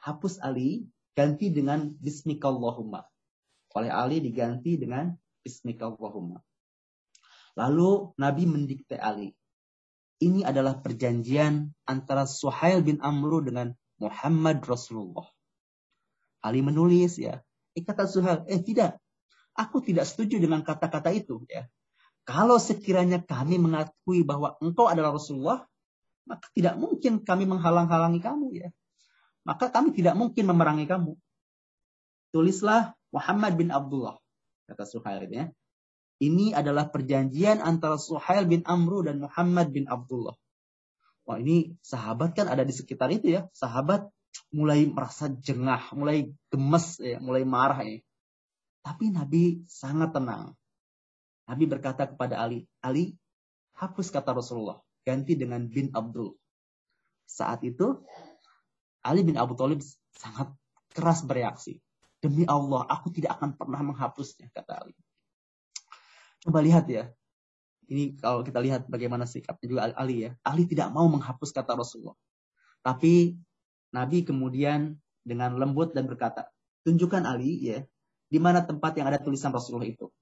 hapus 0.00 0.40
Ali, 0.44 0.88
ganti 1.16 1.48
dengan 1.48 1.92
Bismikallahumma. 2.00 3.04
Oleh 3.76 3.92
Ali 3.92 4.20
diganti 4.20 4.76
dengan 4.76 5.16
Bismikallahumma. 5.44 6.40
Lalu 7.56 8.12
Nabi 8.20 8.44
mendikte 8.44 8.96
Ali. 9.00 9.32
Ini 10.22 10.46
adalah 10.46 10.78
perjanjian 10.78 11.74
antara 11.84 12.24
Suhail 12.28 12.84
bin 12.86 13.02
Amru 13.02 13.42
dengan 13.42 13.74
Muhammad 13.98 14.62
Rasulullah. 14.62 15.26
Ali 16.44 16.62
menulis 16.62 17.18
ya. 17.18 17.42
Eh, 17.74 17.82
kata 17.82 18.06
Suhail, 18.06 18.46
eh 18.46 18.62
tidak. 18.62 19.00
Aku 19.54 19.82
tidak 19.82 20.06
setuju 20.06 20.38
dengan 20.38 20.62
kata-kata 20.62 21.10
itu 21.14 21.42
ya. 21.50 21.66
Kalau 22.24 22.56
sekiranya 22.56 23.20
kami 23.20 23.60
mengakui 23.60 24.24
bahwa 24.24 24.56
engkau 24.62 24.88
adalah 24.88 25.14
Rasulullah, 25.14 25.66
maka 26.24 26.46
tidak 26.56 26.80
mungkin 26.80 27.20
kami 27.20 27.44
menghalang-halangi 27.44 28.20
kamu 28.22 28.46
ya 28.54 28.68
maka 29.44 29.68
kami 29.68 29.92
tidak 29.92 30.16
mungkin 30.16 30.48
memerangi 30.48 30.88
kamu. 30.88 31.12
Tulislah 32.32 32.96
Muhammad 33.14 33.54
bin 33.54 33.70
Abdullah, 33.70 34.18
kata 34.66 34.88
Suhail 34.88 35.28
ya. 35.30 35.52
Ini 36.24 36.56
adalah 36.56 36.88
perjanjian 36.88 37.60
antara 37.60 38.00
Suhail 38.00 38.48
bin 38.48 38.64
Amru 38.64 39.04
dan 39.04 39.20
Muhammad 39.20 39.76
bin 39.76 39.84
Abdullah. 39.84 40.32
Wah 41.28 41.36
ini 41.36 41.76
sahabat 41.84 42.32
kan 42.32 42.48
ada 42.48 42.64
di 42.64 42.72
sekitar 42.72 43.12
itu 43.12 43.36
ya. 43.36 43.44
Sahabat 43.52 44.08
mulai 44.48 44.88
merasa 44.88 45.28
jengah, 45.28 45.92
mulai 45.92 46.32
gemes, 46.48 46.96
ya, 46.96 47.20
mulai 47.20 47.44
marah 47.44 47.84
ya. 47.84 48.00
Tapi 48.80 49.12
Nabi 49.12 49.68
sangat 49.68 50.16
tenang. 50.16 50.56
Nabi 51.44 51.64
berkata 51.68 52.08
kepada 52.08 52.40
Ali, 52.40 52.64
Ali, 52.80 53.20
hapus 53.76 54.08
kata 54.08 54.32
Rasulullah, 54.32 54.80
ganti 55.04 55.36
dengan 55.36 55.68
bin 55.68 55.92
Abdul. 55.92 56.32
Saat 57.28 57.68
itu 57.68 58.00
Ali 59.04 59.20
bin 59.28 59.36
Abu 59.36 59.60
Thalib 59.60 59.84
sangat 60.16 60.56
keras 60.96 61.20
bereaksi. 61.20 61.84
Demi 62.24 62.48
Allah, 62.48 62.88
aku 62.88 63.12
tidak 63.12 63.36
akan 63.36 63.60
pernah 63.60 63.84
menghapusnya, 63.84 64.48
kata 64.56 64.88
Ali. 64.88 64.96
Coba 66.44 66.60
lihat 66.60 66.84
ya. 66.86 67.08
Ini 67.88 68.16
kalau 68.20 68.44
kita 68.44 68.60
lihat 68.60 68.88
bagaimana 68.88 69.24
sikapnya 69.24 69.66
juga 69.68 69.80
Ali 69.96 70.28
ya. 70.28 70.30
Ali 70.44 70.68
tidak 70.68 70.92
mau 70.92 71.08
menghapus 71.08 71.52
kata 71.52 71.76
Rasulullah. 71.76 72.16
Tapi 72.84 73.36
Nabi 73.96 74.24
kemudian 74.24 74.96
dengan 75.24 75.56
lembut 75.56 75.96
dan 75.96 76.04
berkata, 76.04 76.48
tunjukkan 76.84 77.24
Ali 77.24 77.64
ya, 77.64 77.80
di 78.28 78.36
mana 78.36 78.60
tempat 78.64 78.92
yang 79.00 79.08
ada 79.08 79.20
tulisan 79.20 79.52
Rasulullah 79.52 79.88
itu. 79.88 80.12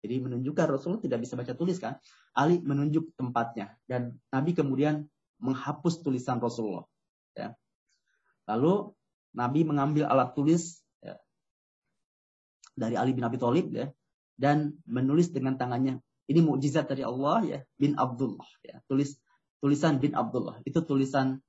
Jadi 0.00 0.14
menunjukkan 0.22 0.66
Rasulullah 0.70 1.02
tidak 1.02 1.18
bisa 1.26 1.34
baca 1.34 1.52
tulis 1.52 1.76
kan. 1.76 1.98
Ali 2.32 2.62
menunjuk 2.62 3.12
tempatnya 3.18 3.74
dan 3.84 4.14
Nabi 4.30 4.54
kemudian 4.54 5.04
menghapus 5.42 6.00
tulisan 6.06 6.38
Rasulullah. 6.38 6.86
Ya. 7.34 7.52
Lalu 8.46 8.94
Nabi 9.34 9.60
mengambil 9.66 10.06
alat 10.06 10.32
tulis 10.38 10.80
ya, 11.02 11.18
dari 12.78 12.94
Ali 12.94 13.12
bin 13.12 13.26
Abi 13.26 13.36
Thalib 13.36 13.74
ya, 13.74 13.90
dan 14.38 14.78
menulis 14.86 15.34
dengan 15.34 15.58
tangannya. 15.58 15.98
Ini 16.30 16.40
mukjizat 16.44 16.86
dari 16.86 17.02
Allah 17.02 17.42
ya, 17.42 17.58
bin 17.74 17.98
Abdullah 17.98 18.46
ya. 18.62 18.78
Tulis 18.86 19.18
tulisan 19.58 19.98
bin 19.98 20.14
Abdullah. 20.14 20.62
Itu 20.62 20.86
tulisan 20.86 21.42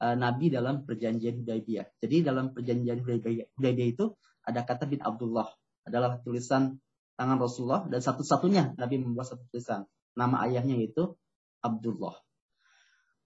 uh, 0.00 0.16
Nabi 0.16 0.48
dalam 0.48 0.88
perjanjian 0.88 1.44
Hudaybiyah. 1.44 2.00
Jadi 2.00 2.16
dalam 2.24 2.56
perjanjian 2.56 3.04
Hudaybiyah, 3.04 3.88
itu 3.90 4.16
ada 4.42 4.64
kata 4.64 4.88
bin 4.88 5.04
Abdullah. 5.04 5.46
Adalah 5.84 6.24
tulisan 6.24 6.80
tangan 7.20 7.36
Rasulullah 7.36 7.84
dan 7.84 8.00
satu-satunya 8.00 8.80
Nabi 8.80 9.04
membuat 9.04 9.28
satu 9.28 9.44
tulisan. 9.52 9.84
Nama 10.16 10.48
ayahnya 10.48 10.80
itu 10.80 11.20
Abdullah. 11.60 12.16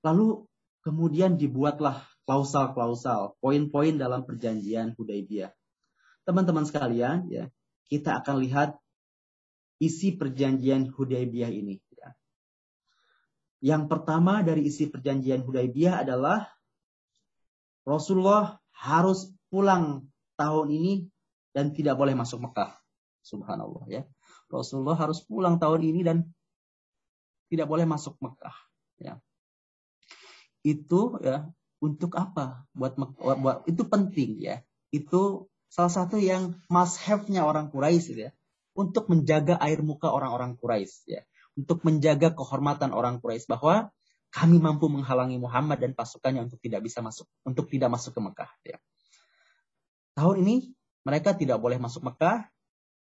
Lalu 0.02 0.44
kemudian 0.82 1.38
dibuatlah 1.38 2.04
klausal-klausal, 2.24 3.36
poin-poin 3.38 3.94
dalam 3.94 4.24
perjanjian 4.24 4.96
Hudaybiyah. 4.96 5.52
Teman-teman 6.24 6.64
sekalian, 6.64 7.28
ya, 7.28 7.52
kita 7.88 8.24
akan 8.24 8.40
lihat 8.40 8.80
isi 9.82 10.14
perjanjian 10.14 10.90
Hudaybiyah 10.90 11.50
ini. 11.50 11.80
Ya. 11.94 12.10
Yang 13.74 13.82
pertama 13.90 14.44
dari 14.44 14.68
isi 14.68 14.86
perjanjian 14.90 15.42
Hudaybiyah 15.42 16.04
adalah 16.06 16.50
Rasulullah 17.84 18.58
harus 18.74 19.30
pulang 19.52 20.08
tahun 20.34 20.68
ini 20.72 20.92
dan 21.54 21.70
tidak 21.70 21.94
boleh 21.94 22.16
masuk 22.18 22.42
Mekah. 22.42 22.74
Subhanallah 23.24 23.84
ya. 23.88 24.02
Rasulullah 24.50 24.98
harus 24.98 25.24
pulang 25.24 25.56
tahun 25.56 25.80
ini 25.86 26.00
dan 26.04 26.28
tidak 27.48 27.70
boleh 27.70 27.86
masuk 27.86 28.18
Mekah. 28.20 28.56
Ya. 29.00 29.22
Itu 30.64 31.20
ya 31.20 31.48
untuk 31.80 32.16
apa? 32.16 32.64
Buat, 32.72 32.96
buat 33.20 33.68
itu 33.68 33.84
penting 33.84 34.40
ya. 34.40 34.64
Itu 34.88 35.52
salah 35.68 35.92
satu 35.92 36.16
yang 36.16 36.56
must 36.72 37.00
have-nya 37.04 37.44
orang 37.44 37.68
Quraisy 37.68 38.16
ya. 38.16 38.30
Untuk 38.74 39.06
menjaga 39.06 39.54
air 39.62 39.80
muka 39.80 40.10
orang-orang 40.10 40.58
Quraisy 40.58 41.06
ya. 41.06 41.22
Untuk 41.54 41.86
menjaga 41.86 42.34
kehormatan 42.34 42.90
orang 42.90 43.22
Quraisy 43.22 43.46
bahwa 43.46 43.94
kami 44.34 44.58
mampu 44.58 44.90
menghalangi 44.90 45.38
Muhammad 45.38 45.78
dan 45.78 45.94
pasukannya 45.94 46.50
untuk 46.50 46.58
tidak 46.58 46.82
bisa 46.82 46.98
masuk, 46.98 47.30
untuk 47.46 47.70
tidak 47.70 47.94
masuk 47.94 48.18
ke 48.18 48.20
Mekah. 48.20 48.50
Ya. 48.66 48.82
Tahun 50.18 50.42
ini 50.42 50.74
mereka 51.06 51.38
tidak 51.38 51.62
boleh 51.62 51.78
masuk 51.78 52.02
Mekah, 52.02 52.50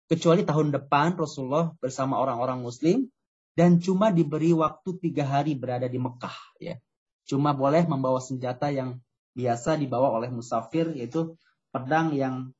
kecuali 0.05 0.45
tahun 0.45 0.69
depan 0.69 1.17
Rasulullah 1.17 1.73
bersama 1.81 2.21
orang-orang 2.21 2.61
Muslim 2.61 3.09
dan 3.57 3.81
cuma 3.81 4.13
diberi 4.13 4.53
waktu 4.53 5.01
tiga 5.01 5.25
hari 5.25 5.57
berada 5.57 5.89
di 5.89 5.97
Mekah. 5.97 6.37
Ya. 6.61 6.77
Cuma 7.25 7.57
boleh 7.57 7.89
membawa 7.89 8.21
senjata 8.21 8.69
yang 8.69 9.01
biasa 9.33 9.81
dibawa 9.81 10.13
oleh 10.13 10.29
musafir, 10.29 10.93
yaitu 10.93 11.33
pedang 11.73 12.13
yang 12.13 12.53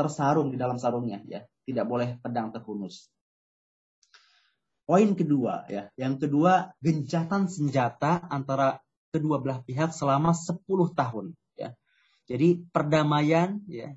tersarung 0.00 0.48
di 0.48 0.56
dalam 0.56 0.80
sarungnya. 0.80 1.20
Ya. 1.28 1.44
Tidak 1.68 1.84
boleh 1.84 2.16
pedang 2.24 2.48
terhunus. 2.48 3.12
Poin 4.88 5.12
kedua 5.12 5.68
ya, 5.68 5.92
yang 6.00 6.16
kedua 6.16 6.72
gencatan 6.80 7.44
senjata 7.44 8.24
antara 8.32 8.80
kedua 9.12 9.36
belah 9.36 9.60
pihak 9.60 9.92
selama 9.92 10.32
10 10.32 10.64
tahun 10.96 11.36
ya. 11.60 11.76
Jadi 12.24 12.64
perdamaian 12.72 13.60
ya 13.68 13.92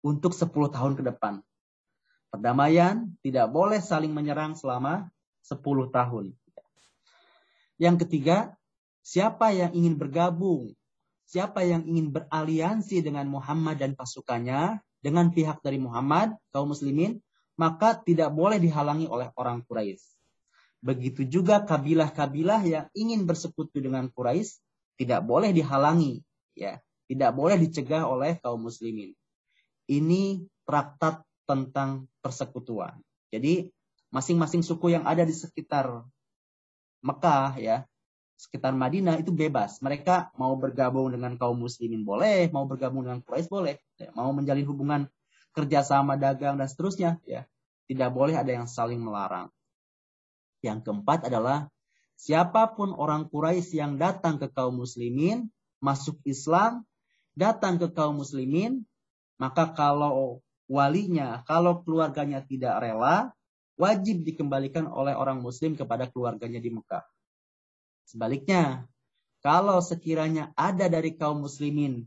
untuk 0.00 0.32
10 0.32 0.48
tahun 0.72 0.96
ke 0.96 1.04
depan. 1.04 1.44
Perdamaian 2.32 3.12
tidak 3.20 3.52
boleh 3.52 3.76
saling 3.84 4.08
menyerang 4.08 4.56
selama 4.56 5.12
10 5.44 5.92
tahun. 5.92 6.32
Yang 7.76 8.08
ketiga, 8.08 8.56
siapa 9.04 9.52
yang 9.52 9.76
ingin 9.76 10.00
bergabung, 10.00 10.72
siapa 11.28 11.60
yang 11.60 11.84
ingin 11.84 12.08
beraliansi 12.08 13.04
dengan 13.04 13.28
Muhammad 13.28 13.76
dan 13.76 13.92
pasukannya, 13.92 14.80
dengan 15.02 15.34
pihak 15.34 15.60
dari 15.60 15.82
Muhammad, 15.82 16.38
kaum 16.54 16.70
muslimin, 16.70 17.18
maka 17.58 17.98
tidak 17.98 18.30
boleh 18.32 18.62
dihalangi 18.62 19.10
oleh 19.10 19.28
orang 19.36 19.60
Quraisy. 19.66 20.00
Begitu 20.82 21.26
juga 21.26 21.62
kabilah-kabilah 21.62 22.62
yang 22.66 22.86
ingin 22.94 23.26
bersekutu 23.26 23.82
dengan 23.82 24.08
Quraisy 24.10 24.58
tidak 24.98 25.26
boleh 25.26 25.50
dihalangi, 25.50 26.22
ya, 26.54 26.78
tidak 27.10 27.30
boleh 27.34 27.58
dicegah 27.58 28.06
oleh 28.06 28.38
kaum 28.38 28.62
muslimin. 28.66 29.14
Ini 29.90 30.46
traktat 30.62 31.22
tentang 31.44 32.06
persekutuan. 32.22 33.02
Jadi 33.34 33.66
masing-masing 34.14 34.62
suku 34.62 34.94
yang 34.94 35.04
ada 35.04 35.26
di 35.26 35.34
sekitar 35.34 36.06
Mekah 37.02 37.58
ya, 37.58 37.82
sekitar 38.42 38.74
Madinah 38.74 39.22
itu 39.22 39.30
bebas. 39.30 39.78
Mereka 39.78 40.34
mau 40.34 40.58
bergabung 40.58 41.14
dengan 41.14 41.38
kaum 41.38 41.62
muslimin 41.62 42.02
boleh, 42.02 42.50
mau 42.50 42.66
bergabung 42.66 43.06
dengan 43.06 43.22
Quraisy 43.22 43.46
boleh, 43.46 43.78
ya, 43.94 44.10
mau 44.18 44.34
menjalin 44.34 44.66
hubungan 44.66 45.00
kerjasama 45.54 46.18
dagang 46.18 46.58
dan 46.58 46.66
seterusnya 46.66 47.22
ya. 47.22 47.46
Tidak 47.86 48.10
boleh 48.10 48.34
ada 48.34 48.50
yang 48.50 48.66
saling 48.66 48.98
melarang. 48.98 49.46
Yang 50.58 50.90
keempat 50.90 51.30
adalah 51.30 51.70
siapa 52.18 52.74
pun 52.74 52.90
orang 52.90 53.30
Quraisy 53.30 53.78
yang 53.78 53.94
datang 53.94 54.42
ke 54.42 54.50
kaum 54.50 54.82
muslimin, 54.82 55.46
masuk 55.78 56.18
Islam, 56.26 56.82
datang 57.38 57.78
ke 57.78 57.94
kaum 57.94 58.18
muslimin, 58.18 58.82
maka 59.38 59.70
kalau 59.70 60.42
walinya, 60.66 61.46
kalau 61.46 61.82
keluarganya 61.82 62.42
tidak 62.42 62.78
rela, 62.82 63.30
wajib 63.78 64.22
dikembalikan 64.22 64.86
oleh 64.86 65.14
orang 65.14 65.42
muslim 65.42 65.74
kepada 65.74 66.06
keluarganya 66.08 66.62
di 66.62 66.70
Mekah. 66.70 67.02
Sebaliknya, 68.06 68.86
kalau 69.42 69.82
sekiranya 69.82 70.54
ada 70.54 70.86
dari 70.86 71.18
kaum 71.18 71.42
muslimin 71.42 72.06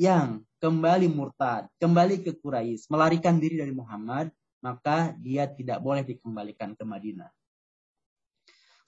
yang 0.00 0.40
kembali 0.64 1.12
murtad, 1.12 1.68
kembali 1.76 2.24
ke 2.24 2.36
Quraisy, 2.40 2.88
melarikan 2.88 3.36
diri 3.36 3.60
dari 3.60 3.72
Muhammad, 3.72 4.32
maka 4.64 5.12
dia 5.16 5.48
tidak 5.48 5.80
boleh 5.80 6.04
dikembalikan 6.04 6.76
ke 6.76 6.84
Madinah. 6.84 7.28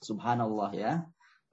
Subhanallah 0.01 0.71
ya. 0.73 0.93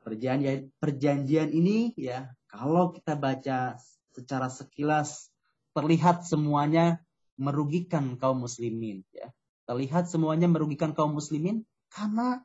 Perjanjian 0.01 0.73
perjanjian 0.81 1.53
ini 1.53 1.93
ya 1.93 2.33
kalau 2.49 2.89
kita 2.89 3.13
baca 3.21 3.77
secara 4.17 4.49
sekilas 4.49 5.29
terlihat 5.77 6.25
semuanya 6.25 7.05
merugikan 7.37 8.17
kaum 8.17 8.49
muslimin 8.49 9.05
ya. 9.13 9.29
Terlihat 9.69 10.09
semuanya 10.09 10.49
merugikan 10.49 10.97
kaum 10.97 11.13
muslimin 11.13 11.69
karena 11.93 12.41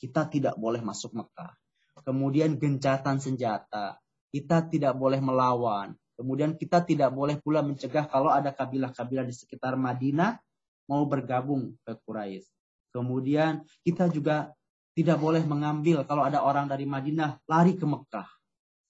kita 0.00 0.26
tidak 0.32 0.56
boleh 0.56 0.80
masuk 0.80 1.12
Mekah. 1.12 1.52
Kemudian 2.04 2.60
gencatan 2.60 3.16
senjata, 3.16 3.96
kita 4.28 4.68
tidak 4.68 4.92
boleh 4.94 5.24
melawan. 5.24 5.96
Kemudian 6.14 6.54
kita 6.54 6.84
tidak 6.84 7.10
boleh 7.10 7.40
pula 7.40 7.64
mencegah 7.64 8.06
kalau 8.06 8.30
ada 8.30 8.54
kabilah-kabilah 8.54 9.26
di 9.26 9.34
sekitar 9.34 9.74
Madinah 9.74 10.38
mau 10.86 11.02
bergabung 11.08 11.74
ke 11.82 11.96
Quraisy. 12.04 12.46
Kemudian 12.94 13.66
kita 13.82 14.06
juga 14.12 14.54
tidak 14.94 15.18
boleh 15.18 15.42
mengambil 15.42 16.06
kalau 16.06 16.22
ada 16.22 16.44
orang 16.44 16.70
dari 16.70 16.86
Madinah 16.86 17.42
lari 17.50 17.74
ke 17.74 17.82
Mekah. 17.82 18.28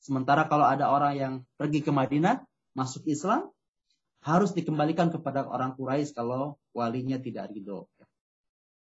Sementara 0.04 0.44
kalau 0.44 0.68
ada 0.68 0.92
orang 0.92 1.14
yang 1.16 1.34
pergi 1.56 1.80
ke 1.80 1.88
Madinah, 1.88 2.44
masuk 2.76 3.08
Islam, 3.08 3.48
harus 4.20 4.52
dikembalikan 4.52 5.08
kepada 5.08 5.48
orang 5.48 5.72
Quraisy 5.72 6.12
kalau 6.12 6.60
walinya 6.76 7.16
tidak 7.16 7.48
ridho. 7.48 7.88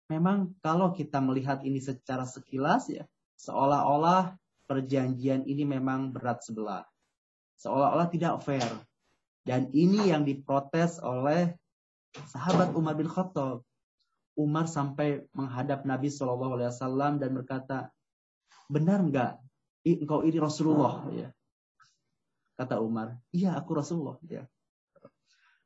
Memang 0.07 0.55
kalau 0.63 0.95
kita 0.95 1.19
melihat 1.19 1.59
ini 1.67 1.83
secara 1.83 2.23
sekilas 2.23 2.87
ya, 2.87 3.03
seolah-olah 3.39 4.35
perjanjian 4.69 5.47
ini 5.47 5.65
memang 5.65 6.11
berat 6.11 6.43
sebelah. 6.45 6.85
Seolah-olah 7.59 8.11
tidak 8.11 8.43
fair. 8.45 8.69
Dan 9.47 9.73
ini 9.73 10.13
yang 10.13 10.29
diprotes 10.29 11.01
oleh 11.01 11.57
sahabat 12.29 12.77
Umar 12.77 12.99
bin 12.99 13.09
Khattab. 13.09 13.65
Umar 14.39 14.71
sampai 14.71 15.27
menghadap 15.35 15.83
Nabi 15.83 16.15
Shallallahu 16.15 16.55
Alaihi 16.55 16.71
Wasallam 16.71 17.19
dan 17.19 17.35
berkata, 17.35 17.91
benar 18.71 19.03
nggak 19.03 19.35
engkau 19.83 20.23
ini 20.23 20.39
Rasulullah? 20.39 21.03
Ya. 21.11 21.35
Kata 22.55 22.79
Umar, 22.79 23.19
iya 23.35 23.59
aku 23.59 23.75
Rasulullah. 23.75 24.15
Ya. 24.31 24.47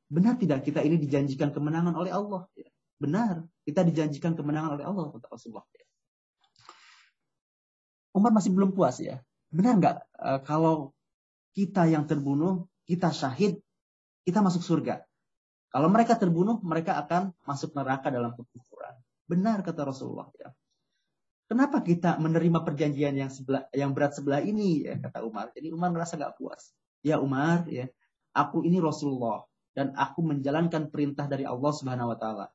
Benar 0.09 0.41
tidak 0.41 0.65
kita 0.65 0.81
ini 0.81 0.97
dijanjikan 0.97 1.53
kemenangan 1.53 1.93
oleh 1.93 2.13
Allah? 2.13 2.49
Ya. 2.57 2.69
Benar, 2.97 3.45
kita 3.67 3.83
dijanjikan 3.85 4.39
kemenangan 4.39 4.79
oleh 4.79 4.85
Allah, 4.89 5.11
kata 5.11 5.27
Rasulullah. 5.29 5.67
Ya. 5.77 5.82
Umar 8.13 8.33
masih 8.33 8.53
belum 8.53 8.77
puas 8.77 9.01
ya. 9.01 9.21
Benar 9.53 9.77
nggak 9.81 9.97
uh, 10.21 10.41
kalau 10.45 10.93
kita 11.53 11.85
yang 11.89 12.09
terbunuh, 12.09 12.69
kita 12.89 13.13
syahid, 13.13 13.61
kita 14.25 14.41
masuk 14.41 14.65
surga? 14.65 15.05
Kalau 15.73 15.89
mereka 15.89 16.21
terbunuh, 16.21 16.61
mereka 16.61 17.01
akan 17.01 17.33
masuk 17.49 17.73
neraka 17.73 18.13
dalam 18.13 18.37
kekufuran. 18.37 18.93
Benar 19.25 19.65
kata 19.65 19.89
Rasulullah. 19.89 20.29
Ya. 20.37 20.53
Kenapa 21.49 21.81
kita 21.81 22.21
menerima 22.21 22.61
perjanjian 22.65 23.17
yang 23.17 23.33
sebelah, 23.33 23.69
yang 23.73 23.93
berat 23.97 24.17
sebelah 24.17 24.45
ini? 24.45 24.85
Ya, 24.85 25.01
kata 25.01 25.25
Umar. 25.25 25.53
Jadi 25.57 25.73
Umar 25.73 25.93
merasa 25.93 26.21
gak 26.21 26.37
puas. 26.37 26.77
Ya 27.01 27.21
Umar, 27.21 27.65
ya, 27.69 27.89
aku 28.37 28.65
ini 28.65 28.81
Rasulullah 28.81 29.45
dan 29.73 29.97
aku 29.97 30.21
menjalankan 30.21 30.93
perintah 30.93 31.25
dari 31.29 31.49
Allah 31.49 31.73
Subhanahu 31.73 32.13
Wa 32.13 32.19
Taala. 32.21 32.47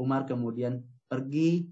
Umar 0.00 0.24
kemudian 0.24 0.84
pergi, 1.06 1.68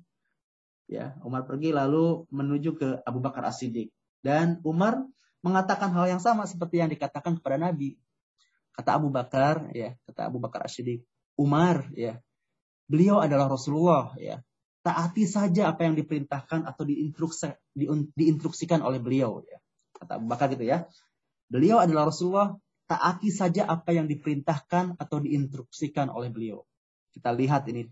ya 0.93 1.17
Umar 1.25 1.49
pergi 1.49 1.73
lalu 1.73 2.29
menuju 2.29 2.77
ke 2.77 2.89
Abu 3.09 3.25
Bakar 3.25 3.49
As-Siddiq 3.49 3.89
dan 4.21 4.61
Umar 4.63 5.09
mengatakan 5.43 5.91
hal 5.93 6.07
yang 6.07 6.23
sama 6.23 6.47
seperti 6.47 6.79
yang 6.79 6.89
dikatakan 6.89 7.37
kepada 7.43 7.59
Nabi. 7.59 7.99
Kata 8.73 8.97
Abu 8.97 9.13
Bakar, 9.13 9.69
ya, 9.77 9.99
kata 10.09 10.33
Abu 10.33 10.41
Bakar 10.41 10.65
Ashidik, 10.65 11.05
Umar, 11.37 11.93
ya, 11.93 12.17
beliau 12.89 13.21
adalah 13.21 13.51
Rasulullah, 13.51 14.17
ya. 14.17 14.41
Taati 14.83 15.29
saja 15.31 15.71
apa 15.71 15.87
yang 15.87 15.95
diperintahkan 15.95 16.67
atau 16.67 16.83
diinstruksi, 16.83 17.55
di, 17.77 17.87
diinstruksikan 18.17 18.81
oleh 18.81 18.99
beliau, 19.03 19.45
ya. 19.45 19.61
Kata 19.93 20.17
Abu 20.17 20.27
Bakar 20.31 20.49
gitu 20.57 20.65
ya. 20.65 20.89
Beliau 21.53 21.85
adalah 21.85 22.09
Rasulullah, 22.09 22.57
taati 22.89 23.29
saja 23.29 23.69
apa 23.69 23.93
yang 23.93 24.09
diperintahkan 24.09 24.97
atau 24.97 25.21
diinstruksikan 25.21 26.09
oleh 26.09 26.33
beliau. 26.33 26.65
Kita 27.13 27.29
lihat 27.29 27.69
ini 27.69 27.85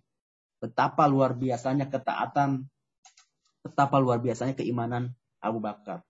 betapa 0.65 1.05
luar 1.05 1.37
biasanya 1.37 1.93
ketaatan, 1.93 2.65
betapa 3.61 4.01
luar 4.01 4.21
biasanya 4.21 4.57
keimanan 4.57 5.13
Abu 5.41 5.61
Bakar. 5.61 6.05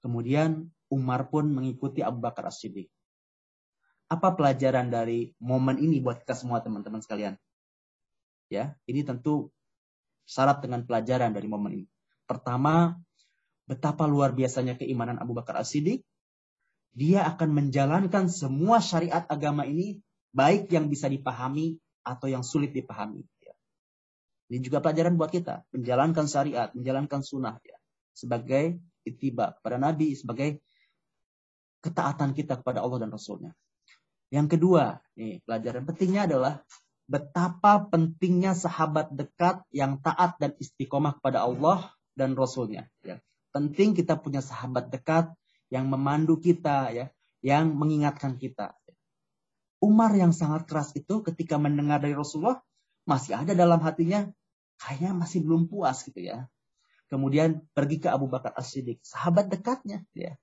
Kemudian 0.00 0.68
Umar 0.88 1.28
pun 1.28 1.50
mengikuti 1.52 2.00
Abu 2.00 2.22
Bakar 2.24 2.48
As-Siddiq. 2.48 2.88
Apa 4.08 4.32
pelajaran 4.32 4.88
dari 4.88 5.36
momen 5.36 5.76
ini 5.76 6.00
buat 6.00 6.24
kita 6.24 6.32
semua 6.32 6.64
teman-teman 6.64 7.04
sekalian? 7.04 7.36
Ya, 8.48 8.72
ini 8.88 9.04
tentu 9.04 9.52
syarat 10.24 10.64
dengan 10.64 10.88
pelajaran 10.88 11.36
dari 11.36 11.44
momen 11.44 11.84
ini. 11.84 11.86
Pertama, 12.24 12.96
betapa 13.68 14.08
luar 14.08 14.32
biasanya 14.32 14.80
keimanan 14.80 15.20
Abu 15.20 15.36
Bakar 15.36 15.60
As-Siddiq. 15.60 16.00
Dia 16.96 17.28
akan 17.28 17.52
menjalankan 17.52 18.32
semua 18.32 18.80
syariat 18.80 19.28
agama 19.28 19.68
ini 19.68 20.00
baik 20.32 20.72
yang 20.72 20.88
bisa 20.88 21.12
dipahami 21.12 21.76
atau 22.00 22.32
yang 22.32 22.40
sulit 22.40 22.72
dipahami. 22.72 23.28
Ini 24.48 24.64
juga 24.64 24.80
pelajaran 24.80 25.20
buat 25.20 25.28
kita, 25.28 25.68
menjalankan 25.76 26.24
syariat, 26.24 26.72
menjalankan 26.72 27.20
sunnah 27.20 27.60
ya, 27.60 27.76
sebagai 28.16 28.80
itiba 29.04 29.56
kepada 29.60 29.76
Nabi, 29.76 30.16
sebagai 30.16 30.64
ketaatan 31.84 32.32
kita 32.32 32.56
kepada 32.60 32.80
Allah 32.80 33.04
dan 33.04 33.12
Rasulnya. 33.12 33.52
Yang 34.32 34.56
kedua, 34.56 35.00
nih 35.16 35.40
pelajaran 35.44 35.84
pentingnya 35.84 36.28
adalah 36.28 36.64
betapa 37.08 37.88
pentingnya 37.88 38.52
sahabat 38.52 39.12
dekat 39.12 39.64
yang 39.72 40.00
taat 40.04 40.36
dan 40.36 40.52
istiqomah 40.60 41.16
kepada 41.20 41.44
Allah 41.44 41.92
dan 42.12 42.36
Rasulnya. 42.36 42.88
Ya. 43.00 43.20
Penting 43.52 43.96
kita 43.96 44.20
punya 44.20 44.44
sahabat 44.44 44.92
dekat 44.92 45.32
yang 45.72 45.88
memandu 45.88 46.36
kita, 46.36 46.92
ya, 46.92 47.06
yang 47.40 47.72
mengingatkan 47.72 48.36
kita. 48.36 48.76
Umar 49.80 50.12
yang 50.12 50.34
sangat 50.34 50.68
keras 50.68 50.92
itu 50.92 51.22
ketika 51.24 51.56
mendengar 51.56 52.02
dari 52.02 52.12
Rasulullah 52.12 52.60
masih 53.08 53.40
ada 53.40 53.56
dalam 53.56 53.80
hatinya, 53.80 54.28
kayaknya 54.78 55.12
masih 55.14 55.42
belum 55.44 55.66
puas 55.66 56.00
gitu 56.06 56.22
ya. 56.22 56.46
Kemudian 57.08 57.64
pergi 57.72 57.98
ke 58.04 58.08
Abu 58.08 58.28
Bakar 58.28 58.52
As-Siddiq, 58.54 59.00
sahabat 59.00 59.48
dekatnya. 59.48 60.04
Ya. 60.12 60.36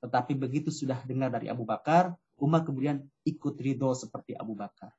Tetapi 0.00 0.38
begitu 0.38 0.70
sudah 0.70 1.02
dengar 1.04 1.32
dari 1.32 1.50
Abu 1.50 1.66
Bakar, 1.66 2.14
Umar 2.38 2.62
kemudian 2.62 3.06
ikut 3.26 3.54
ridho 3.58 3.94
seperti 3.94 4.34
Abu 4.34 4.54
Bakar. 4.54 4.94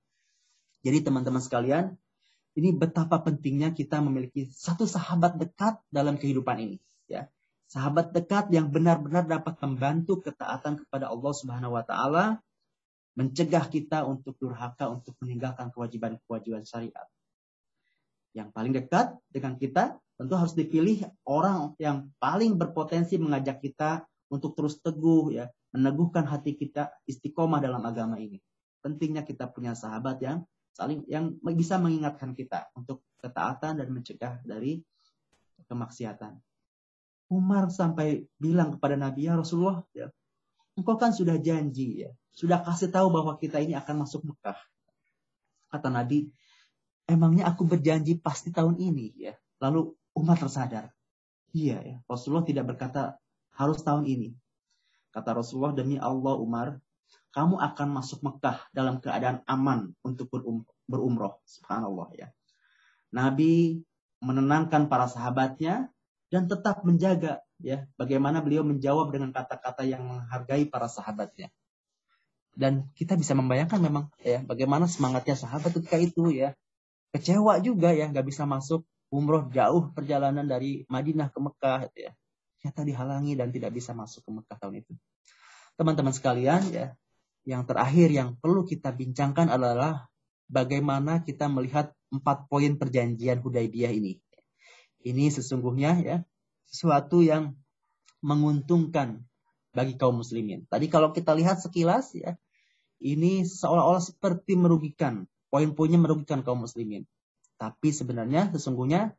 Jadi 0.83 1.01
teman-teman 1.01 1.41
sekalian, 1.41 1.95
ini 2.55 2.71
betapa 2.71 3.19
pentingnya 3.19 3.75
kita 3.75 3.99
memiliki 3.99 4.47
satu 4.51 4.87
sahabat 4.87 5.39
dekat 5.39 5.79
dalam 5.91 6.15
kehidupan 6.15 6.55
ini. 6.61 6.77
Ya. 7.07 7.31
Sahabat 7.71 8.13
dekat 8.13 8.53
yang 8.53 8.69
benar-benar 8.69 9.25
dapat 9.25 9.57
membantu 9.63 10.21
ketaatan 10.21 10.85
kepada 10.85 11.09
Allah 11.11 11.33
Subhanahu 11.33 11.75
wa 11.75 11.83
taala, 11.83 12.39
mencegah 13.15 13.71
kita 13.71 14.03
untuk 14.03 14.35
durhaka 14.37 14.91
untuk 14.91 15.15
meninggalkan 15.23 15.71
kewajiban-kewajiban 15.71 16.67
syariat. 16.67 17.07
Yang 18.35 18.51
paling 18.51 18.73
dekat 18.75 19.15
dengan 19.31 19.55
kita 19.55 19.95
tentu 20.19 20.35
harus 20.35 20.51
dipilih 20.51 21.07
orang 21.23 21.71
yang 21.79 22.11
paling 22.19 22.59
berpotensi 22.59 23.15
mengajak 23.15 23.63
kita 23.63 24.03
untuk 24.27 24.55
terus 24.59 24.79
teguh 24.83 25.31
ya, 25.31 25.47
meneguhkan 25.71 26.27
hati 26.27 26.55
kita 26.59 26.91
istiqomah 27.07 27.63
dalam 27.63 27.79
agama 27.87 28.19
ini. 28.19 28.43
Pentingnya 28.83 29.23
kita 29.23 29.47
punya 29.47 29.71
sahabat 29.71 30.19
yang 30.19 30.43
saling 30.75 31.07
yang 31.07 31.31
bisa 31.55 31.79
mengingatkan 31.79 32.35
kita 32.35 32.67
untuk 32.75 32.99
ketaatan 33.23 33.79
dan 33.79 33.87
mencegah 33.87 34.43
dari 34.43 34.83
kemaksiatan. 35.71 36.35
Umar 37.31 37.73
sampai 37.73 38.27
bilang 38.37 38.77
kepada 38.77 38.93
Nabi 38.99 39.25
ya 39.25 39.33
Rasulullah, 39.39 39.81
ya, 39.95 40.11
engkau 40.77 40.99
kan 40.99 41.09
sudah 41.09 41.41
janji 41.41 42.05
ya, 42.05 42.11
sudah 42.29 42.61
kasih 42.61 42.93
tahu 42.93 43.09
bahwa 43.09 43.39
kita 43.39 43.57
ini 43.63 43.73
akan 43.73 44.05
masuk 44.05 44.21
Mekah. 44.27 44.59
Kata 45.73 45.89
Nabi, 45.89 46.29
emangnya 47.05 47.49
aku 47.49 47.65
berjanji 47.65 48.17
pasti 48.17 48.49
tahun 48.53 48.77
ini 48.77 49.15
ya. 49.17 49.33
Lalu 49.61 49.93
Umar 50.15 50.39
tersadar, 50.39 50.91
iya 51.55 51.79
ya, 51.79 51.97
Rasulullah 52.07 52.45
tidak 52.45 52.75
berkata 52.75 53.17
harus 53.55 53.79
tahun 53.81 54.05
ini. 54.07 54.35
Kata 55.15 55.31
Rasulullah, 55.31 55.71
demi 55.71 55.95
Allah 55.95 56.35
Umar, 56.35 56.83
kamu 57.31 57.59
akan 57.59 57.87
masuk 57.91 58.23
Mekah 58.23 58.63
dalam 58.75 58.99
keadaan 58.99 59.43
aman 59.47 59.95
untuk 60.03 60.27
berum 60.31 60.67
berumroh. 60.87 61.39
Subhanallah 61.47 62.11
ya. 62.15 62.27
Nabi 63.15 63.83
menenangkan 64.19 64.87
para 64.87 65.07
sahabatnya 65.07 65.91
dan 66.31 66.47
tetap 66.47 66.83
menjaga 66.83 67.43
ya 67.59 67.87
bagaimana 67.95 68.43
beliau 68.43 68.67
menjawab 68.67 69.11
dengan 69.11 69.31
kata-kata 69.31 69.87
yang 69.87 70.03
menghargai 70.03 70.67
para 70.67 70.87
sahabatnya. 70.91 71.51
Dan 72.55 72.87
kita 72.95 73.19
bisa 73.19 73.35
membayangkan 73.35 73.83
memang 73.83 74.11
ya 74.23 74.39
bagaimana 74.43 74.87
semangatnya 74.87 75.35
sahabat 75.35 75.75
ketika 75.75 75.99
itu 75.99 76.31
ya. 76.31 76.55
Kecewa 77.15 77.63
juga 77.63 77.95
ya 77.95 78.11
nggak 78.11 78.27
bisa 78.27 78.43
masuk 78.43 78.83
umroh 79.07 79.47
jauh 79.47 79.95
perjalanan 79.95 80.43
dari 80.43 80.83
Madinah 80.91 81.31
ke 81.31 81.39
Mekah 81.39 81.87
gitu 81.87 82.11
ya 82.11 82.13
ternyata 82.65 82.81
dihalangi 82.81 83.37
dan 83.37 83.53
tidak 83.53 83.77
bisa 83.77 83.93
masuk 83.93 84.25
ke 84.25 84.31
Mekah 84.33 84.57
tahun 84.57 84.81
itu. 84.81 84.97
Teman-teman 85.77 86.09
sekalian, 86.17 86.65
ya, 86.73 86.97
yang 87.45 87.61
terakhir 87.61 88.09
yang 88.09 88.33
perlu 88.41 88.65
kita 88.65 88.89
bincangkan 88.89 89.53
adalah 89.53 90.09
bagaimana 90.49 91.21
kita 91.21 91.45
melihat 91.45 91.93
empat 92.09 92.49
poin 92.49 92.73
perjanjian 92.73 93.37
Hudaybiyah 93.45 93.93
ini. 93.93 94.17
Ini 95.05 95.29
sesungguhnya 95.29 96.01
ya 96.01 96.17
sesuatu 96.65 97.21
yang 97.21 97.53
menguntungkan 98.25 99.21
bagi 99.77 99.93
kaum 99.93 100.25
muslimin. 100.25 100.65
Tadi 100.65 100.89
kalau 100.89 101.13
kita 101.13 101.37
lihat 101.37 101.61
sekilas 101.61 102.17
ya, 102.17 102.33
ini 102.97 103.45
seolah-olah 103.45 104.01
seperti 104.01 104.57
merugikan, 104.57 105.29
poin-poinnya 105.55 105.95
merugikan 105.95 106.43
kaum 106.43 106.67
muslimin. 106.67 107.07
Tapi 107.55 107.95
sebenarnya 107.95 108.51
sesungguhnya 108.51 109.15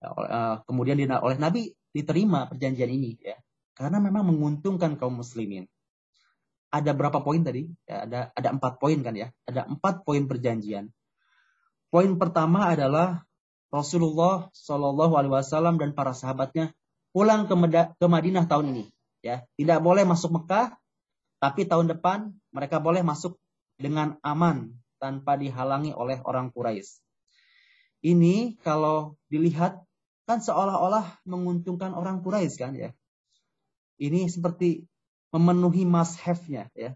eh, 0.00 0.56
kemudian 0.64 0.96
oleh 1.20 1.36
Nabi 1.36 1.76
diterima 1.92 2.48
perjanjian 2.48 2.88
ini 2.88 3.20
ya. 3.20 3.36
Karena 3.76 4.00
memang 4.00 4.32
menguntungkan 4.32 4.96
kaum 4.96 5.20
muslimin. 5.20 5.68
Ada 6.72 6.96
berapa 6.96 7.20
poin 7.20 7.44
tadi? 7.44 7.68
Ya, 7.84 8.08
ada 8.08 8.20
ada 8.32 8.48
empat 8.48 8.80
poin 8.80 8.96
kan 9.04 9.12
ya. 9.12 9.28
Ada 9.44 9.68
empat 9.68 10.08
poin 10.08 10.24
perjanjian. 10.24 10.88
Poin 11.92 12.16
pertama 12.16 12.72
adalah 12.72 13.28
Rasulullah 13.68 14.48
Shallallahu 14.56 15.20
Alaihi 15.20 15.36
Wasallam 15.36 15.76
dan 15.76 15.92
para 15.92 16.16
sahabatnya 16.16 16.72
pulang 17.12 17.44
ke, 17.44 17.52
Meda, 17.52 17.92
ke 17.92 18.06
Madinah 18.08 18.48
tahun 18.48 18.72
ini 18.72 18.84
ya. 19.20 19.44
Tidak 19.60 19.84
boleh 19.84 20.08
masuk 20.08 20.32
Mekah 20.40 20.72
tapi 21.36 21.68
tahun 21.68 21.92
depan 21.92 22.32
mereka 22.48 22.80
boleh 22.80 23.04
masuk 23.04 23.36
dengan 23.76 24.16
aman 24.24 24.72
tanpa 24.96 25.36
dihalangi 25.36 25.92
oleh 25.92 26.20
orang 26.24 26.50
Quraisy 26.52 27.06
ini 28.06 28.54
kalau 28.62 29.18
dilihat 29.32 29.82
kan 30.30 30.38
seolah-olah 30.38 31.26
menguntungkan 31.26 31.90
orang 31.90 32.22
Quraisy 32.22 32.54
kan 32.54 32.72
ya. 32.78 32.94
Ini 33.98 34.30
seperti 34.30 34.86
memenuhi 35.34 35.82
must 35.82 36.20
have-nya 36.22 36.70
ya. 36.78 36.94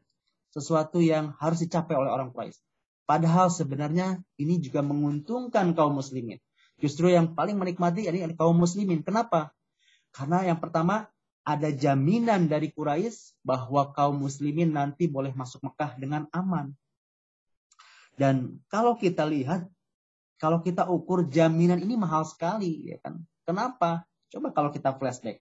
Sesuatu 0.55 1.03
yang 1.03 1.35
harus 1.43 1.67
dicapai 1.67 1.99
oleh 1.99 2.15
orang 2.15 2.31
Quraisy. 2.31 2.63
Padahal 3.11 3.51
sebenarnya 3.51 4.23
ini 4.39 4.63
juga 4.63 4.87
menguntungkan 4.87 5.75
kaum 5.75 5.99
muslimin. 5.99 6.39
Justru 6.79 7.11
yang 7.11 7.35
paling 7.35 7.59
menikmati 7.59 8.07
ini 8.07 8.23
kaum 8.39 8.55
muslimin. 8.55 9.03
Kenapa? 9.03 9.51
Karena 10.15 10.47
yang 10.47 10.63
pertama 10.63 11.11
ada 11.43 11.75
jaminan 11.75 12.47
dari 12.47 12.71
Quraisy 12.71 13.41
bahwa 13.43 13.91
kaum 13.97 14.21
muslimin 14.21 14.71
nanti 14.71 15.11
boleh 15.11 15.35
masuk 15.35 15.65
Mekah 15.65 15.99
dengan 15.99 16.31
aman. 16.31 16.71
Dan 18.21 18.61
kalau 18.69 19.01
kita 19.01 19.25
lihat 19.25 19.65
kalau 20.37 20.61
kita 20.61 20.85
ukur 20.89 21.25
jaminan 21.29 21.81
ini 21.81 21.97
mahal 21.97 22.29
sekali, 22.29 22.93
ya 22.93 23.01
kan? 23.01 23.21
Kenapa? 23.49 24.05
Coba 24.29 24.53
kalau 24.53 24.69
kita 24.69 24.93
flashback. 24.93 25.41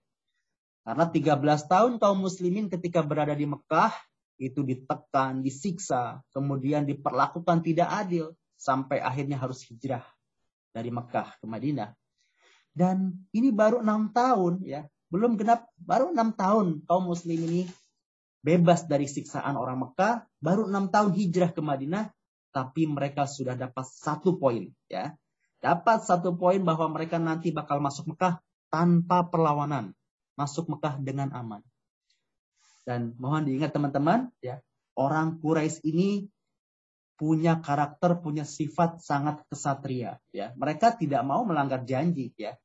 Karena 0.80 1.04
13 1.08 1.68
tahun 1.68 1.92
kaum 2.00 2.24
muslimin 2.24 2.72
ketika 2.72 3.04
berada 3.04 3.36
di 3.36 3.44
Mekah 3.44 3.92
itu 4.40 4.64
ditekan, 4.64 5.44
disiksa, 5.44 6.24
kemudian 6.32 6.88
diperlakukan 6.88 7.60
tidak 7.60 7.88
adil 7.92 8.32
sampai 8.56 9.04
akhirnya 9.04 9.36
harus 9.36 9.60
hijrah 9.68 10.04
dari 10.72 10.88
Mekah 10.88 11.36
ke 11.36 11.44
Madinah. 11.44 11.92
Dan 12.72 13.28
ini 13.36 13.52
baru 13.52 13.84
enam 13.84 14.08
tahun 14.08 14.64
ya, 14.64 14.88
belum 15.12 15.36
genap, 15.36 15.68
baru 15.76 16.16
enam 16.16 16.32
tahun 16.32 16.84
kaum 16.88 17.04
muslim 17.12 17.36
ini 17.44 17.68
bebas 18.40 18.88
dari 18.88 19.04
siksaan 19.04 19.56
orang 19.56 19.84
Mekah, 19.84 20.24
baru 20.40 20.64
enam 20.64 20.88
tahun 20.88 21.12
hijrah 21.12 21.52
ke 21.52 21.60
Madinah, 21.60 22.08
tapi 22.50 22.86
mereka 22.86 23.26
sudah 23.26 23.54
dapat 23.54 23.86
satu 23.86 24.38
poin 24.38 24.70
ya. 24.90 25.14
Dapat 25.60 26.08
satu 26.08 26.34
poin 26.34 26.60
bahwa 26.64 26.88
mereka 26.88 27.20
nanti 27.20 27.52
bakal 27.52 27.84
masuk 27.84 28.16
Mekah 28.16 28.40
tanpa 28.72 29.28
perlawanan. 29.28 29.92
Masuk 30.34 30.72
Mekah 30.72 30.96
dengan 30.98 31.30
aman. 31.36 31.60
Dan 32.88 33.12
mohon 33.20 33.44
diingat 33.44 33.76
teman-teman 33.76 34.32
ya 34.40 34.64
orang 34.96 35.38
Quraisy 35.38 35.84
ini 35.84 36.28
punya 37.20 37.60
karakter 37.60 38.16
punya 38.24 38.48
sifat 38.48 39.04
sangat 39.04 39.44
kesatria 39.52 40.16
ya. 40.32 40.56
Mereka 40.56 40.96
tidak 40.96 41.20
mau 41.28 41.44
melanggar 41.44 41.84
janji 41.84 42.32
ya. 42.40 42.56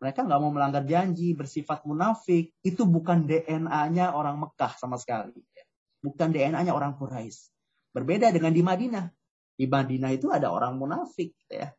Mereka 0.00 0.24
nggak 0.24 0.40
mau 0.40 0.48
melanggar 0.48 0.88
janji 0.88 1.36
bersifat 1.36 1.84
munafik. 1.84 2.56
Itu 2.64 2.88
bukan 2.88 3.28
DNA-nya 3.28 4.16
orang 4.16 4.40
Mekah 4.40 4.72
sama 4.80 4.96
sekali 4.96 5.36
ya. 5.52 5.64
bukan 5.98 6.30
DNA-nya 6.32 6.72
orang 6.72 6.96
Quraisy. 6.96 7.52
Berbeda 7.92 8.30
dengan 8.30 8.54
di 8.54 8.62
Madinah 8.62 9.17
di 9.58 9.66
Madinah 9.66 10.14
itu 10.14 10.30
ada 10.30 10.54
orang 10.54 10.78
munafik 10.78 11.34
ya. 11.50 11.74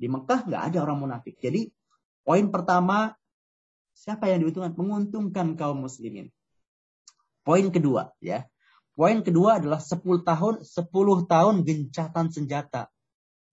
Di 0.00 0.08
Mekah 0.08 0.48
nggak 0.48 0.62
ada 0.72 0.78
orang 0.80 0.98
munafik. 1.04 1.36
Jadi 1.36 1.68
poin 2.24 2.48
pertama 2.48 3.12
siapa 3.92 4.32
yang 4.32 4.40
diuntungkan? 4.40 4.72
Menguntungkan 4.72 5.52
kaum 5.60 5.84
muslimin. 5.84 6.32
Poin 7.44 7.68
kedua 7.68 8.16
ya. 8.24 8.48
Poin 8.96 9.20
kedua 9.20 9.60
adalah 9.60 9.78
10 9.78 10.00
tahun 10.24 10.54
10 10.64 10.88
tahun 11.28 11.54
gencatan 11.68 12.26
senjata. 12.32 12.88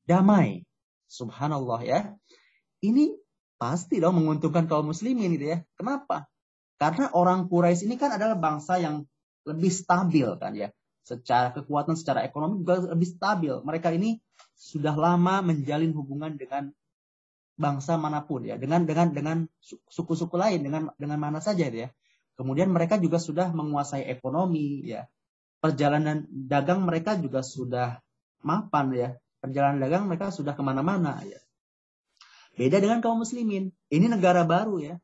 Damai. 0.07 0.63
Subhanallah 1.11 1.83
ya. 1.83 1.99
Ini 2.79 3.13
pasti 3.59 3.99
dong 3.99 4.23
menguntungkan 4.23 4.71
kaum 4.71 4.89
muslimin 4.89 5.35
gitu 5.35 5.51
ya. 5.51 5.59
Kenapa? 5.75 6.31
Karena 6.79 7.11
orang 7.11 7.51
Quraisy 7.51 7.87
ini 7.87 7.95
kan 7.95 8.15
adalah 8.15 8.35
bangsa 8.39 8.79
yang 8.79 9.03
lebih 9.47 9.71
stabil 9.71 10.27
kan 10.39 10.55
ya. 10.55 10.71
Secara 11.05 11.53
kekuatan, 11.53 11.93
secara 11.93 12.25
ekonomi 12.25 12.65
juga 12.65 12.81
lebih 12.89 13.05
stabil. 13.05 13.53
Mereka 13.61 13.93
ini 13.93 14.17
sudah 14.57 14.97
lama 14.97 15.45
menjalin 15.45 15.93
hubungan 15.93 16.33
dengan 16.33 16.73
bangsa 17.55 17.95
mana 17.95 18.25
pun 18.25 18.43
ya, 18.43 18.57
dengan 18.57 18.83
dengan 18.83 19.13
dengan 19.13 19.37
suku-suku 19.61 20.33
lain, 20.35 20.65
dengan 20.65 20.89
dengan 20.97 21.21
mana 21.21 21.39
saja 21.39 21.69
ya. 21.69 21.93
Kemudian 22.35 22.73
mereka 22.73 22.97
juga 22.99 23.21
sudah 23.21 23.53
menguasai 23.53 24.09
ekonomi 24.09 24.83
ya. 24.83 25.07
Perjalanan 25.61 26.27
dagang 26.27 26.83
mereka 26.83 27.15
juga 27.15 27.45
sudah 27.45 28.01
mapan 28.43 28.91
ya. 28.91 29.09
Perjalanan 29.39 29.79
dagang 29.79 30.09
mereka 30.09 30.33
sudah 30.33 30.57
ke 30.57 30.63
mana-mana 30.65 31.21
ya. 31.23 31.39
Beda 32.57 32.81
dengan 32.81 32.99
kaum 32.99 33.23
muslimin. 33.23 33.71
Ini 33.93 34.09
negara 34.09 34.43
baru 34.43 34.81
ya. 34.83 34.95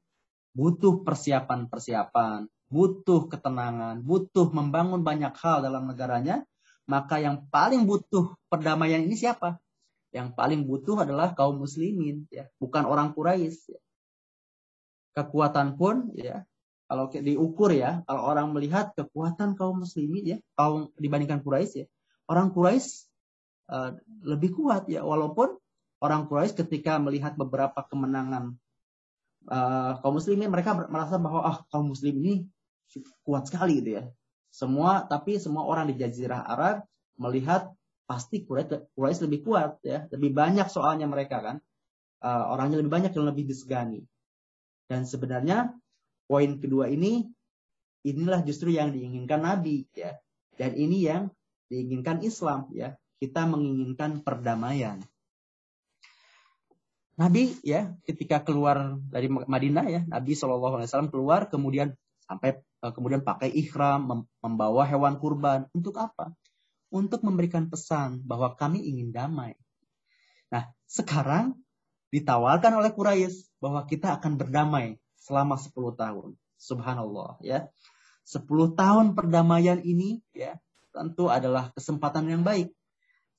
Butuh 0.52 1.08
persiapan-persiapan, 1.08 2.50
butuh 2.72 3.28
ketenangan, 3.28 4.00
butuh 4.00 4.48
membangun 4.50 5.04
banyak 5.04 5.36
hal 5.36 5.60
dalam 5.62 5.92
negaranya. 5.92 6.48
Maka 6.88 7.22
yang 7.22 7.46
paling 7.52 7.86
butuh 7.86 8.36
perdamaian 8.48 9.04
ini 9.04 9.14
siapa? 9.16 9.60
Yang 10.12 10.36
paling 10.36 10.68
butuh 10.68 11.04
adalah 11.08 11.32
kaum 11.32 11.62
muslimin, 11.62 12.28
ya, 12.28 12.48
bukan 12.60 12.84
orang 12.84 13.16
Quraisy. 13.16 13.76
Ya. 13.76 13.82
Kekuatan 15.16 15.80
pun, 15.80 16.12
ya, 16.16 16.44
kalau 16.92 17.08
diukur 17.08 17.72
ya, 17.72 18.04
kalau 18.04 18.28
orang 18.28 18.52
melihat 18.52 18.92
kekuatan 18.96 19.56
kaum 19.56 19.88
muslimin, 19.88 20.36
ya, 20.36 20.38
kaum 20.60 20.92
dibandingkan 21.00 21.40
Quraisy, 21.40 21.86
ya, 21.86 21.88
orang 22.28 22.52
Quraisy 22.52 23.08
uh, 23.72 23.96
lebih 24.28 24.52
kuat, 24.52 24.92
ya, 24.92 25.08
walaupun 25.08 25.56
orang 26.04 26.28
Quraisy 26.28 26.60
ketika 26.60 27.00
melihat 27.00 27.40
beberapa 27.40 27.80
kemenangan 27.88 28.60
uh, 29.48 29.96
kaum 30.04 30.20
muslimin, 30.20 30.52
mereka 30.52 30.76
merasa 30.76 31.16
bahwa 31.16 31.46
ah 31.46 31.58
kaum 31.72 31.96
muslim 31.96 32.20
ini 32.20 32.44
kuat 33.24 33.48
sekali, 33.48 33.80
gitu 33.80 34.02
ya. 34.02 34.04
Semua, 34.52 35.08
tapi 35.08 35.40
semua 35.40 35.64
orang 35.64 35.88
di 35.88 35.96
Jazirah 35.96 36.44
Arab 36.44 36.84
melihat 37.16 37.72
pasti 38.04 38.44
Quraisy 38.44 39.24
lebih 39.24 39.48
kuat 39.48 39.80
ya, 39.88 40.12
lebih 40.12 40.36
banyak 40.36 40.68
soalnya 40.68 41.08
mereka 41.08 41.40
kan. 41.40 41.58
Uh, 42.22 42.54
orangnya 42.54 42.84
lebih 42.84 42.92
banyak 42.92 43.16
yang 43.16 43.26
lebih 43.32 43.48
disegani. 43.48 44.04
Dan 44.86 45.08
sebenarnya 45.08 45.72
poin 46.28 46.60
kedua 46.60 46.92
ini 46.92 47.24
inilah 48.04 48.44
justru 48.44 48.76
yang 48.76 48.92
diinginkan 48.92 49.42
Nabi 49.42 49.88
ya. 49.96 50.20
Dan 50.60 50.76
ini 50.76 51.08
yang 51.08 51.32
diinginkan 51.72 52.20
Islam 52.22 52.68
ya. 52.76 53.00
Kita 53.18 53.48
menginginkan 53.48 54.22
perdamaian. 54.22 55.00
Nabi 57.16 57.54
ya 57.62 57.94
ketika 58.04 58.42
keluar 58.42 58.98
dari 59.08 59.30
Madinah 59.30 59.86
ya, 59.88 60.02
Nabi 60.10 60.34
Wasallam 60.34 61.14
keluar 61.14 61.48
kemudian 61.48 61.94
sampai 62.26 62.60
kemudian 62.90 63.22
pakai 63.22 63.54
ikhram 63.54 64.26
membawa 64.42 64.82
hewan 64.90 65.22
kurban 65.22 65.70
untuk 65.78 66.02
apa? 66.02 66.34
untuk 66.92 67.24
memberikan 67.24 67.72
pesan 67.72 68.20
bahwa 68.28 68.54
kami 68.54 68.84
ingin 68.84 69.16
damai. 69.16 69.56
Nah, 70.52 70.68
sekarang 70.84 71.56
ditawarkan 72.12 72.84
oleh 72.84 72.92
Quraisy 72.92 73.64
bahwa 73.64 73.88
kita 73.88 74.20
akan 74.20 74.36
berdamai 74.36 75.00
selama 75.16 75.56
10 75.56 75.72
tahun. 75.96 76.36
Subhanallah 76.60 77.40
ya. 77.42 77.72
10 78.28 78.44
tahun 78.76 79.16
perdamaian 79.16 79.80
ini 79.82 80.20
ya 80.36 80.60
tentu 80.92 81.32
adalah 81.32 81.72
kesempatan 81.72 82.28
yang 82.28 82.44
baik. 82.44 82.76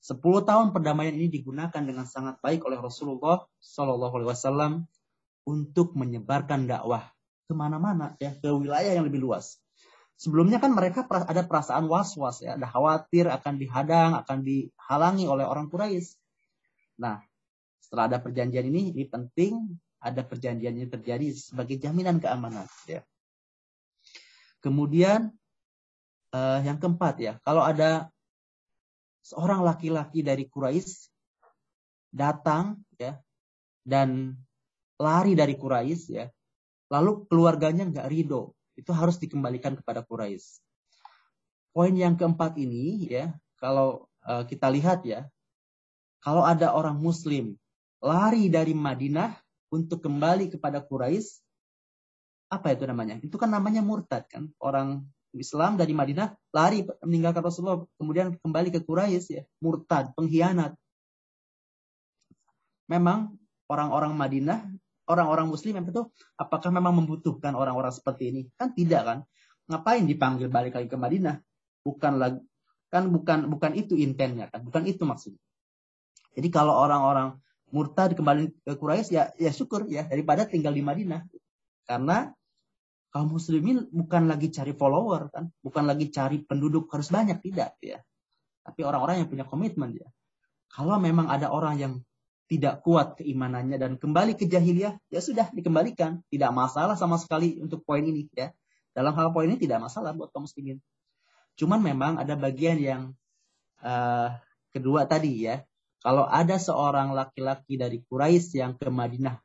10 0.01 0.19
tahun 0.19 0.73
perdamaian 0.73 1.15
ini 1.15 1.29
digunakan 1.29 1.79
dengan 1.79 2.09
sangat 2.09 2.41
baik 2.41 2.65
oleh 2.65 2.81
Rasulullah 2.81 3.45
Shallallahu 3.61 4.19
Alaihi 4.19 4.29
Wasallam 4.33 4.73
untuk 5.45 5.93
menyebarkan 5.95 6.65
dakwah 6.67 7.12
ke 7.53 7.55
mana-mana 7.55 8.17
ya 8.17 8.33
ke 8.33 8.49
wilayah 8.49 8.97
yang 8.97 9.05
lebih 9.05 9.21
luas. 9.21 9.61
Sebelumnya 10.17 10.57
kan 10.57 10.73
mereka 10.73 11.05
ada 11.05 11.45
perasaan 11.45 11.85
was-was 11.85 12.41
ya, 12.41 12.57
ada 12.57 12.65
khawatir 12.65 13.29
akan 13.29 13.61
dihadang, 13.61 14.17
akan 14.17 14.41
dihalangi 14.41 15.29
oleh 15.29 15.45
orang 15.45 15.69
Quraisy. 15.69 16.17
Nah, 16.97 17.21
setelah 17.77 18.09
ada 18.09 18.17
perjanjian 18.17 18.65
ini, 18.65 18.93
ini 18.93 19.05
penting 19.05 19.77
ada 20.01 20.21
perjanjian 20.25 20.73
ini 20.79 20.87
terjadi 20.89 21.27
sebagai 21.33 21.77
jaminan 21.77 22.23
keamanan. 22.23 22.65
Ya. 22.87 23.03
Kemudian 24.63 25.33
uh, 26.31 26.59
yang 26.63 26.79
keempat 26.79 27.15
ya, 27.19 27.33
kalau 27.43 27.63
ada 27.65 28.07
seorang 29.23 29.63
laki-laki 29.63 30.23
dari 30.23 30.47
Quraisy 30.47 31.11
datang 32.13 32.79
ya 32.95 33.17
dan 33.83 34.39
lari 35.01 35.35
dari 35.35 35.59
Quraisy 35.59 36.05
ya, 36.15 36.31
lalu 36.93 37.25
keluarganya 37.25 37.89
nggak 37.89 38.05
ridho 38.05 38.53
itu 38.77 38.93
harus 38.93 39.17
dikembalikan 39.17 39.73
kepada 39.73 40.05
Quraisy. 40.05 40.61
Poin 41.73 41.93
yang 41.93 42.13
keempat 42.13 42.53
ini 42.61 43.09
ya, 43.09 43.33
kalau 43.57 44.05
uh, 44.29 44.45
kita 44.45 44.69
lihat 44.69 45.01
ya, 45.01 45.25
kalau 46.21 46.45
ada 46.45 46.69
orang 46.77 47.01
muslim 47.01 47.57
lari 47.97 48.45
dari 48.53 48.77
Madinah 48.77 49.33
untuk 49.73 50.05
kembali 50.05 50.53
kepada 50.53 50.85
Quraisy, 50.85 51.41
apa 52.53 52.77
itu 52.77 52.85
namanya? 52.85 53.17
Itu 53.25 53.41
kan 53.41 53.49
namanya 53.49 53.81
murtad 53.81 54.29
kan. 54.29 54.53
Orang 54.61 55.09
Islam 55.33 55.81
dari 55.81 55.97
Madinah 55.97 56.37
lari 56.53 56.85
meninggalkan 57.01 57.41
Rasulullah 57.41 57.81
kemudian 57.97 58.37
kembali 58.37 58.69
ke 58.69 58.85
Quraisy 58.85 59.29
ya, 59.33 59.43
murtad, 59.57 60.13
pengkhianat. 60.13 60.77
Memang 62.85 63.33
orang-orang 63.65 64.13
Madinah 64.13 64.69
orang-orang 65.07 65.51
muslim 65.51 65.83
itu 65.83 66.07
apakah 66.39 66.71
memang 66.71 67.03
membutuhkan 67.03 67.53
orang-orang 67.55 67.91
seperti 67.91 68.31
ini? 68.31 68.41
Kan 68.55 68.71
tidak 68.75 69.01
kan? 69.03 69.17
Ngapain 69.67 70.03
dipanggil 70.07 70.47
balik 70.51 70.75
lagi 70.79 70.87
ke 70.87 70.97
Madinah? 70.99 71.39
Bukan 71.83 72.13
lagi 72.19 72.39
kan 72.93 73.09
bukan 73.09 73.49
bukan 73.49 73.73
itu 73.73 73.97
intennya 73.97 74.53
kan, 74.53 74.61
bukan 74.61 74.85
itu 74.85 75.01
maksudnya. 75.01 75.41
Jadi 76.37 76.47
kalau 76.53 76.77
orang-orang 76.77 77.41
murtad 77.73 78.13
kembali 78.13 78.53
ke 78.61 78.77
Quraisy 78.77 79.09
ya 79.17 79.33
ya 79.33 79.49
syukur 79.49 79.89
ya 79.89 80.05
daripada 80.05 80.45
tinggal 80.45 80.77
di 80.77 80.85
Madinah. 80.85 81.25
Karena 81.89 82.29
kaum 83.09 83.33
muslimin 83.33 83.89
bukan 83.89 84.29
lagi 84.29 84.53
cari 84.53 84.77
follower 84.77 85.33
kan, 85.33 85.49
bukan 85.65 85.89
lagi 85.89 86.13
cari 86.13 86.45
penduduk 86.45 86.85
harus 86.93 87.09
banyak 87.09 87.41
tidak 87.41 87.73
ya. 87.81 87.97
Tapi 88.61 88.79
orang-orang 88.85 89.25
yang 89.25 89.29
punya 89.29 89.45
komitmen 89.49 89.97
ya. 89.97 90.07
Kalau 90.69 91.01
memang 91.01 91.33
ada 91.33 91.49
orang 91.49 91.75
yang 91.81 91.93
tidak 92.51 92.83
kuat 92.83 93.17
keimanannya 93.19 93.79
dan 93.79 93.91
kembali 93.95 94.35
ke 94.35 94.45
jahiliyah, 94.45 94.99
ya 95.09 95.19
sudah 95.23 95.49
dikembalikan. 95.55 96.21
Tidak 96.27 96.51
masalah 96.51 96.99
sama 96.99 97.15
sekali 97.17 97.57
untuk 97.57 97.81
poin 97.87 98.03
ini 98.03 98.27
ya. 98.35 98.51
Dalam 98.93 99.15
hal 99.17 99.33
poin 99.33 99.49
ini 99.49 99.57
tidak 99.57 99.81
masalah 99.89 100.13
buat 100.13 100.29
kaum 100.29 100.45
muslimin. 100.45 100.77
Cuman 101.57 101.81
memang 101.81 102.21
ada 102.21 102.37
bagian 102.37 102.77
yang 102.77 103.01
uh, 103.81 104.37
kedua 104.69 105.09
tadi 105.09 105.49
ya. 105.49 105.65
Kalau 106.03 106.27
ada 106.27 106.59
seorang 106.59 107.15
laki-laki 107.15 107.79
dari 107.79 108.03
Quraisy 108.03 108.59
yang 108.59 108.75
ke 108.75 108.91
Madinah 108.91 109.39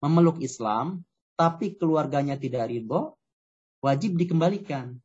memeluk 0.00 0.40
Islam, 0.40 1.04
tapi 1.36 1.76
keluarganya 1.76 2.40
tidak 2.40 2.72
ridho, 2.72 3.12
wajib 3.84 4.16
dikembalikan. 4.16 4.96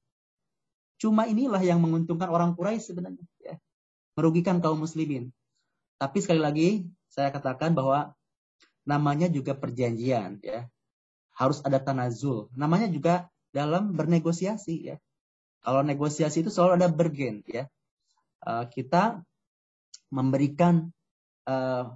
Cuma 0.96 1.28
inilah 1.28 1.60
yang 1.60 1.84
menguntungkan 1.84 2.32
orang 2.32 2.56
Quraisy 2.56 2.96
sebenarnya, 2.96 3.26
ya. 3.44 3.60
merugikan 4.16 4.64
kaum 4.64 4.80
muslimin. 4.80 5.36
Tapi 6.00 6.18
sekali 6.24 6.40
lagi 6.40 6.70
saya 7.12 7.28
katakan 7.36 7.76
bahwa 7.76 8.16
namanya 8.88 9.28
juga 9.28 9.52
perjanjian 9.52 10.40
ya. 10.40 10.72
Harus 11.36 11.60
ada 11.68 11.78
tanazul. 11.84 12.48
Namanya 12.56 12.88
juga 12.88 13.28
dalam 13.52 13.94
bernegosiasi 14.00 14.96
ya. 14.96 14.96
Kalau 15.62 15.84
negosiasi 15.84 16.42
itu 16.42 16.50
selalu 16.50 16.82
ada 16.82 16.90
bergen 16.90 17.44
ya. 17.46 17.68
Uh, 18.42 18.66
kita 18.72 19.22
memberikan 20.10 20.90
uh, 21.46 21.94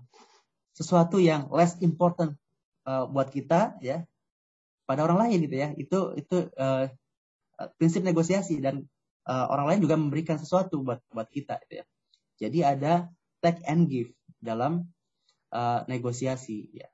sesuatu 0.75 1.17
yang 1.17 1.49
less 1.49 1.79
important 1.81 2.37
uh, 2.85 3.09
buat 3.09 3.31
kita 3.31 3.79
ya 3.81 4.05
pada 4.85 5.07
orang 5.07 5.25
lain 5.25 5.47
gitu 5.47 5.55
ya. 5.57 5.69
Itu 5.73 5.99
itu 6.19 6.51
prinsip 7.79 8.03
negosiasi 8.03 8.59
dan 8.59 8.85
orang 9.25 9.65
lain 9.73 9.79
juga 9.81 9.95
memberikan 9.97 10.37
sesuatu 10.37 10.83
buat 10.85 11.01
buat 11.09 11.31
kita 11.31 11.57
gitu 11.65 11.81
ya. 11.81 11.85
Jadi 12.35 12.59
ada 12.61 12.93
take 13.41 13.63
and 13.65 13.87
give 13.89 14.11
dalam 14.43 14.91
uh, 15.55 15.87
negosiasi 15.87 16.67
ya. 16.75 16.91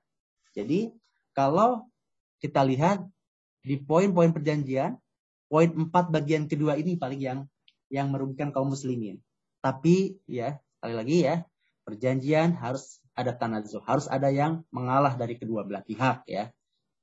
Jadi 0.53 0.93
kalau 1.33 1.89
kita 2.37 2.61
lihat 2.61 3.01
di 3.65 3.81
poin-poin 3.81 4.29
perjanjian, 4.29 5.01
poin 5.49 5.69
empat 5.73 6.13
bagian 6.13 6.45
kedua 6.45 6.77
ini 6.77 6.93
paling 7.01 7.21
yang 7.21 7.39
yang 7.89 8.13
merugikan 8.13 8.53
kaum 8.53 8.69
muslimin. 8.69 9.17
Tapi 9.65 10.21
ya 10.29 10.61
sekali 10.77 10.93
lagi 10.93 11.17
ya 11.25 11.35
perjanjian 11.85 12.53
harus 12.53 13.01
ada 13.17 13.33
tanazu, 13.35 13.81
harus 13.83 14.05
ada 14.07 14.29
yang 14.29 14.63
mengalah 14.71 15.17
dari 15.17 15.35
kedua 15.35 15.65
belah 15.65 15.83
pihak 15.83 16.23
ya. 16.29 16.53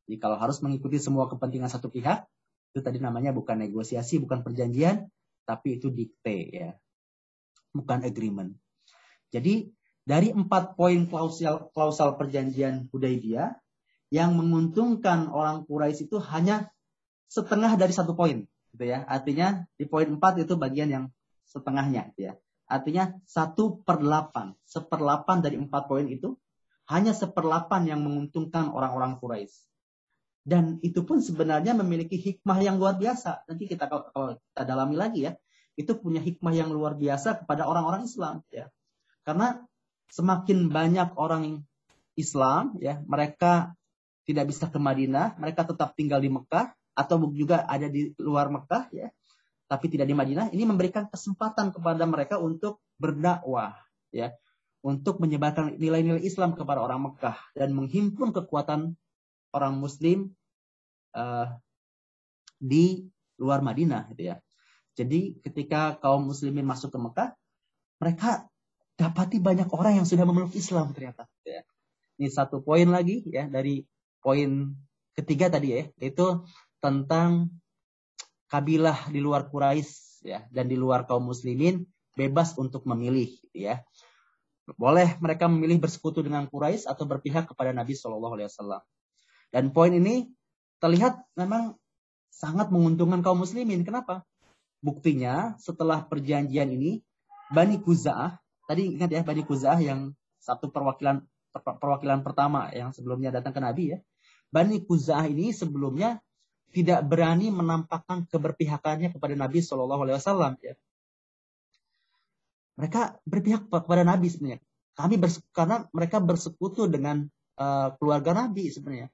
Jadi 0.08 0.16
kalau 0.16 0.40
harus 0.40 0.62
mengikuti 0.64 0.96
semua 0.96 1.28
kepentingan 1.28 1.68
satu 1.68 1.92
pihak, 1.92 2.24
Itu 2.72 2.84
tadi 2.84 3.00
namanya 3.00 3.32
bukan 3.32 3.64
negosiasi, 3.64 4.20
bukan 4.20 4.44
perjanjian, 4.44 5.08
tapi 5.48 5.80
itu 5.80 5.88
dikte 5.88 6.36
ya. 6.52 6.68
Bukan 7.72 8.04
agreement. 8.04 8.52
Jadi 9.32 9.72
dari 10.08 10.32
empat 10.32 10.72
poin 10.72 11.04
klausal, 11.04 11.68
klausal 11.76 12.16
perjanjian 12.16 12.88
Hudaybiyah 12.88 13.60
yang 14.08 14.40
menguntungkan 14.40 15.28
orang 15.28 15.68
Quraisy 15.68 16.08
itu 16.08 16.16
hanya 16.32 16.72
setengah 17.28 17.76
dari 17.76 17.92
satu 17.92 18.16
poin, 18.16 18.48
gitu 18.72 18.84
ya. 18.88 19.04
Artinya 19.04 19.68
di 19.76 19.84
poin 19.84 20.08
empat 20.08 20.40
itu 20.40 20.56
bagian 20.56 20.88
yang 20.88 21.04
setengahnya, 21.44 22.08
gitu 22.16 22.32
ya. 22.32 22.34
Artinya 22.64 23.20
satu 23.28 23.84
per 23.84 24.00
delapan, 24.00 24.56
seperlapan 24.64 25.44
dari 25.44 25.60
empat 25.60 25.92
poin 25.92 26.08
itu 26.08 26.40
hanya 26.88 27.12
seperlapan 27.12 27.84
yang 27.84 28.00
menguntungkan 28.00 28.72
orang-orang 28.72 29.20
Quraisy. 29.20 29.68
Dan 30.40 30.80
itu 30.80 31.04
pun 31.04 31.20
sebenarnya 31.20 31.76
memiliki 31.76 32.16
hikmah 32.16 32.64
yang 32.64 32.80
luar 32.80 32.96
biasa. 32.96 33.44
Nanti 33.44 33.68
kita 33.68 33.92
kalau 33.92 34.08
kita 34.40 34.64
dalami 34.64 34.96
lagi 34.96 35.28
ya, 35.28 35.36
itu 35.76 35.92
punya 36.00 36.24
hikmah 36.24 36.56
yang 36.56 36.72
luar 36.72 36.96
biasa 36.96 37.44
kepada 37.44 37.68
orang-orang 37.68 38.08
Islam 38.08 38.40
ya. 38.48 38.72
Karena 39.20 39.67
semakin 40.08 40.72
banyak 40.72 41.14
orang 41.16 41.64
Islam 42.18 42.74
ya, 42.82 43.00
mereka 43.06 43.72
tidak 44.28 44.50
bisa 44.52 44.68
ke 44.68 44.76
Madinah, 44.76 45.38
mereka 45.40 45.64
tetap 45.64 45.96
tinggal 45.96 46.20
di 46.20 46.28
Mekah 46.28 46.74
atau 46.92 47.30
juga 47.32 47.64
ada 47.64 47.86
di 47.86 48.12
luar 48.18 48.50
Mekah 48.50 48.90
ya, 48.92 49.08
tapi 49.70 49.86
tidak 49.88 50.10
di 50.10 50.16
Madinah. 50.18 50.50
Ini 50.52 50.64
memberikan 50.66 51.06
kesempatan 51.08 51.72
kepada 51.72 52.04
mereka 52.04 52.36
untuk 52.36 52.82
berdakwah 52.98 53.78
ya, 54.10 54.34
untuk 54.82 55.22
menyebarkan 55.22 55.78
nilai-nilai 55.78 56.20
Islam 56.20 56.58
kepada 56.58 56.82
orang 56.82 57.08
Mekah 57.12 57.38
dan 57.54 57.72
menghimpun 57.72 58.34
kekuatan 58.34 58.98
orang 59.54 59.74
Muslim 59.80 60.34
uh, 61.16 61.56
di 62.58 63.06
luar 63.38 63.62
Madinah 63.62 64.10
gitu 64.12 64.34
ya. 64.34 64.36
Jadi 64.98 65.38
ketika 65.46 65.94
kaum 66.02 66.26
muslimin 66.26 66.66
masuk 66.66 66.90
ke 66.90 66.98
Mekah, 66.98 67.30
mereka 68.02 68.50
dapati 68.98 69.38
banyak 69.38 69.70
orang 69.70 70.02
yang 70.02 70.06
sudah 70.10 70.26
memeluk 70.26 70.50
Islam 70.58 70.90
ternyata. 70.90 71.30
Ya. 71.46 71.62
Ini 72.18 72.28
satu 72.34 72.58
poin 72.58 72.90
lagi 72.90 73.22
ya 73.30 73.46
dari 73.46 73.86
poin 74.18 74.74
ketiga 75.14 75.46
tadi 75.46 75.68
ya, 75.70 75.82
yaitu 76.02 76.42
tentang 76.82 77.54
kabilah 78.50 79.06
di 79.14 79.22
luar 79.22 79.46
Quraisy 79.46 80.26
ya 80.26 80.42
dan 80.50 80.66
di 80.66 80.74
luar 80.74 81.06
kaum 81.06 81.30
muslimin 81.30 81.86
bebas 82.18 82.58
untuk 82.58 82.82
memilih 82.90 83.30
gitu 83.30 83.70
ya. 83.70 83.86
Boleh 84.74 85.14
mereka 85.22 85.46
memilih 85.46 85.78
bersekutu 85.78 86.20
dengan 86.26 86.50
Quraisy 86.50 86.90
atau 86.90 87.06
berpihak 87.06 87.54
kepada 87.54 87.70
Nabi 87.70 87.94
Shallallahu 87.94 88.34
alaihi 88.34 88.50
wasallam. 88.50 88.82
Dan 89.54 89.70
poin 89.70 89.94
ini 89.94 90.28
terlihat 90.82 91.22
memang 91.38 91.78
sangat 92.34 92.68
menguntungkan 92.74 93.22
kaum 93.22 93.46
muslimin. 93.46 93.86
Kenapa? 93.86 94.26
Buktinya 94.82 95.54
setelah 95.62 96.04
perjanjian 96.04 96.68
ini 96.68 97.00
Bani 97.48 97.80
Kuza'ah 97.80 98.36
Tadi 98.68 99.00
ingat 99.00 99.08
ya 99.08 99.24
Bani 99.24 99.42
Kuzah 99.48 99.80
yang 99.80 100.12
satu 100.36 100.68
perwakilan 100.68 101.24
perwakilan 101.56 102.20
pertama 102.20 102.68
yang 102.76 102.92
sebelumnya 102.92 103.32
datang 103.32 103.56
ke 103.56 103.60
Nabi 103.64 103.84
ya. 103.96 103.98
Bani 104.52 104.84
Kuzah 104.84 105.24
ini 105.24 105.56
sebelumnya 105.56 106.20
tidak 106.68 107.00
berani 107.08 107.48
menampakkan 107.48 108.28
keberpihakannya 108.28 109.16
kepada 109.16 109.32
Nabi 109.32 109.64
Shallallahu 109.64 110.04
Alaihi 110.04 110.16
Wasallam. 110.20 110.52
Ya. 110.60 110.76
Mereka 112.76 113.24
berpihak 113.24 113.72
kepada 113.72 114.04
Nabi 114.04 114.28
sebenarnya. 114.28 114.60
Kami 114.92 115.16
karena 115.56 115.88
mereka 115.96 116.20
bersekutu 116.20 116.84
dengan 116.92 117.24
uh, 117.56 117.96
keluarga 117.96 118.36
Nabi 118.36 118.68
sebenarnya. 118.68 119.08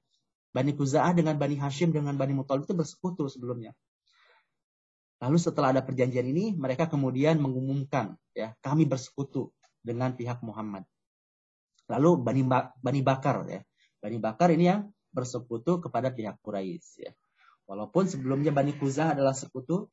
Bani 0.51 0.71
Kuzah 0.75 1.15
dengan 1.15 1.35
Bani 1.39 1.55
Hashim 1.59 1.95
dengan 1.95 2.15
Bani 2.15 2.35
Muthalib 2.35 2.67
itu 2.67 2.75
bersekutu 2.75 3.27
sebelumnya. 3.31 3.71
Lalu 5.25 5.41
setelah 5.41 5.73
ada 5.73 5.81
perjanjian 5.81 6.29
ini, 6.29 6.53
mereka 6.53 6.85
kemudian 6.85 7.41
mengumumkan, 7.41 8.13
ya, 8.37 8.53
kami 8.61 8.85
bersekutu 8.85 9.49
dengan 9.81 10.13
pihak 10.13 10.45
Muhammad. 10.45 10.85
Lalu 11.89 12.21
Bani, 12.21 12.43
ba 12.45 12.69
Bani 12.77 13.01
Bakar, 13.01 13.41
ya, 13.49 13.65
Bani 13.97 14.21
Bakar 14.21 14.53
ini 14.53 14.69
yang 14.69 14.85
bersekutu 15.09 15.81
kepada 15.81 16.13
pihak 16.13 16.37
Quraisy, 16.45 17.09
ya. 17.09 17.11
Walaupun 17.65 18.05
sebelumnya 18.05 18.53
Bani 18.53 18.77
Kuzah 18.77 19.17
adalah 19.17 19.33
sekutu 19.33 19.89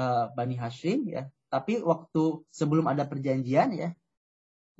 uh, 0.00 0.32
Bani 0.32 0.56
Hashim, 0.56 1.12
ya, 1.12 1.28
tapi 1.52 1.84
waktu 1.84 2.40
sebelum 2.48 2.88
ada 2.88 3.04
perjanjian, 3.04 3.76
ya, 3.76 3.92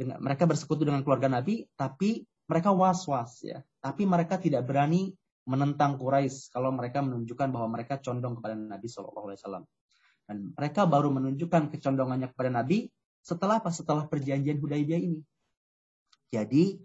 dengan, 0.00 0.16
mereka 0.16 0.48
bersekutu 0.48 0.88
dengan 0.88 1.04
keluarga 1.04 1.28
Nabi, 1.28 1.68
tapi 1.76 2.24
mereka 2.48 2.72
was-was, 2.72 3.44
ya, 3.44 3.60
tapi 3.84 4.08
mereka 4.08 4.40
tidak 4.40 4.64
berani 4.64 5.12
menentang 5.44 6.00
Quraisy 6.00 6.56
kalau 6.56 6.72
mereka 6.72 7.04
menunjukkan 7.04 7.52
bahwa 7.52 7.68
mereka 7.76 8.00
condong 8.00 8.40
kepada 8.40 8.56
Nabi 8.56 8.88
Shallallahu 8.88 9.28
Alaihi 9.28 9.40
Wasallam. 9.44 9.64
Dan 10.30 10.54
mereka 10.54 10.86
baru 10.86 11.10
menunjukkan 11.10 11.74
kecondongannya 11.74 12.30
kepada 12.30 12.54
Nabi 12.54 12.86
setelah 13.18 13.58
apa? 13.58 13.74
Setelah 13.74 14.06
perjanjian 14.06 14.62
Hudaybiyah 14.62 15.02
ini. 15.02 15.18
Jadi, 16.30 16.78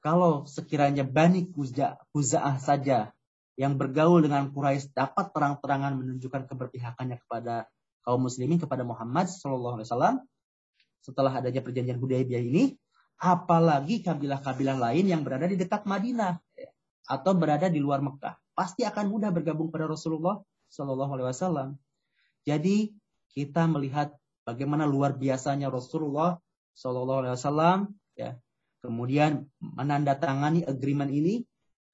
kalau 0.00 0.48
sekiranya 0.48 1.04
Bani 1.04 1.44
Kuza'ah 1.52 2.56
saja 2.56 3.12
yang 3.60 3.76
bergaul 3.76 4.24
dengan 4.24 4.48
Quraisy 4.48 4.96
dapat 4.96 5.28
terang-terangan 5.28 5.92
menunjukkan 5.92 6.48
keberpihakannya 6.48 7.20
kepada 7.20 7.68
kaum 8.00 8.24
muslimin 8.24 8.56
kepada 8.56 8.80
Muhammad 8.80 9.28
Shallallahu 9.28 9.76
Alaihi 9.76 9.88
Wasallam 9.92 10.16
setelah 11.04 11.36
adanya 11.36 11.60
perjanjian 11.60 12.00
Hudaybiyah 12.00 12.42
ini, 12.48 12.64
apalagi 13.20 14.00
kabilah-kabilah 14.00 14.76
lain 14.80 15.04
yang 15.04 15.20
berada 15.20 15.44
di 15.44 15.60
dekat 15.60 15.84
Madinah 15.84 16.40
atau 17.12 17.32
berada 17.36 17.68
di 17.68 17.76
luar 17.76 18.00
Mekah, 18.00 18.40
pasti 18.56 18.88
akan 18.88 19.04
mudah 19.12 19.28
bergabung 19.28 19.68
pada 19.68 19.84
Rasulullah 19.84 20.40
Shallallahu 20.72 21.12
Alaihi 21.12 21.28
Wasallam. 21.28 21.68
Jadi 22.46 22.94
kita 23.34 23.66
melihat 23.66 24.14
bagaimana 24.46 24.86
luar 24.86 25.18
biasanya 25.18 25.66
Rasulullah 25.66 26.38
Shallallahu 26.78 27.20
Alaihi 27.26 27.34
Wasallam 27.34 27.78
ya. 28.14 28.38
Kemudian 28.86 29.50
menandatangani 29.58 30.62
agreement 30.62 31.10
ini 31.10 31.42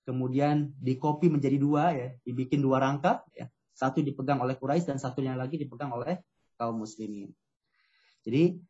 kemudian 0.05 0.77
dikopi 0.77 1.33
menjadi 1.33 1.57
dua 1.57 1.97
ya. 1.97 2.09
Dibikin 2.21 2.61
dua 2.61 2.85
rangka 2.85 3.25
ya. 3.33 3.49
Satu 3.73 4.05
dipegang 4.05 4.45
oleh 4.45 4.53
Quraisy 4.61 4.93
dan 4.93 5.01
satunya 5.01 5.33
lagi 5.33 5.57
dipegang 5.57 5.89
oleh 5.97 6.21
kaum 6.61 6.85
muslimin. 6.85 7.33
Jadi 8.23 8.61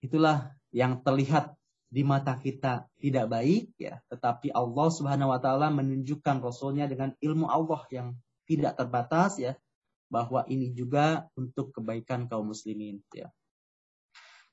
itulah 0.00 0.56
yang 0.72 1.04
terlihat 1.04 1.52
di 1.92 2.00
mata 2.00 2.40
kita 2.40 2.88
tidak 2.96 3.28
baik 3.28 3.76
ya. 3.76 4.00
Tetapi 4.08 4.56
Allah 4.56 4.88
Subhanahu 4.88 5.36
wa 5.36 5.38
taala 5.42 5.68
menunjukkan 5.68 6.40
rasulnya 6.40 6.88
dengan 6.88 7.12
ilmu 7.20 7.44
Allah 7.44 7.84
yang 7.92 8.16
tidak 8.48 8.80
terbatas 8.80 9.36
ya 9.36 9.52
bahwa 10.10 10.42
ini 10.50 10.74
juga 10.74 11.30
untuk 11.38 11.70
kebaikan 11.70 12.26
kaum 12.26 12.50
muslimin 12.50 13.00
ya. 13.14 13.30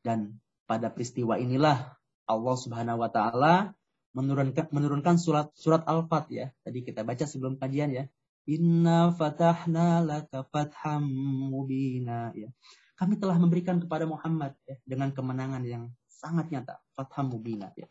Dan 0.05 0.37
pada 0.69 0.93
peristiwa 0.93 1.41
inilah 1.41 1.97
Allah 2.29 2.55
Subhanahu 2.55 3.01
wa 3.01 3.09
taala 3.09 3.73
menurunkan 4.13 4.69
menurunkan 4.69 5.17
surat 5.17 5.49
surat 5.57 5.83
Al-Fat 5.83 6.29
ya. 6.29 6.53
Tadi 6.61 6.85
kita 6.85 7.01
baca 7.01 7.25
sebelum 7.25 7.57
kajian 7.57 7.91
ya. 7.91 8.05
Inna 8.47 9.11
fatahna 9.11 9.99
laka 9.99 10.45
fatham 10.47 11.03
mubina 11.51 12.31
ya. 12.31 12.47
Kami 12.95 13.19
telah 13.19 13.35
memberikan 13.37 13.81
kepada 13.81 14.07
Muhammad 14.07 14.55
ya 14.63 14.79
dengan 14.87 15.11
kemenangan 15.11 15.61
yang 15.67 15.91
sangat 16.07 16.49
nyata, 16.49 16.79
fatham 16.95 17.29
mubina 17.33 17.69
ya. 17.75 17.85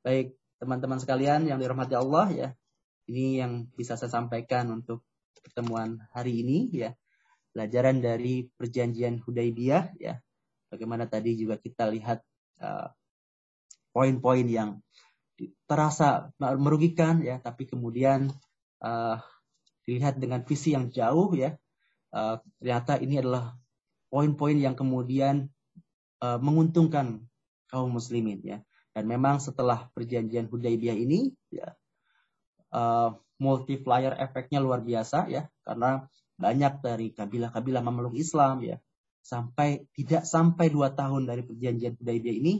Baik, 0.00 0.38
teman-teman 0.62 1.02
sekalian 1.02 1.44
yang 1.44 1.58
dirahmati 1.58 1.98
Allah 1.98 2.26
ya. 2.30 2.48
Ini 3.08 3.40
yang 3.40 3.52
bisa 3.72 3.96
saya 3.96 4.12
sampaikan 4.12 4.68
untuk 4.68 5.07
pertemuan 5.42 6.02
hari 6.14 6.42
ini 6.44 6.70
ya. 6.72 6.90
Pelajaran 7.54 7.98
dari 7.98 8.46
perjanjian 8.46 9.18
Hudaybiyah 9.24 9.98
ya. 9.98 10.20
Bagaimana 10.68 11.08
tadi 11.08 11.34
juga 11.34 11.56
kita 11.56 11.88
lihat 11.88 12.20
uh, 12.60 12.92
poin-poin 13.90 14.44
yang 14.44 14.78
terasa 15.64 16.28
merugikan 16.38 17.24
ya, 17.24 17.40
tapi 17.40 17.64
kemudian 17.64 18.28
uh, 18.84 19.16
dilihat 19.88 20.20
dengan 20.20 20.44
visi 20.44 20.76
yang 20.76 20.92
jauh 20.92 21.32
ya. 21.32 21.56
Uh, 22.12 22.36
ternyata 22.60 23.00
ini 23.00 23.20
adalah 23.20 23.56
poin-poin 24.12 24.56
yang 24.56 24.76
kemudian 24.76 25.48
uh, 26.20 26.38
menguntungkan 26.38 27.24
kaum 27.72 27.90
muslimin 27.90 28.44
ya. 28.44 28.58
Dan 28.92 29.08
memang 29.08 29.40
setelah 29.40 29.88
perjanjian 29.94 30.50
Hudaybiyah 30.50 30.98
ini 30.98 31.32
ya 31.48 31.72
uh, 32.72 33.16
multiplier 33.38 34.14
efeknya 34.18 34.58
luar 34.62 34.82
biasa 34.82 35.30
ya. 35.30 35.46
Karena 35.62 36.02
banyak 36.38 36.82
dari 36.82 37.10
kabilah-kabilah 37.10 37.82
memeluk 37.82 38.14
Islam 38.14 38.62
ya. 38.62 38.76
Sampai 39.22 39.86
tidak 39.92 40.24
sampai 40.24 40.70
dua 40.70 40.94
tahun 40.94 41.26
dari 41.26 41.42
perjanjian 41.42 41.98
Hudaybiyah 41.98 42.36
ini 42.38 42.54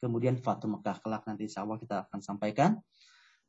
kemudian 0.00 0.36
Fatu 0.38 0.68
Mekah 0.68 1.00
kelak 1.00 1.24
nanti 1.24 1.48
insya 1.48 1.64
Allah 1.64 1.80
kita 1.80 2.06
akan 2.08 2.20
sampaikan. 2.20 2.78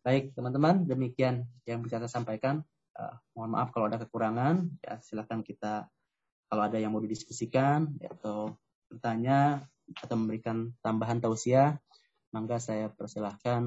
Baik 0.01 0.33
teman-teman 0.33 0.87
demikian 0.87 1.45
yang 1.67 1.83
bisa 1.83 1.99
saya 1.99 2.11
sampaikan. 2.11 2.63
Uh, 2.97 3.13
mohon 3.37 3.53
maaf 3.53 3.69
kalau 3.69 3.85
ada 3.91 4.01
kekurangan 4.01 4.65
ya. 4.81 4.97
Silakan 5.03 5.45
kita 5.45 5.85
kalau 6.47 6.63
ada 6.63 6.79
yang 6.79 6.95
mau 6.95 7.03
didiskusikan 7.03 7.99
ya, 7.99 8.09
atau 8.15 8.55
bertanya 8.87 9.61
atau 9.99 10.15
memberikan 10.15 10.71
tambahan 10.83 11.19
tausiah 11.19 11.75
mangga 12.31 12.59
saya 12.59 12.91
persilahkan 12.91 13.63